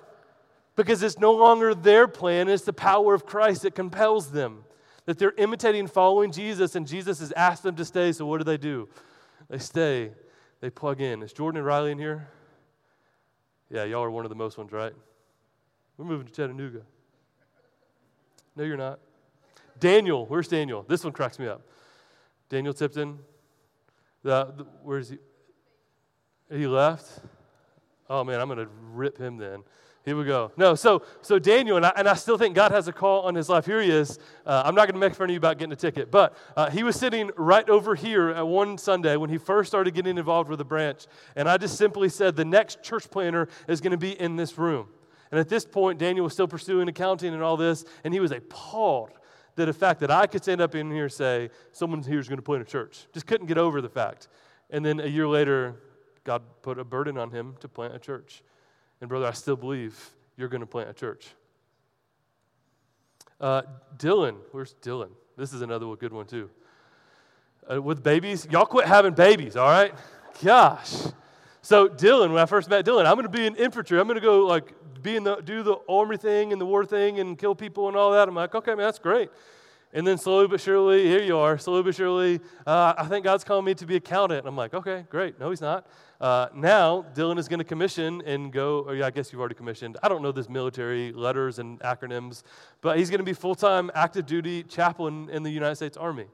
Because 0.75 1.01
it's 1.03 1.17
no 1.17 1.31
longer 1.31 1.73
their 1.73 2.05
plan, 2.05 2.49
it's 2.49 2.63
the 2.63 2.73
power 2.73 3.13
of 3.13 3.25
Christ 3.25 3.61
that 3.61 3.75
compels 3.75 4.29
them. 4.31 4.65
That 5.05 5.19
they're 5.19 5.35
imitating 5.37 5.87
following 5.87 6.33
Jesus, 6.33 6.75
and 6.75 6.85
Jesus 6.85 7.19
has 7.19 7.31
asked 7.31 7.63
them 7.63 7.77
to 7.77 7.85
stay, 7.85 8.11
so 8.11 8.25
what 8.25 8.39
do 8.39 8.43
they 8.43 8.57
do? 8.57 8.89
They 9.49 9.59
stay 9.59 10.11
they 10.65 10.71
plug 10.71 10.99
in. 10.99 11.21
Is 11.21 11.31
Jordan 11.31 11.59
and 11.59 11.67
Riley 11.67 11.91
in 11.91 11.99
here? 11.99 12.27
Yeah, 13.69 13.83
y'all 13.83 14.03
are 14.03 14.09
one 14.09 14.25
of 14.25 14.29
the 14.29 14.35
most 14.35 14.57
ones, 14.57 14.71
right? 14.71 14.93
We're 15.95 16.05
moving 16.05 16.25
to 16.25 16.33
Chattanooga. 16.33 16.81
No, 18.55 18.63
you're 18.63 18.75
not. 18.75 18.99
Daniel, 19.79 20.25
where's 20.25 20.47
Daniel? 20.47 20.83
This 20.87 21.03
one 21.03 21.13
cracks 21.13 21.37
me 21.37 21.45
up. 21.45 21.61
Daniel 22.49 22.73
Tipton. 22.73 23.19
The, 24.23 24.55
the, 24.57 24.63
where's 24.81 25.09
he? 25.09 25.19
He 26.51 26.65
left. 26.65 27.11
Oh 28.09 28.23
man, 28.23 28.41
I'm 28.41 28.47
gonna 28.47 28.67
rip 28.91 29.19
him 29.19 29.37
then. 29.37 29.61
Here 30.05 30.15
we 30.15 30.23
go. 30.23 30.51
No, 30.55 30.75
so 30.75 31.01
so 31.23 31.39
Daniel, 31.39 31.77
and 31.77 31.85
I, 31.87 31.91
and 31.95 32.07
I 32.07 32.13
still 32.13 32.37
think 32.37 32.53
God 32.53 32.71
has 32.71 32.87
a 32.87 32.93
call 32.93 33.23
on 33.23 33.33
his 33.33 33.49
life. 33.49 33.65
Here 33.65 33.81
he 33.81 33.89
is. 33.89 34.19
Uh, 34.45 34.61
I'm 34.63 34.75
not 34.75 34.85
going 34.85 34.93
to 34.93 34.99
make 34.99 35.15
fun 35.15 35.25
of 35.25 35.31
you 35.31 35.37
about 35.37 35.57
getting 35.57 35.73
a 35.73 35.75
ticket, 35.75 36.11
but 36.11 36.37
uh, 36.55 36.69
he 36.69 36.83
was 36.83 36.95
sitting 36.95 37.31
right 37.37 37.67
over 37.67 37.95
here 37.95 38.29
at 38.29 38.47
one 38.47 38.77
Sunday 38.77 39.17
when 39.17 39.31
he 39.31 39.39
first 39.39 39.67
started 39.67 39.95
getting 39.95 40.19
involved 40.19 40.47
with 40.47 40.59
the 40.59 40.65
branch, 40.65 41.07
and 41.35 41.49
I 41.49 41.57
just 41.57 41.75
simply 41.75 42.09
said 42.09 42.35
the 42.35 42.45
next 42.45 42.83
church 42.83 43.09
planter 43.09 43.47
is 43.67 43.81
going 43.81 43.93
to 43.93 43.97
be 43.97 44.11
in 44.11 44.35
this 44.35 44.59
room. 44.59 44.89
And 45.31 45.39
at 45.39 45.49
this 45.49 45.65
point, 45.65 45.97
Daniel 45.97 46.25
was 46.25 46.33
still 46.33 46.47
pursuing 46.47 46.87
accounting 46.87 47.33
and 47.33 47.41
all 47.41 47.57
this, 47.57 47.83
and 48.03 48.13
he 48.13 48.19
was 48.19 48.31
appalled 48.31 49.09
that 49.55 49.65
the 49.65 49.73
fact 49.73 50.01
that 50.01 50.11
I 50.11 50.27
could 50.27 50.43
stand 50.43 50.61
up 50.61 50.75
in 50.75 50.91
here 50.91 51.05
and 51.05 51.11
say 51.11 51.49
someone 51.71 52.03
here 52.03 52.19
is 52.19 52.27
going 52.27 52.37
to 52.37 52.43
plant 52.43 52.61
a 52.61 52.65
church. 52.65 53.07
Just 53.11 53.25
couldn't 53.25 53.47
get 53.47 53.57
over 53.57 53.81
the 53.81 53.89
fact. 53.89 54.27
And 54.69 54.85
then 54.85 54.99
a 54.99 55.07
year 55.07 55.27
later, 55.27 55.77
God 56.23 56.43
put 56.61 56.77
a 56.77 56.83
burden 56.83 57.17
on 57.17 57.31
him 57.31 57.55
to 57.61 57.67
plant 57.67 57.95
a 57.95 57.99
church. 57.99 58.43
And, 59.01 59.09
brother, 59.09 59.25
I 59.25 59.31
still 59.31 59.55
believe 59.55 59.97
you're 60.37 60.49
going 60.49 60.61
to 60.61 60.67
plant 60.67 60.89
a 60.89 60.93
church. 60.93 61.27
Uh, 63.39 63.63
Dylan, 63.97 64.35
where's 64.51 64.75
Dylan? 64.81 65.09
This 65.37 65.53
is 65.53 65.61
another 65.61 65.93
good 65.95 66.13
one, 66.13 66.25
too. 66.25 66.49
Uh, 67.69 67.81
with 67.81 68.03
babies, 68.03 68.47
y'all 68.49 68.65
quit 68.65 68.85
having 68.85 69.13
babies, 69.13 69.55
all 69.55 69.67
right? 69.67 69.93
Gosh. 70.43 70.93
So, 71.61 71.87
Dylan, 71.89 72.29
when 72.29 72.37
I 72.37 72.45
first 72.45 72.69
met 72.69 72.85
Dylan, 72.85 73.05
I'm 73.05 73.15
going 73.15 73.23
to 73.23 73.29
be 73.29 73.45
in 73.45 73.55
infantry. 73.55 73.99
I'm 73.99 74.07
going 74.07 74.15
to 74.15 74.21
go, 74.21 74.45
like, 74.45 74.73
be 75.01 75.15
in 75.15 75.23
the, 75.23 75.37
do 75.37 75.63
the 75.63 75.77
army 75.89 76.17
thing 76.17 76.51
and 76.51 76.61
the 76.61 76.65
war 76.65 76.85
thing 76.85 77.19
and 77.19 77.37
kill 77.37 77.55
people 77.55 77.87
and 77.87 77.97
all 77.97 78.11
that. 78.11 78.27
I'm 78.27 78.35
like, 78.35 78.55
okay, 78.55 78.71
man, 78.71 78.85
that's 78.85 78.99
great. 78.99 79.29
And 79.93 80.05
then 80.05 80.17
slowly 80.17 80.47
but 80.47 80.59
surely, 80.59 81.05
here 81.05 81.21
you 81.21 81.37
are, 81.37 81.57
slowly 81.57 81.83
but 81.83 81.95
surely, 81.95 82.39
uh, 82.67 82.93
I 82.97 83.05
think 83.05 83.23
God's 83.23 83.43
calling 83.43 83.65
me 83.65 83.73
to 83.75 83.85
be 83.85 83.95
accountant. 83.95 84.39
And 84.39 84.47
I'm 84.47 84.57
like, 84.57 84.73
okay, 84.73 85.05
great. 85.09 85.39
No, 85.39 85.49
he's 85.49 85.61
not. 85.61 85.87
Uh, 86.19 86.47
now, 86.55 87.05
Dylan 87.13 87.37
is 87.37 87.47
going 87.47 87.59
to 87.59 87.65
commission 87.65 88.21
and 88.25 88.51
go, 88.51 88.79
or 88.87 88.95
yeah, 88.95 89.07
I 89.07 89.11
guess 89.11 89.31
you've 89.31 89.39
already 89.39 89.55
commissioned. 89.55 89.97
I 90.01 90.07
don't 90.07 90.21
know 90.21 90.31
this 90.31 90.47
military 90.47 91.11
letters 91.11 91.59
and 91.59 91.79
acronyms, 91.81 92.43
but 92.81 92.97
he's 92.97 93.09
going 93.09 93.19
to 93.19 93.25
be 93.25 93.33
full 93.33 93.55
time 93.55 93.91
active 93.93 94.25
duty 94.25 94.63
chaplain 94.63 95.29
in 95.29 95.43
the 95.43 95.51
United 95.51 95.75
States 95.75 95.97
Army. 95.97 96.25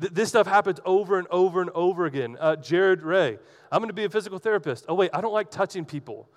Th- 0.00 0.12
this 0.12 0.28
stuff 0.28 0.46
happens 0.46 0.80
over 0.84 1.18
and 1.18 1.26
over 1.30 1.62
and 1.62 1.70
over 1.70 2.04
again. 2.04 2.36
Uh, 2.38 2.56
Jared 2.56 3.02
Ray, 3.02 3.38
I'm 3.72 3.78
going 3.78 3.88
to 3.88 3.94
be 3.94 4.04
a 4.04 4.10
physical 4.10 4.38
therapist. 4.38 4.84
Oh, 4.88 4.94
wait, 4.94 5.10
I 5.14 5.20
don't 5.20 5.32
like 5.32 5.50
touching 5.50 5.84
people. 5.86 6.28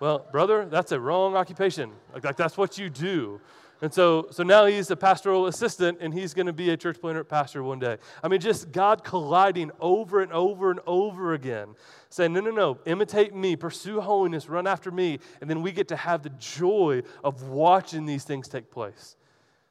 Well, 0.00 0.24
brother, 0.30 0.64
that's 0.66 0.92
a 0.92 1.00
wrong 1.00 1.34
occupation. 1.34 1.90
Like, 2.14 2.24
like 2.24 2.36
that's 2.36 2.56
what 2.56 2.78
you 2.78 2.88
do. 2.88 3.40
And 3.80 3.94
so, 3.94 4.26
so 4.30 4.42
now 4.42 4.66
he's 4.66 4.90
a 4.90 4.96
pastoral 4.96 5.46
assistant 5.46 5.98
and 6.00 6.12
he's 6.12 6.34
going 6.34 6.46
to 6.46 6.52
be 6.52 6.70
a 6.70 6.76
church 6.76 7.00
planter 7.00 7.22
pastor 7.22 7.62
one 7.62 7.78
day. 7.78 7.98
I 8.22 8.28
mean, 8.28 8.40
just 8.40 8.72
God 8.72 9.04
colliding 9.04 9.70
over 9.80 10.20
and 10.20 10.32
over 10.32 10.70
and 10.72 10.80
over 10.86 11.34
again, 11.34 11.76
saying, 12.08 12.32
No, 12.32 12.40
no, 12.40 12.50
no, 12.50 12.78
imitate 12.86 13.34
me, 13.34 13.54
pursue 13.54 14.00
holiness, 14.00 14.48
run 14.48 14.66
after 14.66 14.90
me. 14.90 15.20
And 15.40 15.48
then 15.48 15.62
we 15.62 15.70
get 15.70 15.88
to 15.88 15.96
have 15.96 16.22
the 16.22 16.30
joy 16.30 17.02
of 17.22 17.44
watching 17.44 18.04
these 18.04 18.24
things 18.24 18.48
take 18.48 18.70
place. 18.70 19.16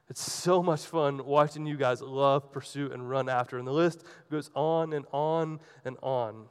It's 0.10 0.22
so 0.22 0.64
much 0.64 0.82
fun 0.86 1.26
watching 1.26 1.66
you 1.66 1.76
guys 1.76 2.02
love, 2.02 2.52
pursue, 2.54 2.90
and 2.92 3.10
run 3.10 3.28
after. 3.28 3.58
And 3.58 3.68
the 3.68 3.74
list 3.74 4.06
goes 4.32 4.50
on 4.56 4.94
and 4.94 5.06
on 5.12 5.60
and 5.84 5.98
on. 6.02 6.46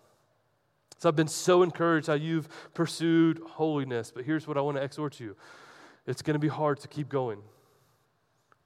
So 0.98 1.08
I've 1.08 1.16
been 1.16 1.28
so 1.28 1.62
encouraged 1.62 2.06
how 2.06 2.14
you've 2.14 2.48
pursued 2.74 3.38
holiness. 3.38 4.12
But 4.14 4.24
here's 4.24 4.46
what 4.46 4.58
I 4.58 4.60
want 4.60 4.76
to 4.76 4.82
exhort 4.82 5.20
you 5.20 5.36
it's 6.06 6.22
going 6.22 6.34
to 6.34 6.40
be 6.40 6.48
hard 6.48 6.80
to 6.80 6.88
keep 6.88 7.08
going. 7.08 7.40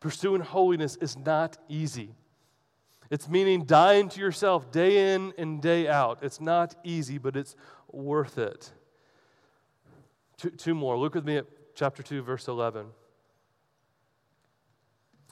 Pursuing 0.01 0.41
holiness 0.41 0.97
is 0.97 1.17
not 1.17 1.59
easy. 1.69 2.15
It's 3.11 3.29
meaning 3.29 3.65
dying 3.65 4.09
to 4.11 4.21
yourself 4.21 4.71
day 4.71 5.15
in 5.15 5.33
and 5.37 5.61
day 5.61 5.89
out. 5.89 6.21
It's 6.23 6.41
not 6.41 6.77
easy, 6.85 7.19
but 7.19 7.37
it's 7.37 7.57
worth 7.91 8.39
it. 8.39 8.73
Two, 10.37 10.51
two 10.51 10.75
more. 10.75 10.97
Look 10.97 11.15
with 11.15 11.25
me 11.25 11.39
at 11.39 11.47
chapter 11.75 12.03
2, 12.03 12.23
verse 12.23 12.47
11. 12.47 12.87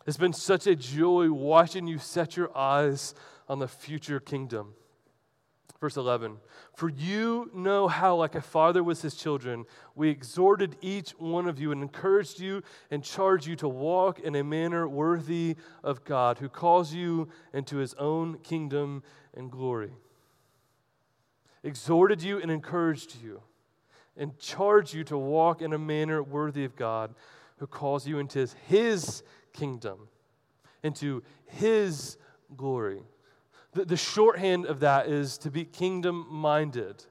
It's 0.07 0.17
been 0.17 0.33
such 0.33 0.67
a 0.67 0.75
joy 0.75 1.31
watching 1.31 1.87
you 1.87 1.99
set 1.99 2.37
your 2.37 2.57
eyes 2.57 3.15
on 3.49 3.59
the 3.59 3.69
future 3.69 4.21
kingdom. 4.21 4.75
Verse 5.81 5.97
11 5.97 6.39
For 6.75 6.89
you 6.89 7.51
know 7.55 7.89
how, 7.89 8.17
like 8.17 8.35
a 8.35 8.41
father 8.41 8.83
with 8.83 9.03
his 9.03 9.15
children, 9.15 9.65
we 9.95 10.11
exhorted 10.11 10.77
each 10.81 11.11
one 11.11 11.47
of 11.47 11.61
you 11.61 11.73
and 11.73 11.83
encouraged 11.83 12.41
you 12.41 12.63
and 12.91 13.05
charged 13.05 13.47
you 13.47 13.57
to 13.57 13.69
walk 13.69 14.19
in 14.19 14.35
a 14.35 14.43
manner 14.43 14.89
worthy 14.89 15.57
of 15.85 16.05
God, 16.05 16.39
who 16.39 16.49
calls 16.49 16.93
you 16.93 17.29
into 17.53 17.77
his 17.77 17.95
own 17.95 18.39
kingdom 18.39 19.03
and 19.35 19.51
glory. 19.51 19.93
Exhorted 21.63 22.23
you 22.23 22.41
and 22.41 22.51
encouraged 22.51 23.17
you 23.23 23.43
and 24.19 24.37
charged 24.39 24.93
you 24.93 25.05
to 25.05 25.17
walk 25.17 25.63
in 25.63 25.73
a 25.73 25.79
manner 25.79 26.23
worthy 26.23 26.65
of 26.65 26.75
God, 26.77 27.15
who 27.59 27.67
calls 27.67 28.07
you 28.07 28.19
into 28.19 28.47
his, 28.67 29.23
kingdom, 29.53 30.09
into 30.83 31.23
his 31.47 32.17
glory. 32.57 33.03
The, 33.73 33.85
the 33.85 33.97
shorthand 33.97 34.67
of 34.67 34.81
that 34.81 35.09
is 35.09 35.39
to 35.39 35.51
be 35.51 35.65
kingdom 35.65 36.27
minded. 36.31 37.05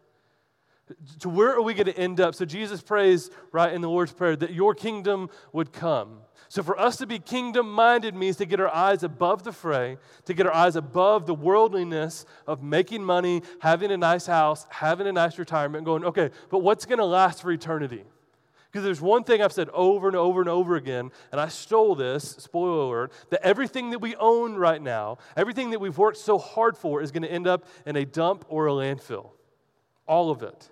To 1.19 1.29
where 1.29 1.53
are 1.53 1.61
we 1.61 1.73
going 1.73 1.87
to 1.87 1.97
end 1.97 2.21
up? 2.21 2.33
So 2.33 2.45
Jesus 2.45 2.81
prays, 2.81 3.29
right, 3.51 3.73
in 3.73 3.81
the 3.81 3.89
Lord's 3.89 4.13
Prayer, 4.13 4.35
that 4.37 4.53
your 4.53 4.73
kingdom 4.73 5.29
would 5.51 5.73
come. 5.73 6.19
So 6.49 6.63
for 6.63 6.79
us 6.79 6.95
to 6.97 7.05
be 7.05 7.19
kingdom 7.19 7.69
minded 7.69 8.15
means 8.15 8.37
to 8.37 8.45
get 8.45 8.61
our 8.61 8.73
eyes 8.73 9.03
above 9.03 9.43
the 9.43 9.51
fray, 9.51 9.97
to 10.25 10.33
get 10.33 10.45
our 10.45 10.53
eyes 10.53 10.77
above 10.77 11.25
the 11.25 11.35
worldliness 11.35 12.25
of 12.47 12.63
making 12.63 13.03
money, 13.03 13.41
having 13.59 13.91
a 13.91 13.97
nice 13.97 14.25
house, 14.25 14.65
having 14.69 15.07
a 15.07 15.11
nice 15.11 15.37
retirement, 15.37 15.83
going, 15.83 16.05
okay, 16.05 16.29
but 16.49 16.59
what's 16.59 16.85
going 16.85 16.99
to 16.99 17.05
last 17.05 17.41
for 17.41 17.51
eternity? 17.51 18.05
Because 18.77 18.85
there's 18.85 19.01
one 19.01 19.23
thing 19.23 19.41
I've 19.41 19.53
said 19.53 19.69
over 19.69 20.05
and 20.05 20.15
over 20.15 20.39
and 20.39 20.47
over 20.47 20.75
again, 20.75 21.09
and 21.31 21.41
I 21.41 21.47
stole 21.47 21.95
this, 21.95 22.35
spoiler 22.37 22.83
alert, 22.83 23.11
that 23.31 23.41
everything 23.41 23.89
that 23.89 23.97
we 23.97 24.15
own 24.17 24.53
right 24.53 24.79
now, 24.79 25.17
everything 25.35 25.71
that 25.71 25.79
we've 25.79 25.97
worked 25.97 26.19
so 26.19 26.37
hard 26.37 26.77
for, 26.77 27.01
is 27.01 27.09
going 27.09 27.23
to 27.23 27.31
end 27.31 27.47
up 27.47 27.65
in 27.87 27.95
a 27.95 28.05
dump 28.05 28.45
or 28.49 28.67
a 28.67 28.69
landfill. 28.69 29.31
All 30.07 30.29
of 30.29 30.43
it. 30.43 30.69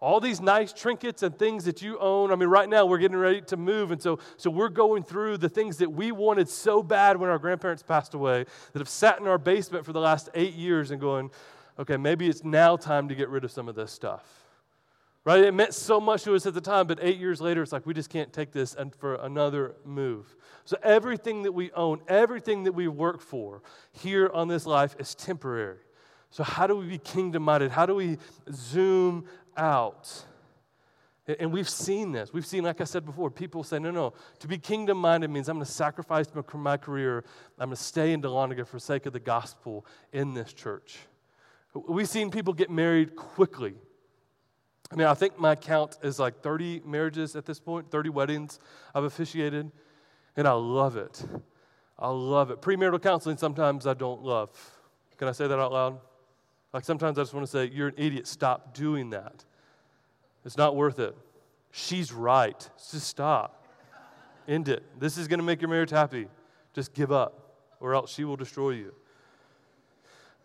All 0.00 0.18
these 0.18 0.40
nice 0.40 0.72
trinkets 0.72 1.22
and 1.22 1.38
things 1.38 1.64
that 1.66 1.80
you 1.80 1.96
own. 2.00 2.32
I 2.32 2.34
mean, 2.34 2.48
right 2.48 2.68
now 2.68 2.86
we're 2.86 2.98
getting 2.98 3.16
ready 3.16 3.40
to 3.42 3.56
move, 3.56 3.92
and 3.92 4.02
so, 4.02 4.18
so 4.36 4.50
we're 4.50 4.68
going 4.68 5.04
through 5.04 5.38
the 5.38 5.48
things 5.48 5.76
that 5.76 5.92
we 5.92 6.10
wanted 6.10 6.48
so 6.48 6.82
bad 6.82 7.18
when 7.18 7.30
our 7.30 7.38
grandparents 7.38 7.84
passed 7.84 8.14
away 8.14 8.46
that 8.72 8.80
have 8.80 8.88
sat 8.88 9.20
in 9.20 9.28
our 9.28 9.38
basement 9.38 9.84
for 9.84 9.92
the 9.92 10.00
last 10.00 10.28
eight 10.34 10.54
years 10.54 10.90
and 10.90 11.00
going, 11.00 11.30
okay, 11.78 11.96
maybe 11.96 12.28
it's 12.28 12.42
now 12.42 12.76
time 12.76 13.08
to 13.08 13.14
get 13.14 13.28
rid 13.28 13.44
of 13.44 13.52
some 13.52 13.68
of 13.68 13.76
this 13.76 13.92
stuff 13.92 14.47
right? 15.28 15.44
It 15.44 15.52
meant 15.52 15.74
so 15.74 16.00
much 16.00 16.22
to 16.22 16.34
us 16.34 16.46
at 16.46 16.54
the 16.54 16.60
time, 16.62 16.86
but 16.86 17.00
eight 17.02 17.18
years 17.18 17.38
later, 17.38 17.60
it's 17.62 17.70
like 17.70 17.84
we 17.84 17.92
just 17.92 18.08
can't 18.08 18.32
take 18.32 18.50
this 18.50 18.72
and 18.72 18.94
for 18.94 19.16
another 19.16 19.74
move. 19.84 20.34
So 20.64 20.78
everything 20.82 21.42
that 21.42 21.52
we 21.52 21.70
own, 21.72 22.00
everything 22.08 22.64
that 22.64 22.72
we 22.72 22.88
work 22.88 23.20
for 23.20 23.60
here 23.92 24.30
on 24.32 24.48
this 24.48 24.64
life 24.64 24.96
is 24.98 25.14
temporary. 25.14 25.80
So 26.30 26.42
how 26.42 26.66
do 26.66 26.76
we 26.76 26.86
be 26.86 26.96
kingdom 26.96 27.42
minded? 27.42 27.70
How 27.70 27.84
do 27.84 27.94
we 27.94 28.16
zoom 28.50 29.26
out? 29.54 30.10
And 31.38 31.52
we've 31.52 31.68
seen 31.68 32.12
this. 32.12 32.32
We've 32.32 32.46
seen, 32.46 32.64
like 32.64 32.80
I 32.80 32.84
said 32.84 33.04
before, 33.04 33.30
people 33.30 33.62
say, 33.62 33.78
no, 33.78 33.90
no, 33.90 34.14
to 34.38 34.48
be 34.48 34.56
kingdom 34.56 34.96
minded 34.96 35.28
means 35.28 35.50
I'm 35.50 35.56
going 35.56 35.66
to 35.66 35.70
sacrifice 35.70 36.24
my 36.54 36.78
career. 36.78 37.22
I'm 37.58 37.68
going 37.68 37.76
to 37.76 37.82
stay 37.82 38.14
in 38.14 38.22
Dahlonega 38.22 38.66
for 38.66 38.78
sake 38.78 39.04
of 39.04 39.12
the 39.12 39.20
gospel 39.20 39.84
in 40.10 40.32
this 40.32 40.54
church. 40.54 40.96
We've 41.74 42.08
seen 42.08 42.30
people 42.30 42.54
get 42.54 42.70
married 42.70 43.14
quickly 43.14 43.74
I 44.90 44.96
mean, 44.96 45.06
I 45.06 45.14
think 45.14 45.38
my 45.38 45.54
count 45.54 45.98
is 46.02 46.18
like 46.18 46.40
30 46.40 46.82
marriages 46.84 47.36
at 47.36 47.44
this 47.44 47.60
point, 47.60 47.90
30 47.90 48.08
weddings 48.08 48.58
I've 48.94 49.04
officiated, 49.04 49.70
and 50.36 50.48
I 50.48 50.52
love 50.52 50.96
it. 50.96 51.22
I 51.98 52.08
love 52.08 52.50
it. 52.50 52.62
Premarital 52.62 53.02
counseling, 53.02 53.36
sometimes 53.36 53.86
I 53.86 53.94
don't 53.94 54.22
love. 54.22 54.50
Can 55.18 55.28
I 55.28 55.32
say 55.32 55.46
that 55.46 55.58
out 55.58 55.72
loud? 55.72 55.98
Like 56.72 56.84
sometimes 56.84 57.18
I 57.18 57.22
just 57.22 57.34
want 57.34 57.44
to 57.44 57.50
say, 57.50 57.70
You're 57.72 57.88
an 57.88 57.94
idiot. 57.96 58.26
Stop 58.26 58.74
doing 58.74 59.10
that. 59.10 59.44
It's 60.44 60.56
not 60.56 60.76
worth 60.76 60.98
it. 60.98 61.16
She's 61.72 62.12
right. 62.12 62.70
Just 62.90 63.06
stop. 63.06 63.66
End 64.46 64.68
it. 64.68 64.82
This 64.98 65.18
is 65.18 65.28
going 65.28 65.40
to 65.40 65.44
make 65.44 65.60
your 65.60 65.68
marriage 65.68 65.90
happy. 65.90 66.28
Just 66.74 66.94
give 66.94 67.12
up, 67.12 67.54
or 67.80 67.94
else 67.94 68.14
she 68.14 68.24
will 68.24 68.36
destroy 68.36 68.70
you. 68.70 68.94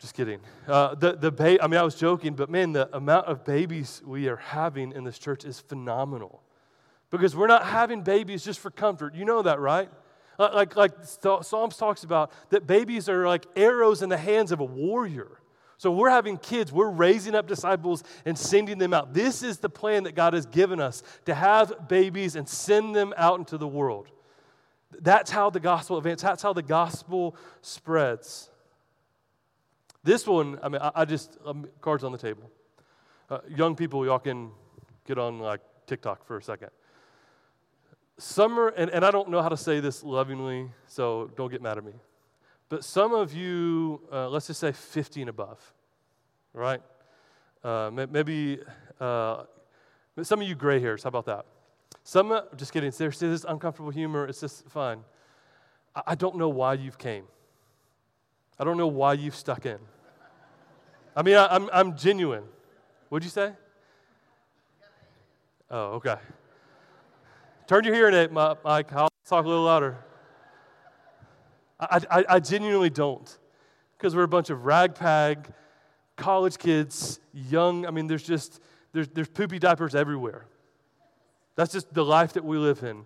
Just 0.04 0.14
kidding. 0.14 0.40
Uh, 0.68 0.94
the, 0.96 1.14
the 1.14 1.32
ba- 1.32 1.64
I 1.64 1.66
mean, 1.66 1.80
I 1.80 1.82
was 1.82 1.94
joking, 1.94 2.34
but 2.34 2.50
man, 2.50 2.72
the 2.72 2.94
amount 2.94 3.26
of 3.26 3.42
babies 3.42 4.02
we 4.04 4.28
are 4.28 4.36
having 4.36 4.92
in 4.92 5.02
this 5.02 5.18
church 5.18 5.46
is 5.46 5.60
phenomenal. 5.60 6.42
Because 7.08 7.34
we're 7.34 7.46
not 7.46 7.64
having 7.64 8.02
babies 8.02 8.44
just 8.44 8.60
for 8.60 8.70
comfort. 8.70 9.14
You 9.14 9.24
know 9.24 9.40
that, 9.40 9.60
right? 9.60 9.88
Like, 10.38 10.76
like 10.76 10.92
Psalms 11.40 11.78
talks 11.78 12.04
about 12.04 12.32
that 12.50 12.66
babies 12.66 13.08
are 13.08 13.26
like 13.26 13.46
arrows 13.56 14.02
in 14.02 14.10
the 14.10 14.18
hands 14.18 14.52
of 14.52 14.60
a 14.60 14.64
warrior. 14.66 15.40
So 15.78 15.90
we're 15.90 16.10
having 16.10 16.36
kids, 16.36 16.70
we're 16.70 16.90
raising 16.90 17.34
up 17.34 17.48
disciples 17.48 18.04
and 18.26 18.38
sending 18.38 18.76
them 18.76 18.92
out. 18.92 19.14
This 19.14 19.42
is 19.42 19.56
the 19.56 19.70
plan 19.70 20.02
that 20.02 20.14
God 20.14 20.34
has 20.34 20.44
given 20.44 20.80
us 20.80 21.02
to 21.24 21.34
have 21.34 21.88
babies 21.88 22.36
and 22.36 22.46
send 22.46 22.94
them 22.94 23.14
out 23.16 23.38
into 23.38 23.56
the 23.56 23.66
world. 23.66 24.10
That's 25.00 25.30
how 25.30 25.48
the 25.48 25.60
gospel 25.60 25.96
advances, 25.96 26.24
that's 26.24 26.42
how 26.42 26.52
the 26.52 26.62
gospel 26.62 27.36
spreads. 27.62 28.50
This 30.04 30.26
one, 30.26 30.58
I 30.62 30.68
mean, 30.68 30.82
I, 30.82 30.90
I 30.94 31.04
just, 31.06 31.38
um, 31.46 31.66
cards 31.80 32.04
on 32.04 32.12
the 32.12 32.18
table. 32.18 32.50
Uh, 33.30 33.38
young 33.48 33.74
people, 33.74 34.04
y'all 34.04 34.18
can 34.18 34.50
get 35.06 35.18
on 35.18 35.38
like 35.38 35.62
TikTok 35.86 36.26
for 36.26 36.36
a 36.36 36.42
second. 36.42 36.68
Summer, 38.18 38.68
and, 38.68 38.90
and 38.90 39.02
I 39.02 39.10
don't 39.10 39.30
know 39.30 39.40
how 39.42 39.48
to 39.48 39.56
say 39.56 39.80
this 39.80 40.04
lovingly, 40.04 40.70
so 40.86 41.30
don't 41.36 41.50
get 41.50 41.62
mad 41.62 41.78
at 41.78 41.84
me. 41.84 41.94
But 42.68 42.84
some 42.84 43.14
of 43.14 43.32
you, 43.32 44.02
uh, 44.12 44.28
let's 44.28 44.46
just 44.46 44.60
say 44.60 44.72
50 44.72 45.22
and 45.22 45.30
above, 45.30 45.72
right? 46.52 46.82
Uh, 47.62 47.90
maybe 47.90 48.60
uh, 49.00 49.44
some 50.22 50.42
of 50.42 50.46
you 50.46 50.54
gray 50.54 50.80
hairs, 50.80 51.02
how 51.02 51.08
about 51.08 51.24
that? 51.26 51.46
Some, 52.04 52.38
just 52.56 52.74
kidding, 52.74 52.92
there's 52.98 53.18
this 53.18 53.46
uncomfortable 53.48 53.90
humor, 53.90 54.26
it's 54.26 54.40
just 54.40 54.68
fun. 54.68 55.02
I, 55.96 56.02
I 56.08 56.14
don't 56.14 56.36
know 56.36 56.50
why 56.50 56.74
you've 56.74 56.98
came. 56.98 57.24
I 58.58 58.64
don't 58.64 58.76
know 58.76 58.86
why 58.86 59.14
you've 59.14 59.34
stuck 59.34 59.64
in. 59.64 59.78
I 61.16 61.22
mean, 61.22 61.36
I, 61.36 61.54
am 61.54 61.64
I'm, 61.64 61.70
I'm 61.72 61.96
genuine. 61.96 62.44
What'd 63.08 63.24
you 63.24 63.30
say? 63.30 63.52
Oh, 65.70 65.92
okay. 65.94 66.16
Turn 67.66 67.84
your 67.84 67.94
hearing 67.94 68.14
aid, 68.14 68.32
Mike. 68.32 68.92
I'll 68.92 69.08
talk 69.24 69.44
a 69.44 69.48
little 69.48 69.64
louder. 69.64 69.96
I, 71.80 72.00
I, 72.10 72.24
I 72.28 72.40
genuinely 72.40 72.90
don't. 72.90 73.38
Because 73.96 74.14
we're 74.14 74.24
a 74.24 74.28
bunch 74.28 74.50
of 74.50 74.64
ragtag 74.64 75.52
college 76.16 76.58
kids, 76.58 77.20
young. 77.32 77.86
I 77.86 77.90
mean, 77.90 78.06
there's 78.06 78.22
just, 78.22 78.60
there's, 78.92 79.08
there's 79.08 79.28
poopy 79.28 79.58
diapers 79.58 79.94
everywhere. 79.94 80.46
That's 81.56 81.72
just 81.72 81.92
the 81.94 82.04
life 82.04 82.32
that 82.34 82.44
we 82.44 82.58
live 82.58 82.82
in. 82.82 83.04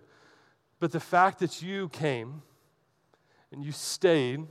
But 0.81 0.93
the 0.93 1.01
fact 1.01 1.41
that 1.41 1.61
you 1.61 1.89
came 1.91 2.43
and 3.53 3.65
you 3.65 3.73
stayed 3.73 4.47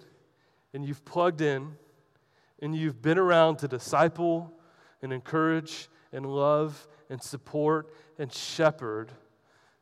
and 0.74 0.86
you've 0.86 1.04
plugged 1.06 1.42
in 1.42 1.76
and 2.62 2.76
you've 2.76 3.02
been 3.02 3.18
around 3.18 3.58
to 3.58 3.68
disciple 3.68 4.52
and 5.02 5.14
encourage 5.14 5.90
and 6.12 6.26
love 6.26 6.88
and 7.10 7.22
support 7.22 7.94
and 8.18 8.34
shepherd 8.34 9.12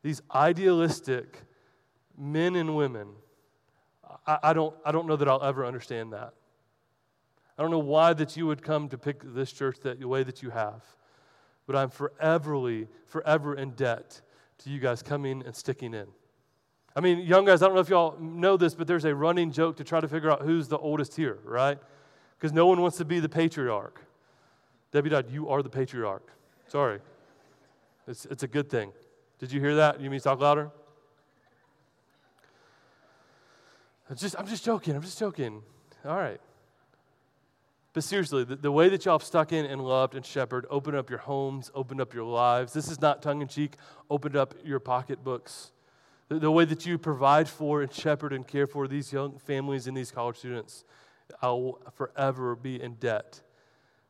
these 0.06 0.22
idealistic 0.36 1.42
men 2.16 2.56
and 2.56 2.76
women, 2.76 3.08
I, 4.28 4.38
I, 4.44 4.54
don't, 4.54 4.76
I 4.86 4.92
don't 4.92 5.08
know 5.08 5.16
that 5.16 5.28
I'll 5.28 5.42
ever 5.42 5.66
understand 5.66 6.14
that. 6.14 6.36
I 7.58 7.64
don't 7.64 7.72
know 7.72 7.80
why 7.80 8.14
that 8.14 8.38
you 8.38 8.46
would 8.46 8.62
come 8.62 8.88
to 8.90 9.00
pick 9.00 9.24
this 9.34 9.52
church 9.52 9.80
that, 9.82 10.00
the 10.00 10.08
way 10.08 10.22
that 10.22 10.44
you 10.44 10.52
have, 10.52 10.84
but 11.66 11.76
I'm 11.76 11.90
foreverly, 11.90 12.88
forever 13.08 13.56
in 13.56 13.72
debt 13.72 14.22
to 14.60 14.70
you 14.70 14.80
guys 14.80 15.02
coming 15.02 15.42
and 15.44 15.56
sticking 15.56 15.96
in. 15.96 16.06
I 16.96 17.00
mean, 17.00 17.22
young 17.22 17.46
guys, 17.46 17.64
I 17.64 17.66
don't 17.66 17.74
know 17.74 17.82
if 17.82 17.90
y'all 17.90 18.16
know 18.20 18.58
this, 18.58 18.76
but 18.76 18.86
there's 18.86 19.06
a 19.06 19.16
running 19.16 19.52
joke 19.52 19.78
to 19.78 19.84
try 19.84 20.02
to 20.02 20.08
figure 20.08 20.30
out 20.30 20.44
who's 20.44 20.68
the 20.68 20.78
oldest 20.78 21.16
here, 21.16 21.40
right? 21.44 21.80
Because 22.38 22.54
no 22.54 22.68
one 22.68 22.82
wants 22.82 22.98
to 22.98 23.06
be 23.06 23.20
the 23.20 23.30
patriarch. 23.30 24.02
Debbie 24.92 25.10
Dodd, 25.10 25.32
you 25.32 25.50
are 25.50 25.62
the 25.62 25.70
patriarch. 25.70 26.32
Sorry. 26.68 27.00
It's, 28.08 28.26
it's 28.26 28.44
a 28.44 28.48
good 28.48 28.70
thing. 28.70 28.92
Did 29.40 29.52
you 29.52 29.60
hear 29.60 29.76
that? 29.76 30.00
You 30.00 30.10
mean 30.10 30.20
to 30.20 30.24
talk 30.24 30.40
louder? 30.40 30.72
I'm 34.10 34.16
just, 34.16 34.36
I'm 34.38 34.48
just 34.48 34.64
joking. 34.64 34.96
I'm 34.96 35.02
just 35.02 35.18
joking. 35.20 35.62
All 36.06 36.16
right. 36.16 36.40
But 37.94 38.04
seriously, 38.04 38.44
the, 38.44 38.56
the 38.56 38.72
way 38.72 38.90
that 38.90 39.06
y'all 39.06 39.18
have 39.18 39.26
stuck 39.26 39.52
in 39.52 39.66
and 39.66 39.82
loved 39.82 40.16
and 40.16 40.26
shepherded, 40.26 40.70
opened 40.70 40.98
up 40.98 41.10
your 41.10 41.20
homes, 41.20 41.72
opened 41.74 42.02
up 42.02 42.14
your 42.14 42.26
lives. 42.26 42.74
This 42.74 42.90
is 42.90 43.02
not 43.02 43.22
tongue 43.22 43.42
in 43.42 43.48
cheek. 43.48 43.78
Opened 44.10 44.36
up 44.36 44.54
your 44.64 44.80
pocketbooks. 44.80 45.72
the, 46.30 46.40
the 46.40 46.52
way 46.52 46.66
that 46.66 46.86
you 46.86 46.98
provide 46.98 47.48
for 47.48 47.82
and 47.82 47.92
shepherd 47.92 48.34
and 48.34 48.48
care 48.48 48.68
for 48.68 48.88
these 48.88 49.12
young 49.14 49.38
families 49.40 49.88
and 49.88 49.96
these 49.96 50.12
college 50.12 50.38
students. 50.38 50.84
I'll 51.42 51.80
forever 51.94 52.56
be 52.56 52.82
in 52.82 52.96
debt 52.96 53.42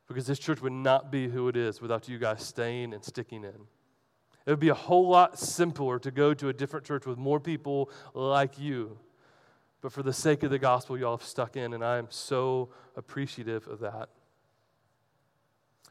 because 0.08 0.28
this 0.28 0.40
church 0.40 0.62
would 0.62 0.74
not 0.74 1.12
be 1.12 1.28
who 1.28 1.48
it 1.48 1.58
is 1.58 1.82
without 1.82 2.08
you 2.08 2.18
guys 2.18 2.44
staying 2.44 2.94
and 2.94 3.04
sticking 3.04 3.44
in. 3.44 3.68
It 4.46 4.52
would 4.52 4.60
be 4.60 4.70
a 4.70 4.76
whole 4.76 5.08
lot 5.08 5.40
simpler 5.40 5.98
to 6.00 6.12
go 6.12 6.34
to 6.36 6.50
a 6.50 6.54
different 6.54 6.86
church 6.86 7.06
with 7.06 7.18
more 7.18 7.40
people 7.40 7.90
like 8.14 8.60
you. 8.60 9.00
But 9.82 9.92
for 9.92 10.04
the 10.04 10.14
sake 10.14 10.44
of 10.44 10.52
the 10.52 10.60
gospel, 10.60 10.98
y'all 10.98 11.18
have 11.18 11.26
stuck 11.26 11.58
in, 11.58 11.74
and 11.74 11.84
I 11.84 11.98
am 11.98 12.08
so 12.10 12.70
appreciative 12.96 13.68
of 13.68 13.80
that. 13.80 14.10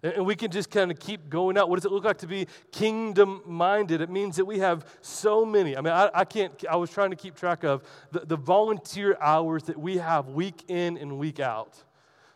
And 0.05 0.26
we 0.26 0.36
can 0.36 0.50
just 0.50 0.70
kind 0.70 0.90
of 0.90 0.98
keep 0.98 1.30
going 1.30 1.57
out. 1.57 1.70
What 1.70 1.76
does 1.76 1.86
it 1.86 1.90
look 1.90 2.05
like 2.05 2.18
to 2.18 2.26
be 2.26 2.46
kingdom 2.72 3.40
minded? 3.46 4.02
It 4.02 4.11
means 4.11 4.36
that 4.36 4.44
we 4.44 4.59
have 4.59 4.84
so 5.00 5.46
many. 5.46 5.78
I 5.78 5.80
mean, 5.80 5.94
I, 5.94 6.11
I 6.12 6.24
can't, 6.26 6.52
I 6.70 6.76
was 6.76 6.90
trying 6.90 7.09
to 7.09 7.16
keep 7.16 7.34
track 7.34 7.64
of 7.64 7.82
the, 8.12 8.20
the 8.20 8.36
volunteer 8.36 9.16
hours 9.18 9.62
that 9.62 9.78
we 9.78 9.96
have 9.96 10.28
week 10.28 10.64
in 10.68 10.98
and 10.98 11.18
week 11.18 11.40
out. 11.40 11.82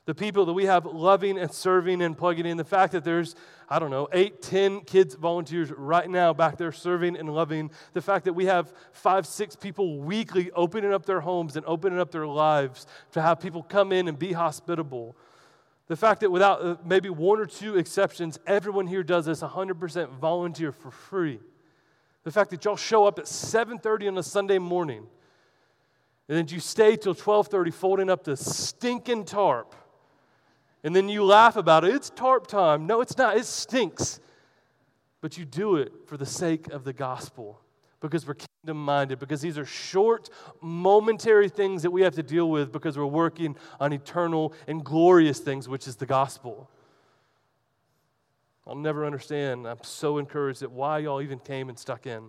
The 0.06 0.14
people 0.14 0.46
that 0.46 0.54
we 0.54 0.64
have 0.64 0.86
loving 0.86 1.38
and 1.38 1.52
serving 1.52 2.00
and 2.00 2.16
plugging 2.16 2.46
in. 2.46 2.56
The 2.56 2.64
fact 2.64 2.92
that 2.92 3.04
there's, 3.04 3.36
I 3.68 3.78
don't 3.78 3.90
know, 3.90 4.08
eight, 4.14 4.40
ten 4.40 4.80
kids 4.80 5.14
volunteers 5.14 5.70
right 5.70 6.08
now 6.08 6.32
back 6.32 6.56
there 6.56 6.72
serving 6.72 7.18
and 7.18 7.28
loving. 7.28 7.70
The 7.92 8.00
fact 8.00 8.24
that 8.24 8.32
we 8.32 8.46
have 8.46 8.72
five, 8.92 9.26
six 9.26 9.54
people 9.54 9.98
weekly 9.98 10.50
opening 10.52 10.94
up 10.94 11.04
their 11.04 11.20
homes 11.20 11.54
and 11.56 11.66
opening 11.66 11.98
up 11.98 12.12
their 12.12 12.26
lives 12.26 12.86
to 13.12 13.20
have 13.20 13.40
people 13.40 13.62
come 13.62 13.92
in 13.92 14.08
and 14.08 14.18
be 14.18 14.32
hospitable 14.32 15.14
the 15.88 15.96
fact 15.96 16.20
that 16.20 16.30
without 16.30 16.62
uh, 16.62 16.76
maybe 16.84 17.10
one 17.10 17.40
or 17.40 17.46
two 17.46 17.76
exceptions, 17.76 18.38
everyone 18.46 18.86
here 18.86 19.02
does 19.02 19.26
this 19.26 19.40
100% 19.42 20.10
volunteer 20.10 20.70
for 20.70 20.90
free. 20.90 21.40
The 22.24 22.30
fact 22.30 22.50
that 22.50 22.64
y'all 22.64 22.76
show 22.76 23.06
up 23.06 23.18
at 23.18 23.24
7:30 23.24 24.08
on 24.08 24.18
a 24.18 24.22
Sunday 24.22 24.58
morning 24.58 25.06
and 26.28 26.36
then 26.36 26.46
you 26.48 26.60
stay 26.60 26.96
till 26.96 27.14
12:30 27.14 27.72
folding 27.72 28.10
up 28.10 28.24
the 28.24 28.36
stinking 28.36 29.24
tarp. 29.24 29.74
And 30.84 30.94
then 30.94 31.08
you 31.08 31.24
laugh 31.24 31.56
about 31.56 31.84
it. 31.84 31.94
It's 31.94 32.10
tarp 32.10 32.46
time. 32.46 32.86
No, 32.86 33.00
it's 33.00 33.16
not. 33.16 33.36
It 33.36 33.46
stinks. 33.46 34.20
But 35.20 35.36
you 35.36 35.44
do 35.44 35.76
it 35.76 35.92
for 36.06 36.16
the 36.16 36.26
sake 36.26 36.68
of 36.68 36.84
the 36.84 36.92
gospel 36.92 37.60
because 38.00 38.26
we're 38.26 38.34
kingdom 38.34 38.84
minded, 38.84 39.18
because 39.18 39.40
these 39.40 39.58
are 39.58 39.64
short, 39.64 40.30
momentary 40.60 41.48
things 41.48 41.82
that 41.82 41.90
we 41.90 42.02
have 42.02 42.14
to 42.14 42.22
deal 42.22 42.50
with 42.50 42.72
because 42.72 42.96
we're 42.96 43.06
working 43.06 43.56
on 43.80 43.92
eternal 43.92 44.52
and 44.66 44.84
glorious 44.84 45.40
things, 45.40 45.68
which 45.68 45.88
is 45.88 45.96
the 45.96 46.06
gospel. 46.06 46.70
I'll 48.66 48.76
never 48.76 49.06
understand. 49.06 49.66
I'm 49.66 49.82
so 49.82 50.18
encouraged 50.18 50.60
that 50.60 50.70
why 50.70 50.98
y'all 50.98 51.22
even 51.22 51.38
came 51.38 51.68
and 51.68 51.78
stuck 51.78 52.06
in. 52.06 52.28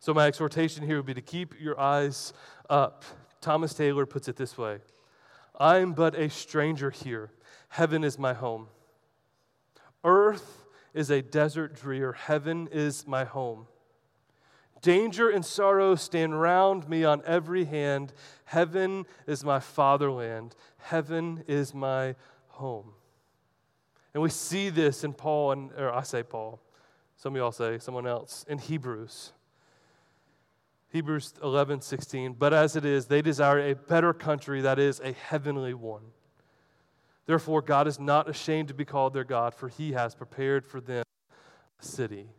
So, 0.00 0.14
my 0.14 0.26
exhortation 0.26 0.86
here 0.86 0.96
would 0.96 1.06
be 1.06 1.14
to 1.14 1.20
keep 1.20 1.60
your 1.60 1.78
eyes 1.78 2.32
up. 2.70 3.04
Thomas 3.40 3.74
Taylor 3.74 4.06
puts 4.06 4.28
it 4.28 4.36
this 4.36 4.56
way 4.56 4.78
I'm 5.58 5.92
but 5.92 6.14
a 6.14 6.30
stranger 6.30 6.90
here. 6.90 7.30
Heaven 7.68 8.04
is 8.04 8.18
my 8.18 8.32
home. 8.32 8.68
Earth 10.04 10.57
is 10.98 11.10
a 11.10 11.22
desert 11.22 11.76
drear, 11.76 12.12
heaven 12.12 12.68
is 12.72 13.06
my 13.06 13.22
home. 13.22 13.68
Danger 14.82 15.30
and 15.30 15.46
sorrow 15.46 15.94
stand 15.94 16.40
round 16.40 16.88
me 16.88 17.04
on 17.04 17.22
every 17.24 17.66
hand. 17.66 18.12
Heaven 18.46 19.06
is 19.24 19.44
my 19.44 19.60
fatherland, 19.60 20.56
heaven 20.78 21.44
is 21.46 21.72
my 21.72 22.16
home. 22.48 22.90
And 24.12 24.20
we 24.24 24.28
see 24.28 24.70
this 24.70 25.04
in 25.04 25.12
Paul, 25.12 25.52
and, 25.52 25.70
or 25.78 25.92
I 25.92 26.02
say 26.02 26.24
Paul, 26.24 26.60
some 27.16 27.32
of 27.32 27.38
y'all 27.38 27.52
say 27.52 27.78
someone 27.78 28.08
else, 28.08 28.44
in 28.48 28.58
Hebrews. 28.58 29.30
Hebrews 30.90 31.34
11, 31.44 31.82
16. 31.82 32.32
But 32.32 32.52
as 32.52 32.74
it 32.74 32.84
is, 32.84 33.06
they 33.06 33.22
desire 33.22 33.70
a 33.70 33.76
better 33.76 34.12
country, 34.12 34.62
that 34.62 34.80
is, 34.80 34.98
a 34.98 35.12
heavenly 35.12 35.74
one. 35.74 36.02
Therefore, 37.28 37.60
God 37.60 37.86
is 37.86 38.00
not 38.00 38.26
ashamed 38.26 38.68
to 38.68 38.74
be 38.74 38.86
called 38.86 39.12
their 39.12 39.22
God, 39.22 39.52
for 39.52 39.68
he 39.68 39.92
has 39.92 40.14
prepared 40.14 40.64
for 40.64 40.80
them 40.80 41.04
a 41.78 41.84
city. 41.84 42.30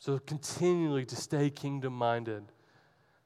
So, 0.00 0.18
continually 0.18 1.04
to 1.04 1.14
stay 1.14 1.50
kingdom 1.50 1.92
minded. 1.92 2.42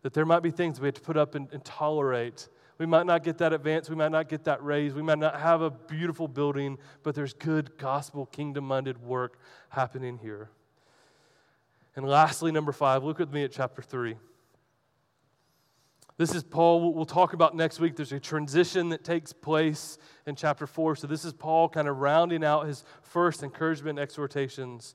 That 0.03 0.13
there 0.13 0.27
might 0.27 0.43
be 0.43 0.51
things 0.51 0.79
we 0.79 0.89
have 0.89 0.97
to 0.97 1.01
put 1.01 1.17
up 1.17 1.35
and, 1.35 1.49
and 1.51 1.65
tolerate. 1.65 2.47
We 2.77 2.85
might 2.85 3.07
not 3.07 3.25
get 3.25 3.39
that 3.39 3.55
advance, 3.55 3.89
we 3.89 3.97
might 3.97 4.13
not 4.13 4.29
get 4.29 4.45
that 4.45 4.63
raise, 4.63 4.93
we 4.93 5.01
might 5.01 5.19
not 5.19 5.41
have 5.41 5.63
a 5.63 5.71
beautiful 5.71 6.29
building, 6.29 6.77
but 7.03 7.15
there's 7.15 7.33
good 7.33 7.79
gospel, 7.79 8.27
kingdom 8.27 8.65
minded 8.65 9.03
work 9.03 9.39
happening 9.71 10.19
here. 10.19 10.51
And 11.97 12.07
lastly, 12.07 12.53
number 12.53 12.73
five, 12.73 13.03
look 13.03 13.19
with 13.19 13.33
me 13.33 13.45
at 13.45 13.53
chapter 13.53 13.81
three. 13.81 14.17
This 16.21 16.35
is 16.35 16.43
Paul, 16.43 16.93
we'll 16.93 17.07
talk 17.07 17.33
about 17.33 17.57
next 17.57 17.81
week. 17.81 17.97
There's 17.97 18.13
a 18.13 18.21
transition 18.21 18.91
that 18.91 19.05
takes 19.05 19.33
place 19.33 19.97
in 20.27 20.37
chapter 20.37 20.67
4. 20.67 20.97
So, 20.97 21.07
this 21.07 21.25
is 21.25 21.33
Paul 21.33 21.67
kind 21.71 21.89
of 21.89 21.97
rounding 21.97 22.45
out 22.45 22.67
his 22.67 22.85
first 23.01 23.43
encouragement 23.43 23.99
and 23.99 24.01
exhortations. 24.01 24.95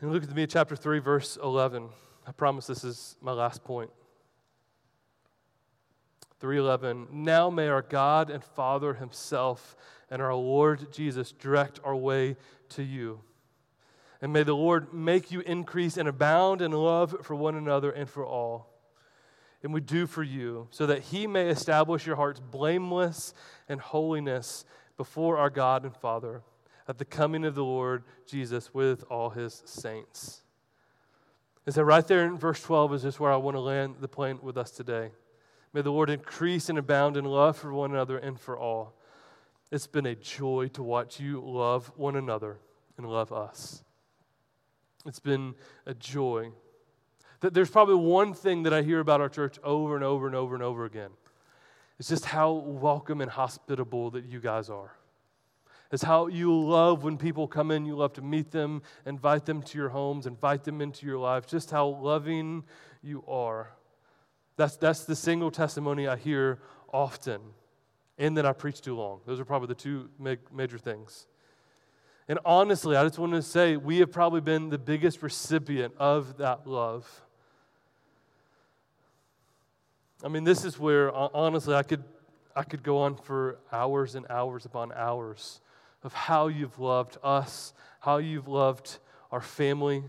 And 0.00 0.12
look 0.12 0.22
at 0.22 0.32
me 0.32 0.44
at 0.44 0.50
chapter 0.50 0.76
3, 0.76 1.00
verse 1.00 1.36
11. 1.42 1.88
I 2.24 2.30
promise 2.30 2.68
this 2.68 2.84
is 2.84 3.16
my 3.20 3.32
last 3.32 3.64
point. 3.64 3.90
3:11 6.40 7.10
Now 7.10 7.50
may 7.50 7.66
our 7.66 7.82
God 7.82 8.30
and 8.30 8.44
Father 8.44 8.94
himself 8.94 9.76
and 10.08 10.22
our 10.22 10.32
Lord 10.32 10.92
Jesus 10.92 11.32
direct 11.32 11.80
our 11.82 11.96
way 11.96 12.36
to 12.68 12.84
you. 12.84 13.20
And 14.20 14.32
may 14.32 14.44
the 14.44 14.54
Lord 14.54 14.94
make 14.94 15.32
you 15.32 15.40
increase 15.40 15.96
and 15.96 16.08
abound 16.08 16.62
in 16.62 16.70
love 16.70 17.16
for 17.22 17.34
one 17.34 17.56
another 17.56 17.90
and 17.90 18.08
for 18.08 18.24
all 18.24 18.71
and 19.62 19.72
we 19.72 19.80
do 19.80 20.06
for 20.06 20.22
you, 20.22 20.68
so 20.70 20.86
that 20.86 21.02
he 21.02 21.26
may 21.26 21.48
establish 21.48 22.06
your 22.06 22.16
hearts 22.16 22.40
blameless 22.40 23.32
and 23.68 23.80
holiness 23.80 24.64
before 24.96 25.38
our 25.38 25.50
God 25.50 25.84
and 25.84 25.96
Father 25.96 26.42
at 26.88 26.98
the 26.98 27.04
coming 27.04 27.44
of 27.44 27.54
the 27.54 27.64
Lord 27.64 28.04
Jesus 28.26 28.74
with 28.74 29.04
all 29.08 29.30
his 29.30 29.62
saints. 29.64 30.42
And 31.64 31.74
so, 31.74 31.82
right 31.82 32.06
there 32.06 32.24
in 32.24 32.38
verse 32.38 32.60
12 32.62 32.94
is 32.94 33.02
just 33.02 33.20
where 33.20 33.32
I 33.32 33.36
want 33.36 33.56
to 33.56 33.60
land 33.60 33.96
the 34.00 34.08
plane 34.08 34.40
with 34.42 34.56
us 34.56 34.72
today. 34.72 35.10
May 35.72 35.82
the 35.82 35.92
Lord 35.92 36.10
increase 36.10 36.68
and 36.68 36.78
abound 36.78 37.16
in 37.16 37.24
love 37.24 37.56
for 37.56 37.72
one 37.72 37.92
another 37.92 38.18
and 38.18 38.38
for 38.38 38.58
all. 38.58 38.94
It's 39.70 39.86
been 39.86 40.06
a 40.06 40.14
joy 40.14 40.68
to 40.74 40.82
watch 40.82 41.18
you 41.18 41.40
love 41.40 41.90
one 41.96 42.16
another 42.16 42.58
and 42.98 43.06
love 43.06 43.32
us. 43.32 43.82
It's 45.06 45.20
been 45.20 45.54
a 45.86 45.94
joy 45.94 46.50
there's 47.50 47.70
probably 47.70 47.96
one 47.96 48.34
thing 48.34 48.62
that 48.64 48.72
I 48.72 48.82
hear 48.82 49.00
about 49.00 49.20
our 49.20 49.28
church 49.28 49.58
over 49.64 49.94
and 49.94 50.04
over 50.04 50.26
and 50.26 50.36
over 50.36 50.54
and 50.54 50.62
over 50.62 50.84
again. 50.84 51.10
It's 51.98 52.08
just 52.08 52.24
how 52.24 52.52
welcome 52.52 53.20
and 53.20 53.30
hospitable 53.30 54.10
that 54.12 54.24
you 54.24 54.40
guys 54.40 54.70
are. 54.70 54.92
It's 55.92 56.02
how 56.02 56.28
you 56.28 56.58
love 56.58 57.04
when 57.04 57.18
people 57.18 57.46
come 57.46 57.70
in, 57.70 57.84
you 57.84 57.94
love 57.94 58.14
to 58.14 58.22
meet 58.22 58.50
them, 58.50 58.82
invite 59.04 59.44
them 59.44 59.62
to 59.62 59.78
your 59.78 59.90
homes, 59.90 60.26
invite 60.26 60.64
them 60.64 60.80
into 60.80 61.04
your 61.04 61.18
life, 61.18 61.46
just 61.46 61.70
how 61.70 61.86
loving 61.86 62.64
you 63.02 63.22
are. 63.28 63.74
That's, 64.56 64.76
that's 64.76 65.04
the 65.04 65.14
single 65.14 65.50
testimony 65.50 66.08
I 66.08 66.16
hear 66.16 66.60
often, 66.92 67.40
and 68.16 68.36
that 68.38 68.46
I 68.46 68.52
preach 68.52 68.80
too 68.80 68.96
long. 68.96 69.20
Those 69.26 69.38
are 69.38 69.44
probably 69.44 69.68
the 69.68 69.74
two 69.74 70.08
major 70.50 70.78
things. 70.78 71.26
And 72.26 72.38
honestly, 72.44 72.96
I 72.96 73.04
just 73.04 73.18
want 73.18 73.32
to 73.32 73.42
say 73.42 73.76
we 73.76 73.98
have 73.98 74.10
probably 74.10 74.40
been 74.40 74.70
the 74.70 74.78
biggest 74.78 75.22
recipient 75.22 75.94
of 75.98 76.38
that 76.38 76.66
love. 76.66 77.22
I 80.24 80.28
mean, 80.28 80.44
this 80.44 80.64
is 80.64 80.78
where, 80.78 81.12
honestly, 81.12 81.74
I 81.74 81.82
could, 81.82 82.04
I 82.54 82.62
could 82.62 82.82
go 82.82 82.98
on 82.98 83.16
for 83.16 83.58
hours 83.72 84.14
and 84.14 84.24
hours 84.30 84.64
upon 84.64 84.92
hours 84.92 85.60
of 86.04 86.12
how 86.12 86.46
you've 86.46 86.78
loved 86.78 87.18
us, 87.24 87.72
how 87.98 88.18
you've 88.18 88.46
loved 88.46 88.98
our 89.32 89.40
family. 89.40 90.04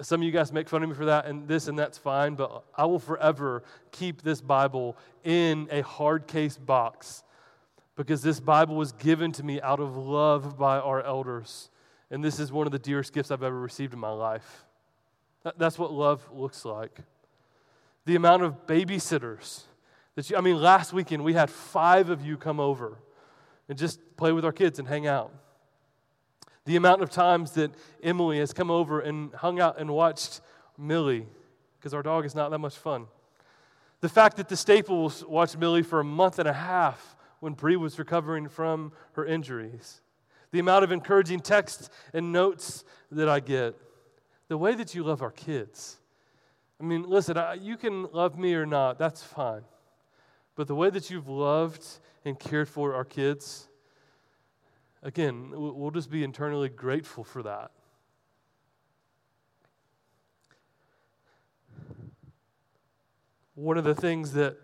Some 0.00 0.22
of 0.22 0.24
you 0.24 0.32
guys 0.32 0.50
make 0.50 0.68
fun 0.68 0.82
of 0.82 0.88
me 0.88 0.94
for 0.94 1.06
that, 1.06 1.26
and 1.26 1.46
this 1.46 1.68
and 1.68 1.78
that's 1.78 1.98
fine, 1.98 2.36
but 2.36 2.64
I 2.74 2.86
will 2.86 2.98
forever 2.98 3.62
keep 3.92 4.22
this 4.22 4.40
Bible 4.40 4.96
in 5.24 5.68
a 5.70 5.82
hard 5.82 6.26
case 6.26 6.56
box 6.56 7.22
because 7.96 8.22
this 8.22 8.40
Bible 8.40 8.76
was 8.76 8.92
given 8.92 9.30
to 9.32 9.42
me 9.42 9.60
out 9.60 9.80
of 9.80 9.94
love 9.94 10.56
by 10.56 10.78
our 10.78 11.02
elders. 11.02 11.68
And 12.10 12.24
this 12.24 12.40
is 12.40 12.50
one 12.50 12.66
of 12.66 12.72
the 12.72 12.78
dearest 12.78 13.12
gifts 13.12 13.30
I've 13.30 13.42
ever 13.42 13.60
received 13.60 13.92
in 13.92 13.98
my 13.98 14.10
life. 14.10 14.64
That's 15.58 15.78
what 15.78 15.92
love 15.92 16.26
looks 16.32 16.64
like 16.64 17.00
the 18.04 18.16
amount 18.16 18.42
of 18.42 18.66
babysitters 18.66 19.62
that 20.14 20.28
you, 20.28 20.36
I 20.36 20.40
mean, 20.40 20.60
last 20.60 20.92
weekend 20.92 21.24
we 21.24 21.34
had 21.34 21.50
five 21.50 22.10
of 22.10 22.24
you 22.24 22.36
come 22.36 22.60
over 22.60 22.98
and 23.68 23.78
just 23.78 24.00
play 24.16 24.32
with 24.32 24.44
our 24.44 24.52
kids 24.52 24.78
and 24.78 24.88
hang 24.88 25.06
out. 25.06 25.32
The 26.64 26.76
amount 26.76 27.02
of 27.02 27.10
times 27.10 27.52
that 27.52 27.72
Emily 28.02 28.38
has 28.38 28.52
come 28.52 28.70
over 28.70 29.00
and 29.00 29.32
hung 29.34 29.60
out 29.60 29.78
and 29.78 29.90
watched 29.90 30.40
Millie, 30.76 31.26
because 31.78 31.94
our 31.94 32.02
dog 32.02 32.24
is 32.24 32.34
not 32.34 32.50
that 32.50 32.58
much 32.58 32.76
fun. 32.76 33.06
The 34.00 34.08
fact 34.08 34.36
that 34.38 34.48
the 34.48 34.56
Staples 34.56 35.24
watched 35.24 35.58
Millie 35.58 35.82
for 35.82 36.00
a 36.00 36.04
month 36.04 36.38
and 36.38 36.48
a 36.48 36.52
half 36.52 37.16
when 37.40 37.52
Bree 37.52 37.76
was 37.76 37.98
recovering 37.98 38.48
from 38.48 38.92
her 39.12 39.24
injuries. 39.24 40.00
The 40.52 40.58
amount 40.58 40.84
of 40.84 40.92
encouraging 40.92 41.40
texts 41.40 41.90
and 42.12 42.32
notes 42.32 42.84
that 43.10 43.28
I 43.28 43.40
get 43.40 43.74
the 44.48 44.58
way 44.58 44.74
that 44.74 44.96
you 44.96 45.04
love 45.04 45.22
our 45.22 45.30
kids. 45.30 45.99
I 46.80 46.82
mean, 46.82 47.02
listen, 47.02 47.36
you 47.60 47.76
can 47.76 48.04
love 48.12 48.38
me 48.38 48.54
or 48.54 48.64
not, 48.64 48.98
that's 48.98 49.22
fine. 49.22 49.62
But 50.56 50.66
the 50.66 50.74
way 50.74 50.88
that 50.88 51.10
you've 51.10 51.28
loved 51.28 51.84
and 52.24 52.38
cared 52.38 52.68
for 52.70 52.94
our 52.94 53.04
kids, 53.04 53.68
again, 55.02 55.50
we'll 55.52 55.90
just 55.90 56.10
be 56.10 56.24
internally 56.24 56.70
grateful 56.70 57.22
for 57.22 57.42
that. 57.42 57.70
One 63.54 63.76
of 63.76 63.84
the 63.84 63.94
things 63.94 64.32
that, 64.32 64.56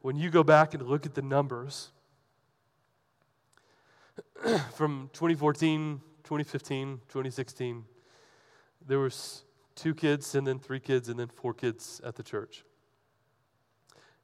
when 0.00 0.16
you 0.16 0.30
go 0.30 0.42
back 0.42 0.72
and 0.72 0.82
look 0.86 1.04
at 1.04 1.14
the 1.14 1.22
numbers 1.22 1.90
from 4.74 5.10
2014, 5.12 6.00
2015, 6.24 7.00
2016, 7.08 7.84
there 8.86 9.00
was 9.00 9.42
two 9.78 9.94
kids 9.94 10.34
and 10.34 10.46
then 10.46 10.58
three 10.58 10.80
kids 10.80 11.08
and 11.08 11.18
then 11.18 11.28
four 11.28 11.54
kids 11.54 12.00
at 12.04 12.16
the 12.16 12.22
church. 12.22 12.64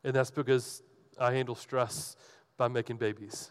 And 0.02 0.14
that's 0.14 0.30
because 0.30 0.82
I 1.18 1.32
handle 1.32 1.55
stress 1.55 2.16
by 2.57 2.68
making 2.68 2.96
babies. 2.96 3.50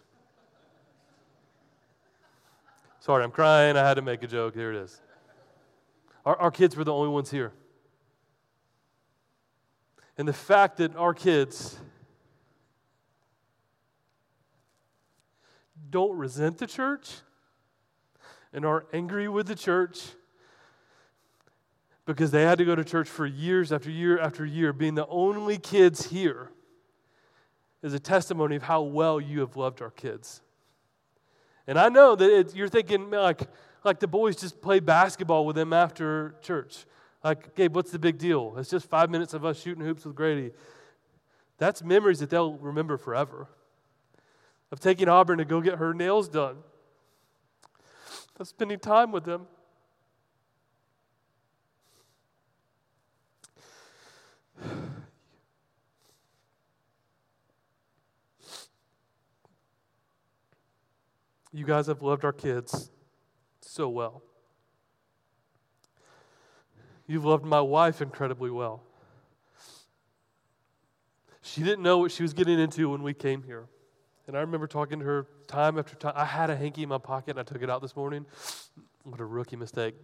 Sorry, 3.00 3.24
I'm 3.24 3.32
crying. 3.32 3.76
I 3.76 3.88
had 3.88 3.96
to 3.96 4.02
make 4.02 4.22
a 4.24 4.28
joke. 4.28 4.54
Here 4.54 4.72
it 4.72 4.78
is. 4.78 5.02
Our, 6.26 6.36
our 6.38 6.52
kids 6.52 6.76
were 6.76 6.84
the 6.84 6.94
only 6.94 7.10
ones 7.10 7.32
here. 7.32 7.54
And 10.18 10.28
the 10.28 10.34
fact 10.34 10.78
that 10.78 10.96
our 10.96 11.14
kids 11.14 11.78
don't 15.90 16.18
resent 16.18 16.60
the 16.60 16.68
church 16.68 17.16
and 18.52 18.66
are 18.66 18.86
angry 18.94 19.28
with 19.28 19.48
the 19.48 19.56
church 19.56 20.04
because 22.06 22.32
they 22.32 22.44
had 22.44 22.58
to 22.58 22.66
go 22.66 22.76
to 22.76 22.84
church 22.84 23.08
for 23.08 23.26
years 23.26 23.72
after 23.72 23.90
year 23.90 24.20
after 24.20 24.46
year, 24.46 24.74
being 24.74 24.96
the 24.96 25.08
only 25.08 25.58
kids 25.58 26.08
here 26.08 26.52
is 27.82 27.94
a 27.94 28.00
testimony 28.00 28.56
of 28.56 28.64
how 28.64 28.82
well 28.82 29.20
you 29.20 29.40
have 29.42 29.56
loved 29.56 29.82
our 29.82 29.92
kids. 29.92 30.42
And 31.68 31.80
I 31.80 31.90
know 31.90 32.16
that 32.16 32.30
it, 32.30 32.56
you're 32.56 32.68
thinking, 32.68 33.10
like, 33.10 33.42
like 33.84 34.00
the 34.00 34.08
boys 34.08 34.36
just 34.36 34.62
play 34.62 34.80
basketball 34.80 35.46
with 35.46 35.56
them 35.56 35.72
after 35.72 36.36
church. 36.42 36.86
Like, 37.24 37.56
Gabe, 37.56 37.76
what's 37.76 37.92
the 37.92 38.00
big 38.00 38.18
deal? 38.18 38.54
It's 38.58 38.70
just 38.70 38.90
five 38.90 39.10
minutes 39.10 39.34
of 39.34 39.46
us 39.46 39.62
shooting 39.62 39.84
hoops 39.84 40.06
with 40.06 40.16
Grady. 40.16 40.52
That's 41.58 41.84
memories 41.84 42.20
that 42.20 42.30
they'll 42.30 42.56
remember 42.56 42.98
forever. 42.98 43.48
Of 44.72 44.80
taking 44.80 45.08
Auburn 45.08 45.38
to 45.38 45.46
go 45.46 45.62
get 45.62 45.76
her 45.76 45.94
nails 45.94 46.28
done, 46.28 46.58
of 48.40 48.48
spending 48.48 48.80
time 48.80 49.12
with 49.12 49.24
them. 49.24 49.46
You 61.54 61.66
guys 61.66 61.86
have 61.86 62.02
loved 62.02 62.26
our 62.26 62.34
kids 62.34 62.90
so 63.62 63.88
well. 63.88 64.24
You've 67.06 67.26
loved 67.26 67.46
my 67.46 67.62
wife 67.62 68.02
incredibly 68.02 68.50
well. 68.50 68.82
She 71.44 71.62
didn't 71.62 71.84
know 71.84 72.00
what 72.00 72.12
she 72.12 72.24
was 72.24 72.34
getting 72.34 72.60
into 72.60 72.90
when 72.90 73.04
we 73.04 73.14
came 73.14 73.44
here. 73.44 73.68
And 74.26 74.36
I 74.36 74.40
remember 74.40 74.66
talking 74.66 75.00
to 75.00 75.06
her 75.06 75.28
time 75.46 75.78
after 75.78 75.96
time. 75.96 76.14
I 76.16 76.26
had 76.26 76.50
a 76.50 76.56
hanky 76.56 76.82
in 76.82 76.90
my 76.90 76.98
pocket 76.98 77.32
and 77.32 77.40
I 77.40 77.44
took 77.44 77.62
it 77.62 77.70
out 77.70 77.82
this 77.82 77.96
morning. 77.96 78.26
What 79.06 79.20
a 79.20 79.26
rookie 79.26 79.58
mistake. 79.58 79.96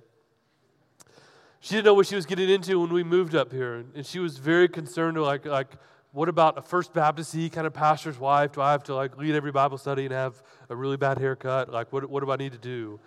She 1.62 1.76
didn't 1.76 1.86
know 1.86 1.94
what 1.94 2.06
she 2.06 2.18
was 2.18 2.26
getting 2.26 2.50
into 2.50 2.82
when 2.82 2.92
we 2.92 3.02
moved 3.02 3.34
up 3.34 3.54
here. 3.54 3.86
And 3.96 4.06
she 4.06 4.20
was 4.20 4.38
very 4.38 4.68
concerned, 4.68 5.18
like, 5.22 5.46
like 5.46 5.70
what 6.12 6.28
about 6.28 6.58
a 6.58 6.62
First 6.62 6.94
Baptist 6.94 7.34
kind 7.52 7.68
of 7.68 7.74
pastor's 7.74 8.18
wife? 8.18 8.54
Do 8.54 8.62
I 8.62 8.72
have 8.72 8.84
to 8.86 8.96
like 8.96 9.18
lead 9.18 9.36
every 9.36 9.52
Bible 9.52 9.78
study 9.78 10.06
and 10.06 10.14
have 10.14 10.42
a 10.70 10.76
really 10.76 10.98
bad 10.98 11.20
haircut? 11.20 11.72
Like, 11.72 11.94
what, 11.94 12.10
what 12.10 12.24
do 12.24 12.32
I 12.32 12.36
need 12.36 12.52
to 12.54 12.58
do 12.58 13.00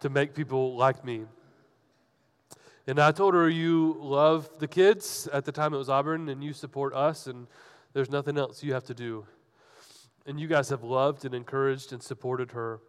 to 0.00 0.10
make 0.10 0.34
people 0.34 0.76
like 0.76 1.04
me? 1.04 1.26
And 2.86 2.98
I 2.98 3.12
told 3.12 3.34
her, 3.34 3.48
You 3.48 3.96
love 4.00 4.50
the 4.58 4.66
kids. 4.66 5.28
At 5.32 5.44
the 5.44 5.52
time 5.52 5.74
it 5.74 5.76
was 5.76 5.88
Auburn, 5.88 6.28
and 6.28 6.42
you 6.42 6.52
support 6.52 6.92
us, 6.92 7.28
and 7.28 7.46
there's 7.92 8.10
nothing 8.10 8.36
else 8.36 8.64
you 8.64 8.72
have 8.72 8.84
to 8.84 8.94
do. 8.94 9.26
And 10.26 10.40
you 10.40 10.48
guys 10.48 10.70
have 10.70 10.82
loved 10.82 11.24
and 11.24 11.34
encouraged 11.34 11.92
and 11.92 12.02
supported 12.02 12.50
her. 12.50 12.80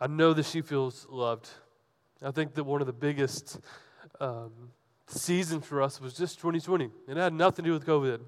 I 0.00 0.08
know 0.08 0.32
that 0.32 0.46
she 0.46 0.60
feels 0.60 1.06
loved. 1.08 1.48
I 2.20 2.32
think 2.32 2.54
that 2.54 2.64
one 2.64 2.80
of 2.80 2.88
the 2.88 2.92
biggest 2.92 3.60
um, 4.20 4.50
season 5.18 5.60
for 5.60 5.82
us 5.82 6.00
was 6.00 6.14
just 6.14 6.38
2020. 6.38 6.90
and 7.08 7.18
It 7.18 7.20
had 7.20 7.32
nothing 7.32 7.64
to 7.64 7.70
do 7.70 7.72
with 7.72 7.86
COVID. 7.86 8.20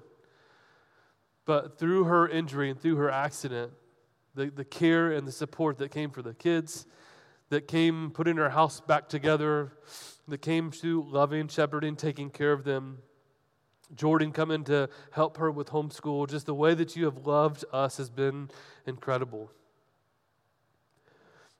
But 1.45 1.77
through 1.77 2.05
her 2.05 2.27
injury 2.27 2.69
and 2.69 2.79
through 2.79 2.95
her 2.95 3.11
accident, 3.11 3.71
the, 4.33 4.47
the 4.49 4.65
care 4.65 5.11
and 5.11 5.27
the 5.27 5.31
support 5.31 5.77
that 5.77 5.91
came 5.91 6.09
for 6.09 6.21
the 6.21 6.33
kids, 6.33 6.85
that 7.49 7.67
came 7.67 8.11
putting 8.11 8.39
our 8.39 8.49
house 8.49 8.81
back 8.81 9.07
together, 9.07 9.71
that 10.27 10.41
came 10.41 10.71
to 10.71 11.03
loving, 11.03 11.47
shepherding, 11.47 11.95
taking 11.95 12.29
care 12.29 12.51
of 12.51 12.63
them. 12.63 12.97
Jordan 13.95 14.31
coming 14.31 14.63
to 14.65 14.89
help 15.11 15.37
her 15.37 15.51
with 15.51 15.69
homeschool. 15.69 16.27
Just 16.27 16.47
the 16.47 16.55
way 16.55 16.73
that 16.73 16.95
you 16.95 17.05
have 17.05 17.27
loved 17.27 17.63
us 17.71 17.97
has 17.97 18.09
been 18.09 18.49
incredible. 18.87 19.51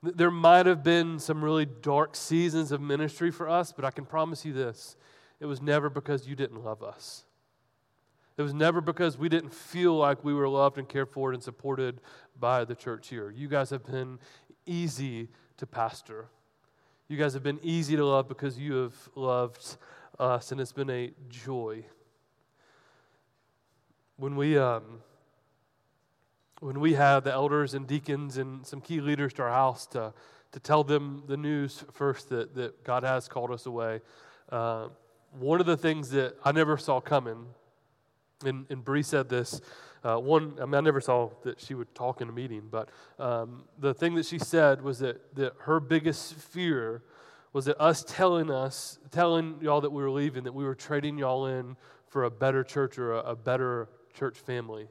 There 0.01 0.31
might 0.31 0.65
have 0.65 0.83
been 0.83 1.19
some 1.19 1.43
really 1.43 1.65
dark 1.65 2.15
seasons 2.15 2.71
of 2.71 2.81
ministry 2.81 3.31
for 3.31 3.47
us, 3.47 3.71
but 3.71 3.85
I 3.85 3.91
can 3.91 4.05
promise 4.05 4.43
you 4.43 4.53
this 4.53 4.95
it 5.39 5.45
was 5.45 5.61
never 5.61 5.89
because 5.89 6.27
you 6.27 6.35
didn't 6.35 6.63
love 6.63 6.83
us. 6.83 7.25
It 8.37 8.41
was 8.41 8.53
never 8.53 8.81
because 8.81 9.17
we 9.17 9.29
didn't 9.29 9.53
feel 9.53 9.95
like 9.95 10.23
we 10.23 10.33
were 10.33 10.49
loved 10.49 10.77
and 10.77 10.87
cared 10.87 11.09
for 11.09 11.31
and 11.31 11.41
supported 11.41 12.01
by 12.37 12.65
the 12.65 12.75
church 12.75 13.07
here. 13.07 13.29
You 13.29 13.47
guys 13.47 13.69
have 13.69 13.85
been 13.85 14.19
easy 14.65 15.29
to 15.57 15.65
pastor. 15.65 16.27
You 17.07 17.17
guys 17.17 17.33
have 17.33 17.43
been 17.43 17.59
easy 17.63 17.95
to 17.95 18.05
love 18.05 18.27
because 18.27 18.57
you 18.57 18.73
have 18.75 19.09
loved 19.15 19.77
us, 20.19 20.51
and 20.51 20.59
it's 20.59 20.73
been 20.73 20.89
a 20.89 21.11
joy. 21.29 21.85
When 24.17 24.35
we, 24.35 24.57
um, 24.57 24.99
when 26.59 26.79
we 26.79 26.93
have 26.95 27.23
the 27.23 27.31
elders 27.31 27.73
and 27.73 27.87
deacons 27.87 28.37
and 28.37 28.65
some 28.65 28.81
key 28.81 28.99
leaders 28.99 29.33
to 29.33 29.43
our 29.43 29.49
house 29.49 29.85
to, 29.87 30.13
to 30.51 30.59
tell 30.59 30.83
them 30.83 31.23
the 31.27 31.37
news 31.37 31.85
first 31.91 32.29
that, 32.29 32.55
that 32.55 32.83
God 32.83 33.03
has 33.03 33.27
called 33.29 33.51
us 33.51 33.65
away, 33.65 34.01
uh, 34.51 34.87
one 35.39 35.59
of 35.59 35.65
the 35.65 35.77
things 35.77 36.09
that 36.11 36.35
I 36.43 36.51
never 36.51 36.77
saw 36.77 36.99
coming, 36.99 37.45
and, 38.43 38.65
and 38.69 38.83
Bree 38.83 39.03
said 39.03 39.29
this, 39.29 39.61
uh, 40.03 40.17
one, 40.17 40.53
I 40.61 40.65
mean, 40.65 40.75
I 40.75 40.81
never 40.81 41.01
saw 41.01 41.31
that 41.43 41.59
she 41.59 41.73
would 41.73 41.93
talk 41.95 42.21
in 42.21 42.29
a 42.29 42.31
meeting, 42.31 42.63
but 42.69 42.89
um, 43.17 43.63
the 43.79 43.93
thing 43.93 44.15
that 44.15 44.25
she 44.25 44.37
said 44.37 44.81
was 44.81 44.99
that, 44.99 45.35
that 45.35 45.53
her 45.61 45.79
biggest 45.79 46.35
fear 46.35 47.01
was 47.53 47.65
that 47.65 47.81
us 47.81 48.03
telling 48.07 48.51
us, 48.51 48.99
telling 49.11 49.57
y'all 49.61 49.81
that 49.81 49.91
we 49.91 50.03
were 50.03 50.11
leaving, 50.11 50.43
that 50.43 50.53
we 50.53 50.63
were 50.63 50.75
trading 50.75 51.17
y'all 51.17 51.47
in 51.47 51.75
for 52.07 52.25
a 52.25 52.31
better 52.31 52.63
church 52.63 52.99
or 52.99 53.13
a, 53.13 53.19
a 53.19 53.35
better 53.35 53.89
church 54.13 54.37
family. 54.37 54.87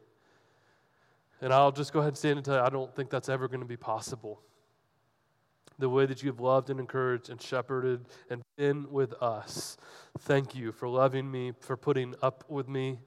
And 1.40 1.52
I'll 1.52 1.72
just 1.72 1.92
go 1.92 2.00
ahead 2.00 2.08
and 2.08 2.18
stand 2.18 2.38
and 2.38 2.44
tell 2.44 2.56
you, 2.56 2.62
I 2.62 2.70
don't 2.70 2.94
think 2.96 3.10
that's 3.10 3.28
ever 3.28 3.48
going 3.48 3.60
to 3.60 3.66
be 3.66 3.76
possible 3.76 4.40
the 5.78 5.88
way 5.88 6.06
that 6.06 6.22
you 6.22 6.30
have 6.30 6.40
loved 6.40 6.70
and 6.70 6.78
encouraged 6.78 7.30
and 7.30 7.40
shepherded 7.40 8.06
and 8.30 8.42
been 8.56 8.90
with 8.90 9.12
us. 9.14 9.76
Thank 10.20 10.54
you 10.54 10.72
for 10.72 10.88
loving 10.88 11.30
me, 11.30 11.52
for 11.60 11.76
putting 11.76 12.14
up 12.22 12.44
with 12.48 12.68
me, 12.68 12.98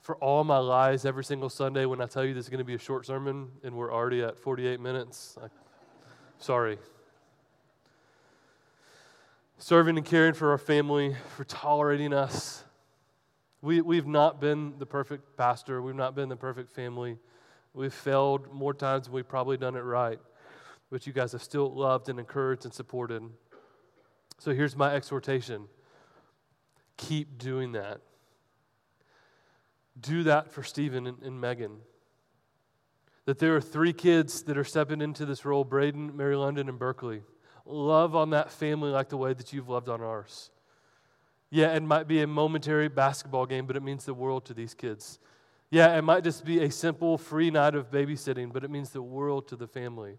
for 0.00 0.16
all 0.16 0.44
my 0.44 0.58
lies 0.58 1.04
every 1.04 1.24
single 1.24 1.48
Sunday 1.48 1.86
when 1.86 2.00
I 2.00 2.06
tell 2.06 2.24
you 2.24 2.34
this 2.34 2.44
is 2.44 2.50
going 2.50 2.58
to 2.58 2.64
be 2.64 2.74
a 2.74 2.78
short 2.78 3.06
sermon 3.06 3.48
and 3.64 3.74
we're 3.74 3.92
already 3.92 4.22
at 4.22 4.38
48 4.38 4.78
minutes. 4.80 5.36
I, 5.42 5.48
sorry. 6.38 6.78
Serving 9.58 9.96
and 9.96 10.04
caring 10.04 10.34
for 10.34 10.50
our 10.50 10.58
family, 10.58 11.16
for 11.34 11.44
tolerating 11.44 12.12
us. 12.12 12.62
We, 13.62 13.80
we've 13.80 14.06
not 14.06 14.38
been 14.38 14.74
the 14.78 14.86
perfect 14.86 15.36
pastor, 15.36 15.80
we've 15.80 15.94
not 15.94 16.14
been 16.14 16.28
the 16.28 16.36
perfect 16.36 16.70
family. 16.72 17.16
We've 17.72 17.92
failed 17.92 18.52
more 18.52 18.72
times 18.72 19.04
than 19.04 19.12
we've 19.14 19.28
probably 19.28 19.56
done 19.56 19.76
it 19.76 19.80
right 19.80 20.18
but 20.90 21.06
you 21.06 21.12
guys 21.12 21.32
have 21.32 21.42
still 21.42 21.72
loved 21.72 22.08
and 22.08 22.18
encouraged 22.18 22.64
and 22.64 22.72
supported. 22.72 23.22
So 24.38 24.52
here's 24.52 24.76
my 24.76 24.94
exhortation 24.94 25.68
keep 26.96 27.38
doing 27.38 27.72
that. 27.72 28.00
Do 29.98 30.22
that 30.24 30.50
for 30.50 30.62
Stephen 30.62 31.06
and, 31.06 31.22
and 31.22 31.40
Megan. 31.40 31.78
That 33.26 33.38
there 33.38 33.56
are 33.56 33.60
three 33.60 33.92
kids 33.92 34.42
that 34.44 34.56
are 34.56 34.64
stepping 34.64 35.00
into 35.00 35.26
this 35.26 35.44
role 35.44 35.64
Braden, 35.64 36.16
Mary 36.16 36.36
London, 36.36 36.68
and 36.68 36.78
Berkeley. 36.78 37.22
Love 37.64 38.14
on 38.14 38.30
that 38.30 38.50
family 38.50 38.90
like 38.90 39.08
the 39.08 39.16
way 39.16 39.32
that 39.32 39.52
you've 39.52 39.68
loved 39.68 39.88
on 39.88 40.00
ours. 40.00 40.50
Yeah, 41.50 41.74
it 41.74 41.82
might 41.82 42.06
be 42.06 42.22
a 42.22 42.26
momentary 42.26 42.88
basketball 42.88 43.46
game, 43.46 43.66
but 43.66 43.76
it 43.76 43.82
means 43.82 44.04
the 44.04 44.14
world 44.14 44.44
to 44.46 44.54
these 44.54 44.74
kids. 44.74 45.18
Yeah, 45.70 45.96
it 45.96 46.02
might 46.02 46.22
just 46.22 46.44
be 46.44 46.62
a 46.62 46.70
simple 46.70 47.18
free 47.18 47.50
night 47.50 47.74
of 47.74 47.90
babysitting, 47.90 48.52
but 48.52 48.62
it 48.62 48.70
means 48.70 48.90
the 48.90 49.02
world 49.02 49.48
to 49.48 49.56
the 49.56 49.66
family. 49.66 50.18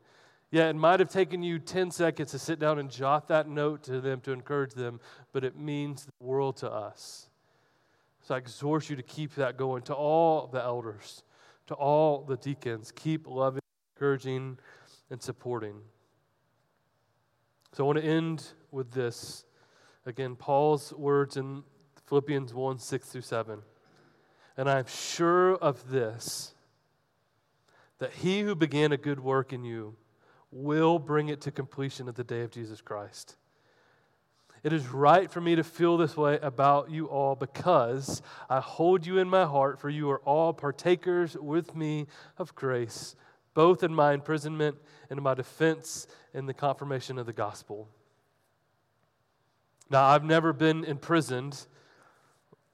Yeah, 0.50 0.70
it 0.70 0.76
might 0.76 1.02
have 1.02 1.10
taken 1.10 1.44
you 1.44 1.60
10 1.60 1.92
seconds 1.92 2.32
to 2.32 2.40
sit 2.40 2.58
down 2.58 2.80
and 2.80 2.90
jot 2.90 3.28
that 3.28 3.50
note 3.50 3.84
to 3.84 4.00
them 4.00 4.22
to 4.22 4.32
encourage 4.32 4.74
them, 4.74 5.02
but 5.34 5.44
it 5.44 5.58
means 5.58 6.06
the 6.06 6.26
world 6.26 6.58
to 6.58 6.72
us. 6.72 7.28
So 8.22 8.36
I 8.36 8.38
exhort 8.38 8.90
you 8.90 8.96
to 8.96 9.04
keep 9.04 9.36
that 9.36 9.58
going. 9.58 9.84
To 9.84 9.94
all 9.94 10.48
the 10.48 10.62
elders, 10.62 11.24
to 11.68 11.74
all 11.74 12.24
the 12.24 12.38
deacons, 12.38 12.94
keep 12.96 13.28
loving, 13.28 13.62
encouraging, 13.96 14.58
and 15.10 15.22
supporting. 15.22 15.76
So 17.74 17.84
I 17.84 17.88
want 17.88 18.00
to 18.00 18.06
end 18.06 18.46
with 18.72 18.92
this. 18.92 19.46
Again, 20.06 20.36
Paul's 20.38 20.94
words 20.94 21.36
in 21.36 21.64
Philippians 22.06 22.54
1 22.54 22.80
6 22.80 23.10
through 23.10 23.22
7. 23.22 23.60
And 24.56 24.70
I'm 24.70 24.88
sure 24.88 25.56
of 25.56 25.90
this, 25.90 26.54
that 28.00 28.14
he 28.14 28.42
who 28.42 28.56
began 28.56 28.94
a 28.94 28.98
good 28.98 29.20
work 29.20 29.52
in 29.52 29.66
you 29.66 29.96
will 30.52 31.00
bring 31.00 31.30
it 31.30 31.42
to 31.42 31.52
completion 31.52 32.08
at 32.08 32.16
the 32.16 32.24
day 32.24 32.42
of 32.42 32.52
Jesus 32.52 32.82
Christ. 32.82 33.36
It 34.64 34.74
is 34.74 34.88
right 34.88 35.32
for 35.32 35.40
me 35.40 35.56
to 35.56 35.64
feel 35.64 35.98
this 35.98 36.18
way 36.18 36.40
about 36.42 36.90
you 36.90 37.06
all 37.06 37.36
because 37.36 38.22
I 38.50 38.60
hold 38.60 39.06
you 39.06 39.20
in 39.20 39.30
my 39.30 39.46
heart, 39.46 39.80
for 39.80 39.90
you 39.90 40.10
are 40.10 40.20
all 40.20 40.52
partakers 40.52 41.38
with 41.38 41.76
me 41.76 42.08
of 42.38 42.56
grace, 42.56 43.16
both 43.54 43.84
in 43.84 43.94
my 43.94 44.14
imprisonment 44.14 44.78
and 45.10 45.20
in 45.20 45.24
my 45.24 45.36
defense 45.36 46.08
in 46.34 46.48
the 46.48 46.54
confirmation 46.54 47.18
of 47.18 47.26
the 47.26 47.34
gospel. 47.34 47.88
Now, 49.90 50.06
I've 50.06 50.24
never 50.24 50.52
been 50.52 50.84
imprisoned. 50.84 51.66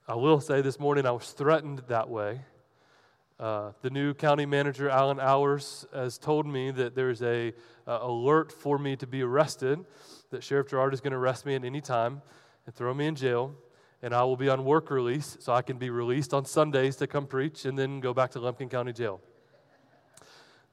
I 0.08 0.14
will 0.16 0.40
say 0.40 0.62
this 0.62 0.80
morning 0.80 1.06
I 1.06 1.12
was 1.12 1.30
threatened 1.30 1.82
that 1.88 2.08
way. 2.08 2.40
Uh, 3.40 3.72
the 3.82 3.90
new 3.90 4.14
county 4.14 4.46
manager, 4.46 4.88
Alan 4.88 5.18
Ours, 5.18 5.86
has 5.92 6.18
told 6.18 6.46
me 6.46 6.70
that 6.70 6.94
there's 6.94 7.20
a 7.20 7.52
uh, 7.86 7.98
alert 8.02 8.52
for 8.52 8.78
me 8.78 8.94
to 8.94 9.08
be 9.08 9.22
arrested, 9.22 9.84
that 10.30 10.44
Sheriff 10.44 10.68
Jarrard 10.68 10.92
is 10.92 11.00
going 11.00 11.10
to 11.10 11.16
arrest 11.16 11.44
me 11.44 11.56
at 11.56 11.64
any 11.64 11.80
time 11.80 12.22
and 12.64 12.74
throw 12.74 12.94
me 12.94 13.08
in 13.08 13.16
jail, 13.16 13.52
and 14.02 14.14
I 14.14 14.22
will 14.22 14.36
be 14.36 14.48
on 14.48 14.64
work 14.64 14.88
release, 14.88 15.36
so 15.40 15.52
I 15.52 15.62
can 15.62 15.78
be 15.78 15.90
released 15.90 16.32
on 16.32 16.44
Sundays 16.44 16.94
to 16.96 17.08
come 17.08 17.26
preach 17.26 17.64
and 17.64 17.76
then 17.76 17.98
go 17.98 18.14
back 18.14 18.30
to 18.32 18.40
Lumpkin 18.40 18.68
County 18.68 18.92
Jail. 18.92 19.20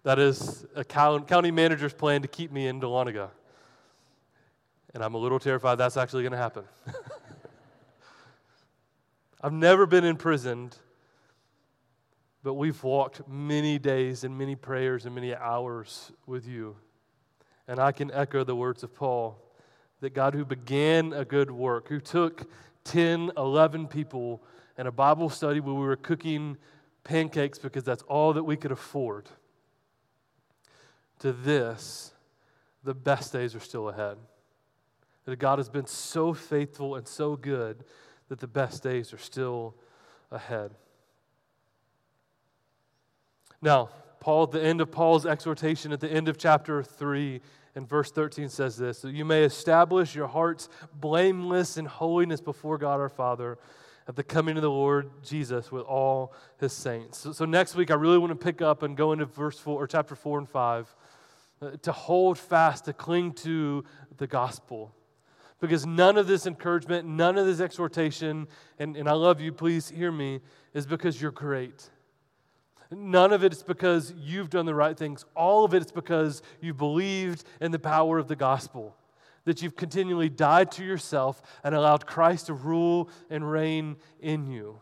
That 0.03 0.19
is 0.19 0.65
a 0.75 0.83
county 0.83 1.51
manager's 1.51 1.93
plan 1.93 2.21
to 2.21 2.27
keep 2.27 2.51
me 2.51 2.67
in 2.67 2.79
Dahlonega. 2.79 3.29
And 4.93 5.03
I'm 5.03 5.15
a 5.15 5.17
little 5.17 5.39
terrified 5.39 5.75
that's 5.75 5.97
actually 5.97 6.23
going 6.23 6.33
to 6.33 6.37
happen. 6.37 6.63
I've 9.41 9.53
never 9.53 9.87
been 9.87 10.03
imprisoned 10.03 10.77
but 12.43 12.55
we've 12.55 12.83
walked 12.83 13.27
many 13.27 13.77
days 13.77 14.23
and 14.23 14.37
many 14.37 14.55
prayers 14.55 15.05
and 15.05 15.13
many 15.13 15.35
hours 15.35 16.11
with 16.25 16.47
you. 16.47 16.75
And 17.67 17.79
I 17.79 17.91
can 17.91 18.11
echo 18.11 18.43
the 18.43 18.55
words 18.55 18.83
of 18.83 18.95
Paul 18.95 19.37
that 20.01 20.13
God, 20.13 20.33
who 20.33 20.43
began 20.43 21.13
a 21.13 21.23
good 21.23 21.51
work, 21.51 21.87
who 21.87 21.99
took 21.99 22.49
10, 22.85 23.31
11 23.37 23.87
people 23.87 24.43
in 24.77 24.87
a 24.87 24.91
Bible 24.91 25.29
study 25.29 25.59
where 25.59 25.75
we 25.75 25.81
were 25.81 25.95
cooking 25.95 26.57
pancakes 27.03 27.59
because 27.59 27.83
that's 27.83 28.03
all 28.03 28.33
that 28.33 28.43
we 28.43 28.57
could 28.57 28.71
afford, 28.71 29.29
to 31.19 31.31
this, 31.31 32.13
the 32.83 32.95
best 32.95 33.31
days 33.31 33.53
are 33.53 33.59
still 33.59 33.89
ahead. 33.89 34.17
That 35.25 35.37
God 35.37 35.59
has 35.59 35.69
been 35.69 35.85
so 35.85 36.33
faithful 36.33 36.95
and 36.95 37.07
so 37.07 37.35
good 37.35 37.83
that 38.29 38.39
the 38.39 38.47
best 38.47 38.81
days 38.81 39.13
are 39.13 39.19
still 39.19 39.75
ahead. 40.31 40.71
Now, 43.61 43.89
Paul, 44.19 44.43
at 44.43 44.51
the 44.51 44.61
end 44.61 44.81
of 44.81 44.91
Paul's 44.91 45.25
exhortation, 45.25 45.91
at 45.91 45.99
the 45.99 46.11
end 46.11 46.27
of 46.27 46.37
chapter 46.37 46.83
3, 46.83 47.41
and 47.75 47.87
verse 47.87 48.11
13 48.11 48.49
says 48.49 48.77
this 48.77 49.01
that 49.01 49.13
you 49.13 49.25
may 49.25 49.43
establish 49.43 50.13
your 50.13 50.27
hearts 50.27 50.69
blameless 50.93 51.77
in 51.77 51.85
holiness 51.85 52.41
before 52.41 52.77
God 52.77 52.99
our 52.99 53.09
Father 53.09 53.57
at 54.07 54.15
the 54.15 54.23
coming 54.23 54.57
of 54.57 54.61
the 54.61 54.69
Lord 54.69 55.09
Jesus 55.23 55.71
with 55.71 55.83
all 55.83 56.33
his 56.59 56.73
saints. 56.73 57.19
So, 57.19 57.31
so 57.31 57.45
next 57.45 57.75
week, 57.75 57.91
I 57.91 57.93
really 57.93 58.17
want 58.17 58.31
to 58.31 58.43
pick 58.43 58.61
up 58.61 58.83
and 58.83 58.97
go 58.97 59.13
into 59.13 59.25
verse 59.25 59.59
4 59.59 59.81
or 59.83 59.87
chapter 59.87 60.15
4 60.15 60.39
and 60.39 60.49
5 60.49 60.95
uh, 61.61 61.71
to 61.83 61.91
hold 61.91 62.37
fast, 62.37 62.85
to 62.85 62.93
cling 62.93 63.33
to 63.33 63.83
the 64.17 64.27
gospel. 64.27 64.93
Because 65.59 65.85
none 65.85 66.17
of 66.17 66.25
this 66.25 66.47
encouragement, 66.47 67.07
none 67.07 67.37
of 67.37 67.45
this 67.45 67.59
exhortation, 67.59 68.47
and, 68.79 68.97
and 68.97 69.07
I 69.07 69.13
love 69.13 69.39
you, 69.39 69.53
please 69.53 69.89
hear 69.89 70.11
me, 70.11 70.41
is 70.73 70.87
because 70.87 71.21
you're 71.21 71.31
great. 71.31 71.89
None 72.91 73.31
of 73.31 73.43
it 73.45 73.53
is 73.53 73.63
because 73.63 74.13
you've 74.17 74.49
done 74.49 74.65
the 74.65 74.75
right 74.75 74.97
things. 74.97 75.23
All 75.33 75.63
of 75.63 75.73
it 75.73 75.81
is 75.81 75.91
because 75.91 76.41
you've 76.59 76.77
believed 76.77 77.45
in 77.61 77.71
the 77.71 77.79
power 77.79 78.17
of 78.17 78.27
the 78.27 78.35
gospel. 78.35 78.97
That 79.45 79.61
you've 79.61 79.77
continually 79.77 80.29
died 80.29 80.71
to 80.73 80.83
yourself 80.83 81.41
and 81.63 81.73
allowed 81.73 82.05
Christ 82.05 82.47
to 82.47 82.53
rule 82.53 83.09
and 83.29 83.49
reign 83.49 83.95
in 84.19 84.45
you. 84.45 84.79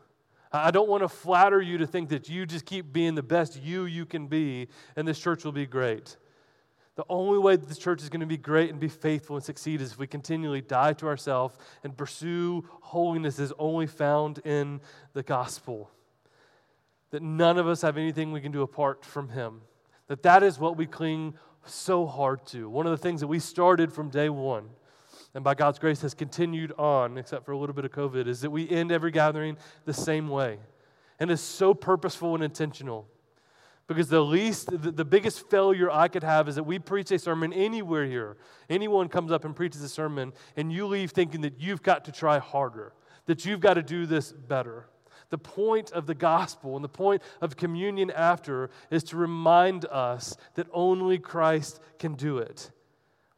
I 0.51 0.72
don't 0.72 0.89
want 0.89 1.03
to 1.03 1.07
flatter 1.07 1.62
you 1.62 1.78
to 1.78 1.88
think 1.88 2.10
that 2.10 2.28
you 2.28 2.47
just 2.47 2.66
keep 2.66 2.91
being 2.91 3.14
the 3.14 3.24
best 3.24 3.62
you 3.62 3.86
you 3.86 4.07
can 4.07 4.26
be 4.26 4.68
and 4.95 5.07
this 5.07 5.20
church 5.20 5.45
will 5.45 5.51
be 5.51 5.68
great. 5.68 6.18
The 6.95 7.05
only 7.07 7.38
way 7.38 7.55
that 7.55 7.70
this 7.70 7.78
church 7.78 8.01
is 8.01 8.10
going 8.10 8.22
to 8.22 8.26
be 8.26 8.36
great 8.36 8.72
and 8.72 8.80
be 8.80 8.89
faithful 8.89 9.36
and 9.36 9.45
succeed 9.45 9.80
is 9.80 9.91
if 9.91 9.99
we 9.99 10.07
continually 10.07 10.62
die 10.62 10.93
to 10.93 11.07
ourselves 11.07 11.55
and 11.84 11.95
pursue 11.95 12.68
holiness 12.82 13.38
is 13.38 13.53
only 13.60 13.86
found 13.86 14.39
in 14.39 14.82
the 15.14 15.24
gospel 15.24 15.91
that 17.12 17.22
none 17.22 17.57
of 17.57 17.68
us 17.68 17.82
have 17.82 17.97
anything 17.97 18.32
we 18.32 18.41
can 18.41 18.51
do 18.51 18.62
apart 18.62 19.03
from 19.05 19.30
Him. 19.30 19.62
That 20.07 20.24
that 20.24 20.43
is 20.43 20.60
what 20.60 20.78
we 20.78 20.86
cling 20.86 21.36
so 21.66 22.05
hard 22.05 22.45
to. 22.47 22.70
One 22.70 22.86
of 22.86 22.91
the 22.91 22.97
things 22.97 23.22
that 23.22 23.28
we 23.28 23.39
started 23.39 23.91
from 23.91 24.10
day 24.10 24.30
one, 24.30 24.70
and 25.34 25.43
by 25.43 25.53
God's 25.53 25.80
grace 25.80 26.01
has 26.01 26.14
continued 26.14 26.72
on, 26.78 27.18
except 27.18 27.45
for 27.45 27.51
a 27.51 27.57
little 27.57 27.76
bit 27.76 27.86
of 27.86 27.91
COVID, 27.91 28.28
is 28.28 28.41
that 28.41 28.49
we 28.49 28.70
end 28.70 28.91
every 28.91 29.12
gathering 29.12 29.57
the 29.86 29.93
same 29.93 30.28
way. 30.28 30.57
And 31.20 31.30
it's 31.30 31.41
so 31.41 31.74
purposeful 31.74 32.34
and 32.36 32.43
intentional. 32.43 33.07
Because 33.86 34.07
the 34.07 34.22
least, 34.22 34.70
the, 34.70 34.91
the 34.91 35.03
biggest 35.03 35.49
failure 35.49 35.89
I 35.89 36.07
could 36.07 36.24
have 36.24 36.47
is 36.47 36.55
that 36.55 36.64
we 36.64 36.78
preach 36.78 37.12
a 37.12 37.18
sermon 37.18 37.51
anywhere 37.51 38.05
here. 38.05 38.38
Anyone 38.70 39.10
comes 39.10 39.32
up 39.32 39.45
and 39.45 39.55
preaches 39.55 39.82
a 39.82 39.89
sermon, 39.89 40.32
and 40.55 40.72
you 40.72 40.86
leave 40.86 41.12
thinking 41.12 41.41
that 41.41 41.60
you've 41.60 41.82
got 41.82 42.05
to 42.05 42.12
try 42.12 42.38
harder, 42.38 42.93
that 43.26 43.45
you've 43.45 43.60
got 43.60 43.74
to 43.74 43.84
do 43.84 44.05
this 44.05 44.32
better. 44.32 44.86
The 45.30 45.38
point 45.38 45.92
of 45.92 46.08
the 46.08 46.16
gospel 46.16 46.76
and 46.76 46.84
the 46.84 46.90
point 46.90 47.22
of 47.42 47.56
communion 47.56 48.10
after 48.12 48.70
is 48.90 49.04
to 49.06 49.18
remind 49.18 49.86
us 49.86 50.36
that 50.56 50.68
only 50.74 51.20
Christ 51.20 51.80
can 52.00 52.16
do 52.16 52.40
it. 52.40 52.72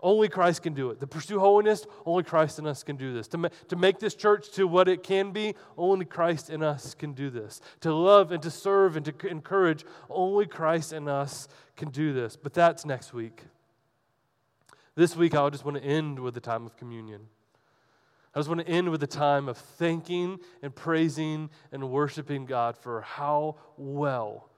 Only 0.03 0.29
Christ 0.29 0.63
can 0.63 0.73
do 0.73 0.89
it. 0.89 0.99
To 0.99 1.07
pursue 1.07 1.39
holiness, 1.39 1.85
only 2.05 2.23
Christ 2.23 2.57
in 2.57 2.65
us 2.65 2.81
can 2.81 2.95
do 2.95 3.13
this. 3.13 3.27
To, 3.29 3.37
ma- 3.37 3.49
to 3.67 3.75
make 3.75 3.99
this 3.99 4.15
church 4.15 4.49
to 4.53 4.65
what 4.65 4.87
it 4.87 5.03
can 5.03 5.31
be, 5.31 5.53
only 5.77 6.05
Christ 6.05 6.49
in 6.49 6.63
us 6.63 6.95
can 6.95 7.13
do 7.13 7.29
this. 7.29 7.61
To 7.81 7.93
love 7.93 8.31
and 8.31 8.41
to 8.41 8.49
serve 8.49 8.97
and 8.97 9.05
to 9.05 9.27
encourage, 9.27 9.85
only 10.09 10.47
Christ 10.47 10.91
in 10.91 11.07
us 11.07 11.47
can 11.75 11.89
do 11.89 12.13
this. 12.13 12.35
But 12.35 12.53
that's 12.53 12.83
next 12.83 13.13
week. 13.13 13.43
This 14.95 15.15
week, 15.15 15.35
I 15.35 15.49
just 15.49 15.65
want 15.65 15.77
to 15.77 15.83
end 15.83 16.19
with 16.19 16.33
the 16.33 16.41
time 16.41 16.65
of 16.65 16.75
communion. 16.77 17.27
I 18.33 18.39
just 18.39 18.47
want 18.47 18.61
to 18.61 18.67
end 18.67 18.89
with 18.89 19.03
a 19.03 19.07
time 19.07 19.49
of 19.49 19.57
thanking 19.57 20.39
and 20.61 20.73
praising 20.73 21.49
and 21.71 21.89
worshiping 21.89 22.45
God 22.45 22.77
for 22.77 23.01
how 23.01 23.57
well 23.77 24.49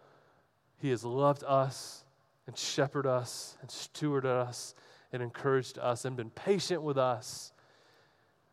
He 0.77 0.89
has 0.89 1.03
loved 1.03 1.43
us 1.43 2.03
and 2.45 2.55
shepherded 2.55 3.09
us 3.09 3.57
and 3.61 3.69
stewarded 3.69 4.25
us 4.25 4.75
and 5.11 5.23
encouraged 5.23 5.79
us 5.79 6.05
and 6.05 6.15
been 6.15 6.29
patient 6.29 6.83
with 6.83 6.97
us. 6.97 7.51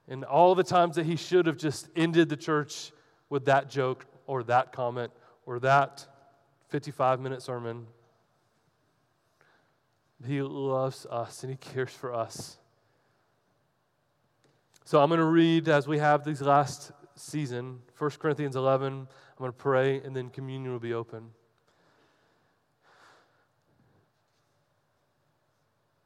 And 0.09 0.25
all 0.25 0.55
the 0.55 0.65
times 0.65 0.97
that 0.97 1.05
He 1.05 1.17
should 1.17 1.47
have 1.47 1.59
just 1.59 1.89
ended 1.95 2.31
the 2.31 2.37
church 2.37 2.91
with 3.29 3.45
that 3.45 3.69
joke 3.69 4.07
or 4.27 4.43
that 4.45 4.73
comment 4.73 5.13
or 5.45 5.59
that 5.61 6.07
55 6.69 7.21
minute 7.21 7.43
sermon. 7.43 7.87
He 10.27 10.41
loves 10.41 11.07
us 11.07 11.43
and 11.43 11.51
He 11.51 11.57
cares 11.57 11.91
for 11.91 12.15
us. 12.15 12.60
So 14.85 15.01
I'm 15.01 15.09
going 15.09 15.19
to 15.19 15.25
read 15.25 15.69
as 15.69 15.87
we 15.87 15.99
have 15.99 16.25
these 16.25 16.41
last 16.43 16.93
season, 17.15 17.81
1 17.99 18.11
Corinthians 18.19 18.57
11. 18.57 18.93
I'm 18.93 19.07
going 19.39 19.51
to 19.51 19.57
pray, 19.57 20.01
and 20.01 20.17
then 20.17 20.31
communion 20.31 20.73
will 20.73 20.81
be 20.81 20.95
open. 20.95 21.31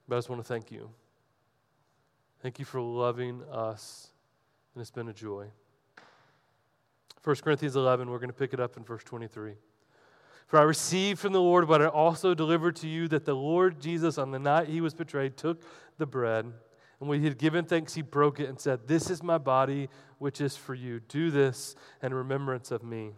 But 0.06 0.16
I 0.16 0.18
just 0.18 0.28
want 0.28 0.42
to 0.42 0.46
thank 0.46 0.70
you. 0.70 0.90
Thank 2.40 2.58
you 2.58 2.64
for 2.64 2.80
loving 2.80 3.42
us, 3.50 4.10
and 4.74 4.82
it's 4.82 4.90
been 4.90 5.08
a 5.08 5.14
joy. 5.14 5.46
1 7.22 7.36
Corinthians 7.36 7.74
11, 7.74 8.10
we're 8.10 8.18
going 8.18 8.28
to 8.28 8.34
pick 8.34 8.52
it 8.52 8.60
up 8.60 8.76
in 8.76 8.84
verse 8.84 9.02
23. 9.02 9.54
For 10.46 10.58
I 10.58 10.62
received 10.62 11.20
from 11.20 11.32
the 11.32 11.40
Lord 11.40 11.66
what 11.66 11.80
I 11.80 11.86
also 11.86 12.34
delivered 12.34 12.76
to 12.76 12.88
you 12.88 13.08
that 13.08 13.24
the 13.24 13.34
Lord 13.34 13.80
Jesus, 13.80 14.18
on 14.18 14.30
the 14.30 14.38
night 14.38 14.68
he 14.68 14.82
was 14.82 14.92
betrayed, 14.92 15.38
took 15.38 15.62
the 15.96 16.04
bread. 16.04 16.52
And 17.00 17.08
when 17.08 17.20
he 17.20 17.26
had 17.26 17.38
given 17.38 17.64
thanks, 17.64 17.94
he 17.94 18.02
broke 18.02 18.40
it 18.40 18.48
and 18.48 18.58
said, 18.58 18.86
This 18.86 19.10
is 19.10 19.22
my 19.22 19.38
body, 19.38 19.88
which 20.18 20.40
is 20.40 20.56
for 20.56 20.74
you. 20.74 21.00
Do 21.00 21.30
this 21.30 21.74
in 22.02 22.14
remembrance 22.14 22.70
of 22.70 22.82
me. 22.82 23.12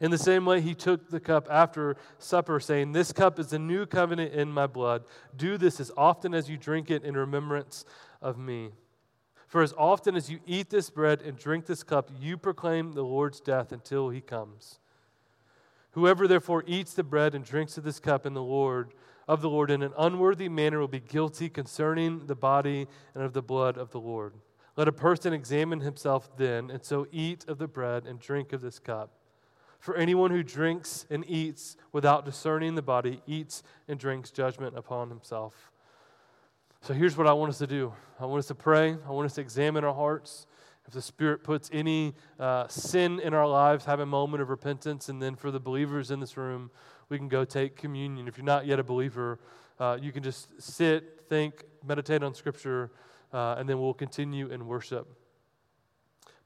In 0.00 0.10
the 0.10 0.18
same 0.18 0.44
way, 0.44 0.60
he 0.60 0.74
took 0.74 1.10
the 1.10 1.20
cup 1.20 1.48
after 1.50 1.96
supper, 2.18 2.60
saying, 2.60 2.92
This 2.92 3.12
cup 3.12 3.38
is 3.38 3.48
the 3.48 3.58
new 3.58 3.86
covenant 3.86 4.32
in 4.32 4.50
my 4.50 4.66
blood. 4.66 5.04
Do 5.36 5.56
this 5.56 5.80
as 5.80 5.90
often 5.96 6.34
as 6.34 6.48
you 6.48 6.56
drink 6.56 6.90
it 6.90 7.04
in 7.04 7.16
remembrance 7.16 7.84
of 8.20 8.38
me. 8.38 8.72
For 9.46 9.62
as 9.62 9.74
often 9.76 10.16
as 10.16 10.30
you 10.30 10.40
eat 10.46 10.70
this 10.70 10.88
bread 10.88 11.20
and 11.20 11.36
drink 11.36 11.66
this 11.66 11.82
cup, 11.82 12.10
you 12.18 12.36
proclaim 12.36 12.92
the 12.92 13.02
Lord's 13.02 13.40
death 13.40 13.70
until 13.70 14.08
he 14.08 14.20
comes. 14.20 14.78
Whoever 15.90 16.26
therefore 16.26 16.64
eats 16.66 16.94
the 16.94 17.02
bread 17.02 17.34
and 17.34 17.44
drinks 17.44 17.76
of 17.76 17.84
this 17.84 18.00
cup 18.00 18.24
in 18.24 18.32
the 18.32 18.42
Lord 18.42 18.94
of 19.28 19.40
the 19.40 19.48
Lord 19.48 19.70
in 19.70 19.82
an 19.82 19.92
unworthy 19.96 20.48
manner 20.48 20.78
will 20.78 20.88
be 20.88 21.00
guilty 21.00 21.48
concerning 21.48 22.26
the 22.26 22.34
body 22.34 22.86
and 23.14 23.22
of 23.22 23.32
the 23.32 23.42
blood 23.42 23.78
of 23.78 23.90
the 23.90 24.00
Lord. 24.00 24.34
Let 24.76 24.88
a 24.88 24.92
person 24.92 25.32
examine 25.32 25.80
himself 25.80 26.36
then, 26.36 26.70
and 26.70 26.82
so 26.82 27.06
eat 27.12 27.44
of 27.46 27.58
the 27.58 27.68
bread 27.68 28.06
and 28.06 28.18
drink 28.18 28.52
of 28.52 28.60
this 28.60 28.78
cup. 28.78 29.10
For 29.78 29.96
anyone 29.96 30.30
who 30.30 30.42
drinks 30.42 31.06
and 31.10 31.28
eats 31.28 31.76
without 31.92 32.24
discerning 32.24 32.76
the 32.76 32.82
body 32.82 33.20
eats 33.26 33.62
and 33.88 33.98
drinks 33.98 34.30
judgment 34.30 34.78
upon 34.78 35.08
himself. 35.08 35.72
So 36.82 36.94
here's 36.94 37.16
what 37.16 37.26
I 37.26 37.32
want 37.32 37.50
us 37.50 37.58
to 37.58 37.66
do 37.66 37.92
I 38.18 38.26
want 38.26 38.38
us 38.38 38.46
to 38.46 38.54
pray, 38.54 38.96
I 39.06 39.10
want 39.10 39.26
us 39.26 39.34
to 39.34 39.40
examine 39.40 39.84
our 39.84 39.94
hearts. 39.94 40.46
If 40.86 40.94
the 40.94 41.02
Spirit 41.02 41.44
puts 41.44 41.70
any 41.72 42.14
uh, 42.40 42.66
sin 42.66 43.20
in 43.20 43.34
our 43.34 43.46
lives, 43.46 43.84
have 43.84 44.00
a 44.00 44.06
moment 44.06 44.42
of 44.42 44.50
repentance. 44.50 45.08
And 45.08 45.22
then 45.22 45.36
for 45.36 45.50
the 45.50 45.60
believers 45.60 46.10
in 46.10 46.18
this 46.18 46.36
room, 46.36 46.70
we 47.12 47.18
can 47.18 47.28
go 47.28 47.44
take 47.44 47.76
communion. 47.76 48.26
If 48.26 48.38
you're 48.38 48.46
not 48.46 48.64
yet 48.64 48.78
a 48.78 48.82
believer, 48.82 49.38
uh, 49.78 49.98
you 50.00 50.12
can 50.12 50.22
just 50.22 50.60
sit, 50.60 51.26
think, 51.28 51.62
meditate 51.86 52.22
on 52.22 52.34
Scripture, 52.34 52.90
uh, 53.34 53.56
and 53.58 53.68
then 53.68 53.78
we'll 53.78 53.92
continue 53.92 54.50
in 54.50 54.66
worship. 54.66 55.06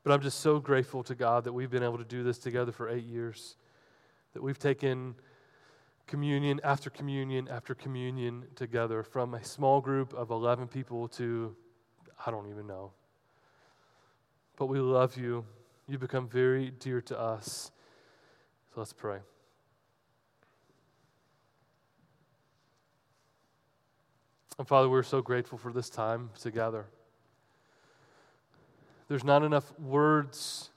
But 0.02 0.12
I'm 0.12 0.20
just 0.20 0.40
so 0.40 0.58
grateful 0.58 1.04
to 1.04 1.14
God 1.14 1.44
that 1.44 1.52
we've 1.52 1.70
been 1.70 1.84
able 1.84 1.98
to 1.98 2.04
do 2.04 2.24
this 2.24 2.38
together 2.38 2.72
for 2.72 2.88
eight 2.88 3.04
years, 3.04 3.54
that 4.34 4.42
we've 4.42 4.58
taken 4.58 5.14
communion 6.08 6.60
after 6.64 6.90
communion 6.90 7.46
after 7.48 7.72
communion 7.72 8.46
together 8.56 9.04
from 9.04 9.34
a 9.34 9.44
small 9.44 9.80
group 9.80 10.12
of 10.14 10.30
11 10.30 10.66
people 10.66 11.06
to, 11.08 11.54
I 12.26 12.32
don't 12.32 12.50
even 12.50 12.66
know. 12.66 12.90
But 14.56 14.66
we 14.66 14.80
love 14.80 15.16
you. 15.16 15.44
You 15.86 15.96
become 15.98 16.28
very 16.28 16.72
dear 16.72 17.00
to 17.02 17.16
us. 17.16 17.70
So 18.74 18.80
let's 18.80 18.92
pray. 18.92 19.18
And 24.59 24.66
Father, 24.66 24.88
we're 24.88 25.02
so 25.02 25.20
grateful 25.20 25.59
for 25.59 25.72
this 25.72 25.90
time 25.90 26.30
together. 26.40 26.86
There's 29.09 29.24
not 29.24 29.42
enough 29.42 29.78
words 29.78 30.70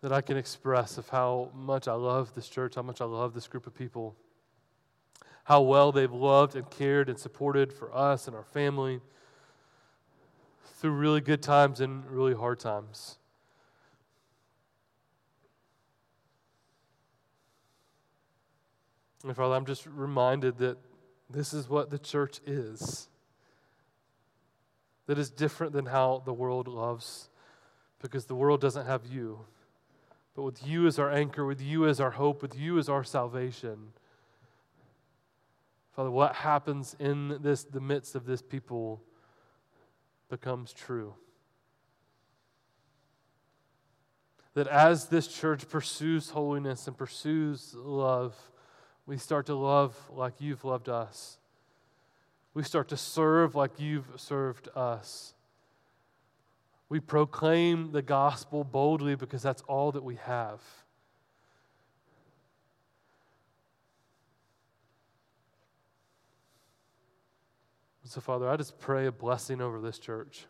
that 0.00 0.12
I 0.12 0.20
can 0.20 0.36
express 0.36 0.98
of 0.98 1.08
how 1.08 1.50
much 1.54 1.88
I 1.88 1.94
love 1.94 2.34
this 2.34 2.48
church, 2.48 2.76
how 2.76 2.82
much 2.82 3.00
I 3.00 3.04
love 3.04 3.34
this 3.34 3.48
group 3.48 3.66
of 3.66 3.74
people, 3.74 4.14
how 5.44 5.62
well 5.62 5.90
they've 5.90 6.12
loved 6.12 6.54
and 6.54 6.68
cared 6.70 7.08
and 7.08 7.18
supported 7.18 7.72
for 7.72 7.94
us 7.94 8.28
and 8.28 8.36
our 8.36 8.44
family 8.44 9.00
through 10.76 10.92
really 10.92 11.20
good 11.20 11.42
times 11.42 11.80
and 11.80 12.08
really 12.08 12.34
hard 12.34 12.60
times. 12.60 13.18
And 19.24 19.34
Father, 19.34 19.56
I'm 19.56 19.66
just 19.66 19.86
reminded 19.86 20.58
that 20.58 20.78
this 21.28 21.52
is 21.52 21.68
what 21.68 21.90
the 21.90 21.98
church 21.98 22.40
is. 22.46 23.08
That 25.06 25.18
is 25.18 25.30
different 25.30 25.72
than 25.72 25.86
how 25.86 26.22
the 26.24 26.32
world 26.32 26.68
loves 26.68 27.28
because 28.00 28.26
the 28.26 28.34
world 28.34 28.60
doesn't 28.60 28.86
have 28.86 29.06
you. 29.06 29.40
But 30.34 30.42
with 30.42 30.66
you 30.66 30.86
as 30.86 30.98
our 30.98 31.10
anchor, 31.10 31.46
with 31.46 31.62
you 31.62 31.86
as 31.86 32.00
our 32.00 32.10
hope, 32.10 32.42
with 32.42 32.58
you 32.58 32.78
as 32.78 32.88
our 32.88 33.04
salvation. 33.04 33.92
Father, 35.94 36.10
what 36.10 36.34
happens 36.34 36.94
in 36.98 37.38
this 37.40 37.64
the 37.64 37.80
midst 37.80 38.14
of 38.14 38.26
this 38.26 38.42
people 38.42 39.02
becomes 40.28 40.72
true. 40.72 41.14
That 44.54 44.66
as 44.66 45.06
this 45.06 45.26
church 45.26 45.68
pursues 45.68 46.30
holiness 46.30 46.86
and 46.86 46.96
pursues 46.96 47.74
love, 47.74 48.34
we 49.06 49.16
start 49.16 49.46
to 49.46 49.54
love 49.54 49.96
like 50.10 50.34
you've 50.40 50.64
loved 50.64 50.88
us. 50.88 51.38
We 52.56 52.62
start 52.62 52.88
to 52.88 52.96
serve 52.96 53.54
like 53.54 53.78
you've 53.78 54.06
served 54.16 54.70
us. 54.74 55.34
We 56.88 57.00
proclaim 57.00 57.92
the 57.92 58.00
gospel 58.00 58.64
boldly 58.64 59.14
because 59.14 59.42
that's 59.42 59.60
all 59.68 59.92
that 59.92 60.02
we 60.02 60.14
have. 60.14 60.62
So, 68.04 68.22
Father, 68.22 68.48
I 68.48 68.56
just 68.56 68.78
pray 68.78 69.04
a 69.04 69.12
blessing 69.12 69.60
over 69.60 69.78
this 69.78 69.98
church. 69.98 70.46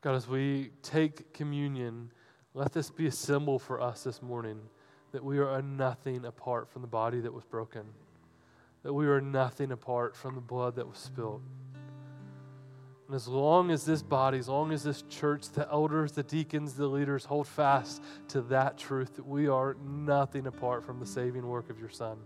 God, 0.00 0.14
as 0.14 0.28
we 0.28 0.70
take 0.80 1.34
communion, 1.34 2.12
let 2.52 2.72
this 2.72 2.88
be 2.88 3.08
a 3.08 3.10
symbol 3.10 3.58
for 3.58 3.80
us 3.80 4.04
this 4.04 4.22
morning 4.22 4.60
that 5.14 5.24
we 5.24 5.38
are 5.38 5.62
nothing 5.62 6.26
apart 6.26 6.68
from 6.68 6.82
the 6.82 6.88
body 6.88 7.20
that 7.20 7.32
was 7.32 7.44
broken 7.44 7.84
that 8.84 8.92
we 8.92 9.06
are 9.06 9.20
nothing 9.20 9.72
apart 9.72 10.14
from 10.14 10.34
the 10.34 10.40
blood 10.40 10.76
that 10.76 10.86
was 10.86 10.98
spilled. 10.98 11.42
And 13.06 13.16
as 13.16 13.26
long 13.26 13.70
as 13.70 13.84
this 13.84 14.02
body, 14.02 14.38
as 14.38 14.48
long 14.48 14.72
as 14.72 14.82
this 14.82 15.02
church, 15.08 15.48
the 15.50 15.68
elders, 15.70 16.12
the 16.12 16.22
deacons, 16.22 16.74
the 16.74 16.86
leaders 16.86 17.24
hold 17.24 17.48
fast 17.48 18.02
to 18.28 18.42
that 18.42 18.78
truth 18.78 19.16
that 19.16 19.26
we 19.26 19.48
are 19.48 19.74
nothing 19.82 20.46
apart 20.46 20.84
from 20.84 21.00
the 21.00 21.06
saving 21.06 21.46
work 21.46 21.70
of 21.70 21.78
your 21.78 21.88
Son, 21.88 22.18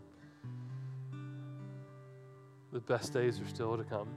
the 2.72 2.80
best 2.80 3.12
days 3.12 3.40
are 3.40 3.48
still 3.48 3.76
to 3.76 3.84
come. 3.84 4.08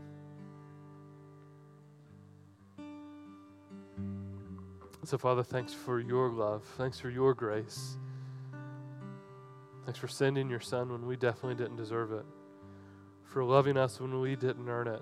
So, 5.03 5.17
Father, 5.17 5.43
thanks 5.43 5.73
for 5.73 5.99
your 5.99 6.29
love. 6.29 6.63
Thanks 6.77 6.99
for 6.99 7.09
your 7.09 7.33
grace. 7.33 7.97
Thanks 9.85 9.99
for 9.99 10.07
sending 10.07 10.49
your 10.49 10.59
son 10.59 10.91
when 10.91 11.05
we 11.05 11.15
definitely 11.15 11.55
didn't 11.55 11.77
deserve 11.77 12.11
it, 12.11 12.25
for 13.25 13.43
loving 13.43 13.77
us 13.77 13.99
when 13.99 14.19
we 14.21 14.35
didn't 14.35 14.69
earn 14.69 14.87
it, 14.87 15.01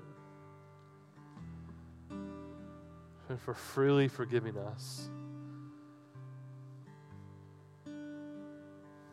and 3.30 3.40
for 3.42 3.54
freely 3.54 4.08
forgiving 4.08 4.58
us. 4.58 5.10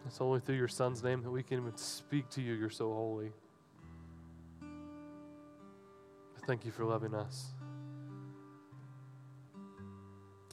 It's 0.07 0.21
only 0.21 0.41
through 0.41 0.57
your 0.57 0.69
son's 0.69 1.03
name 1.03 1.23
that 1.23 1.31
we 1.31 1.43
can 1.43 1.59
even 1.59 1.77
speak 1.77 2.31
to 2.31 2.41
you. 2.41 2.55
You're 2.55 2.71
so 2.71 2.95
holy. 2.95 3.33
Thank 6.47 6.65
you 6.65 6.71
for 6.71 6.85
loving 6.85 7.13
us. 7.13 7.49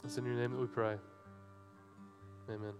It's 0.02 0.18
in 0.18 0.24
your 0.24 0.34
name 0.34 0.50
that 0.50 0.60
we 0.60 0.66
pray. 0.66 0.96
Amen. 2.50 2.74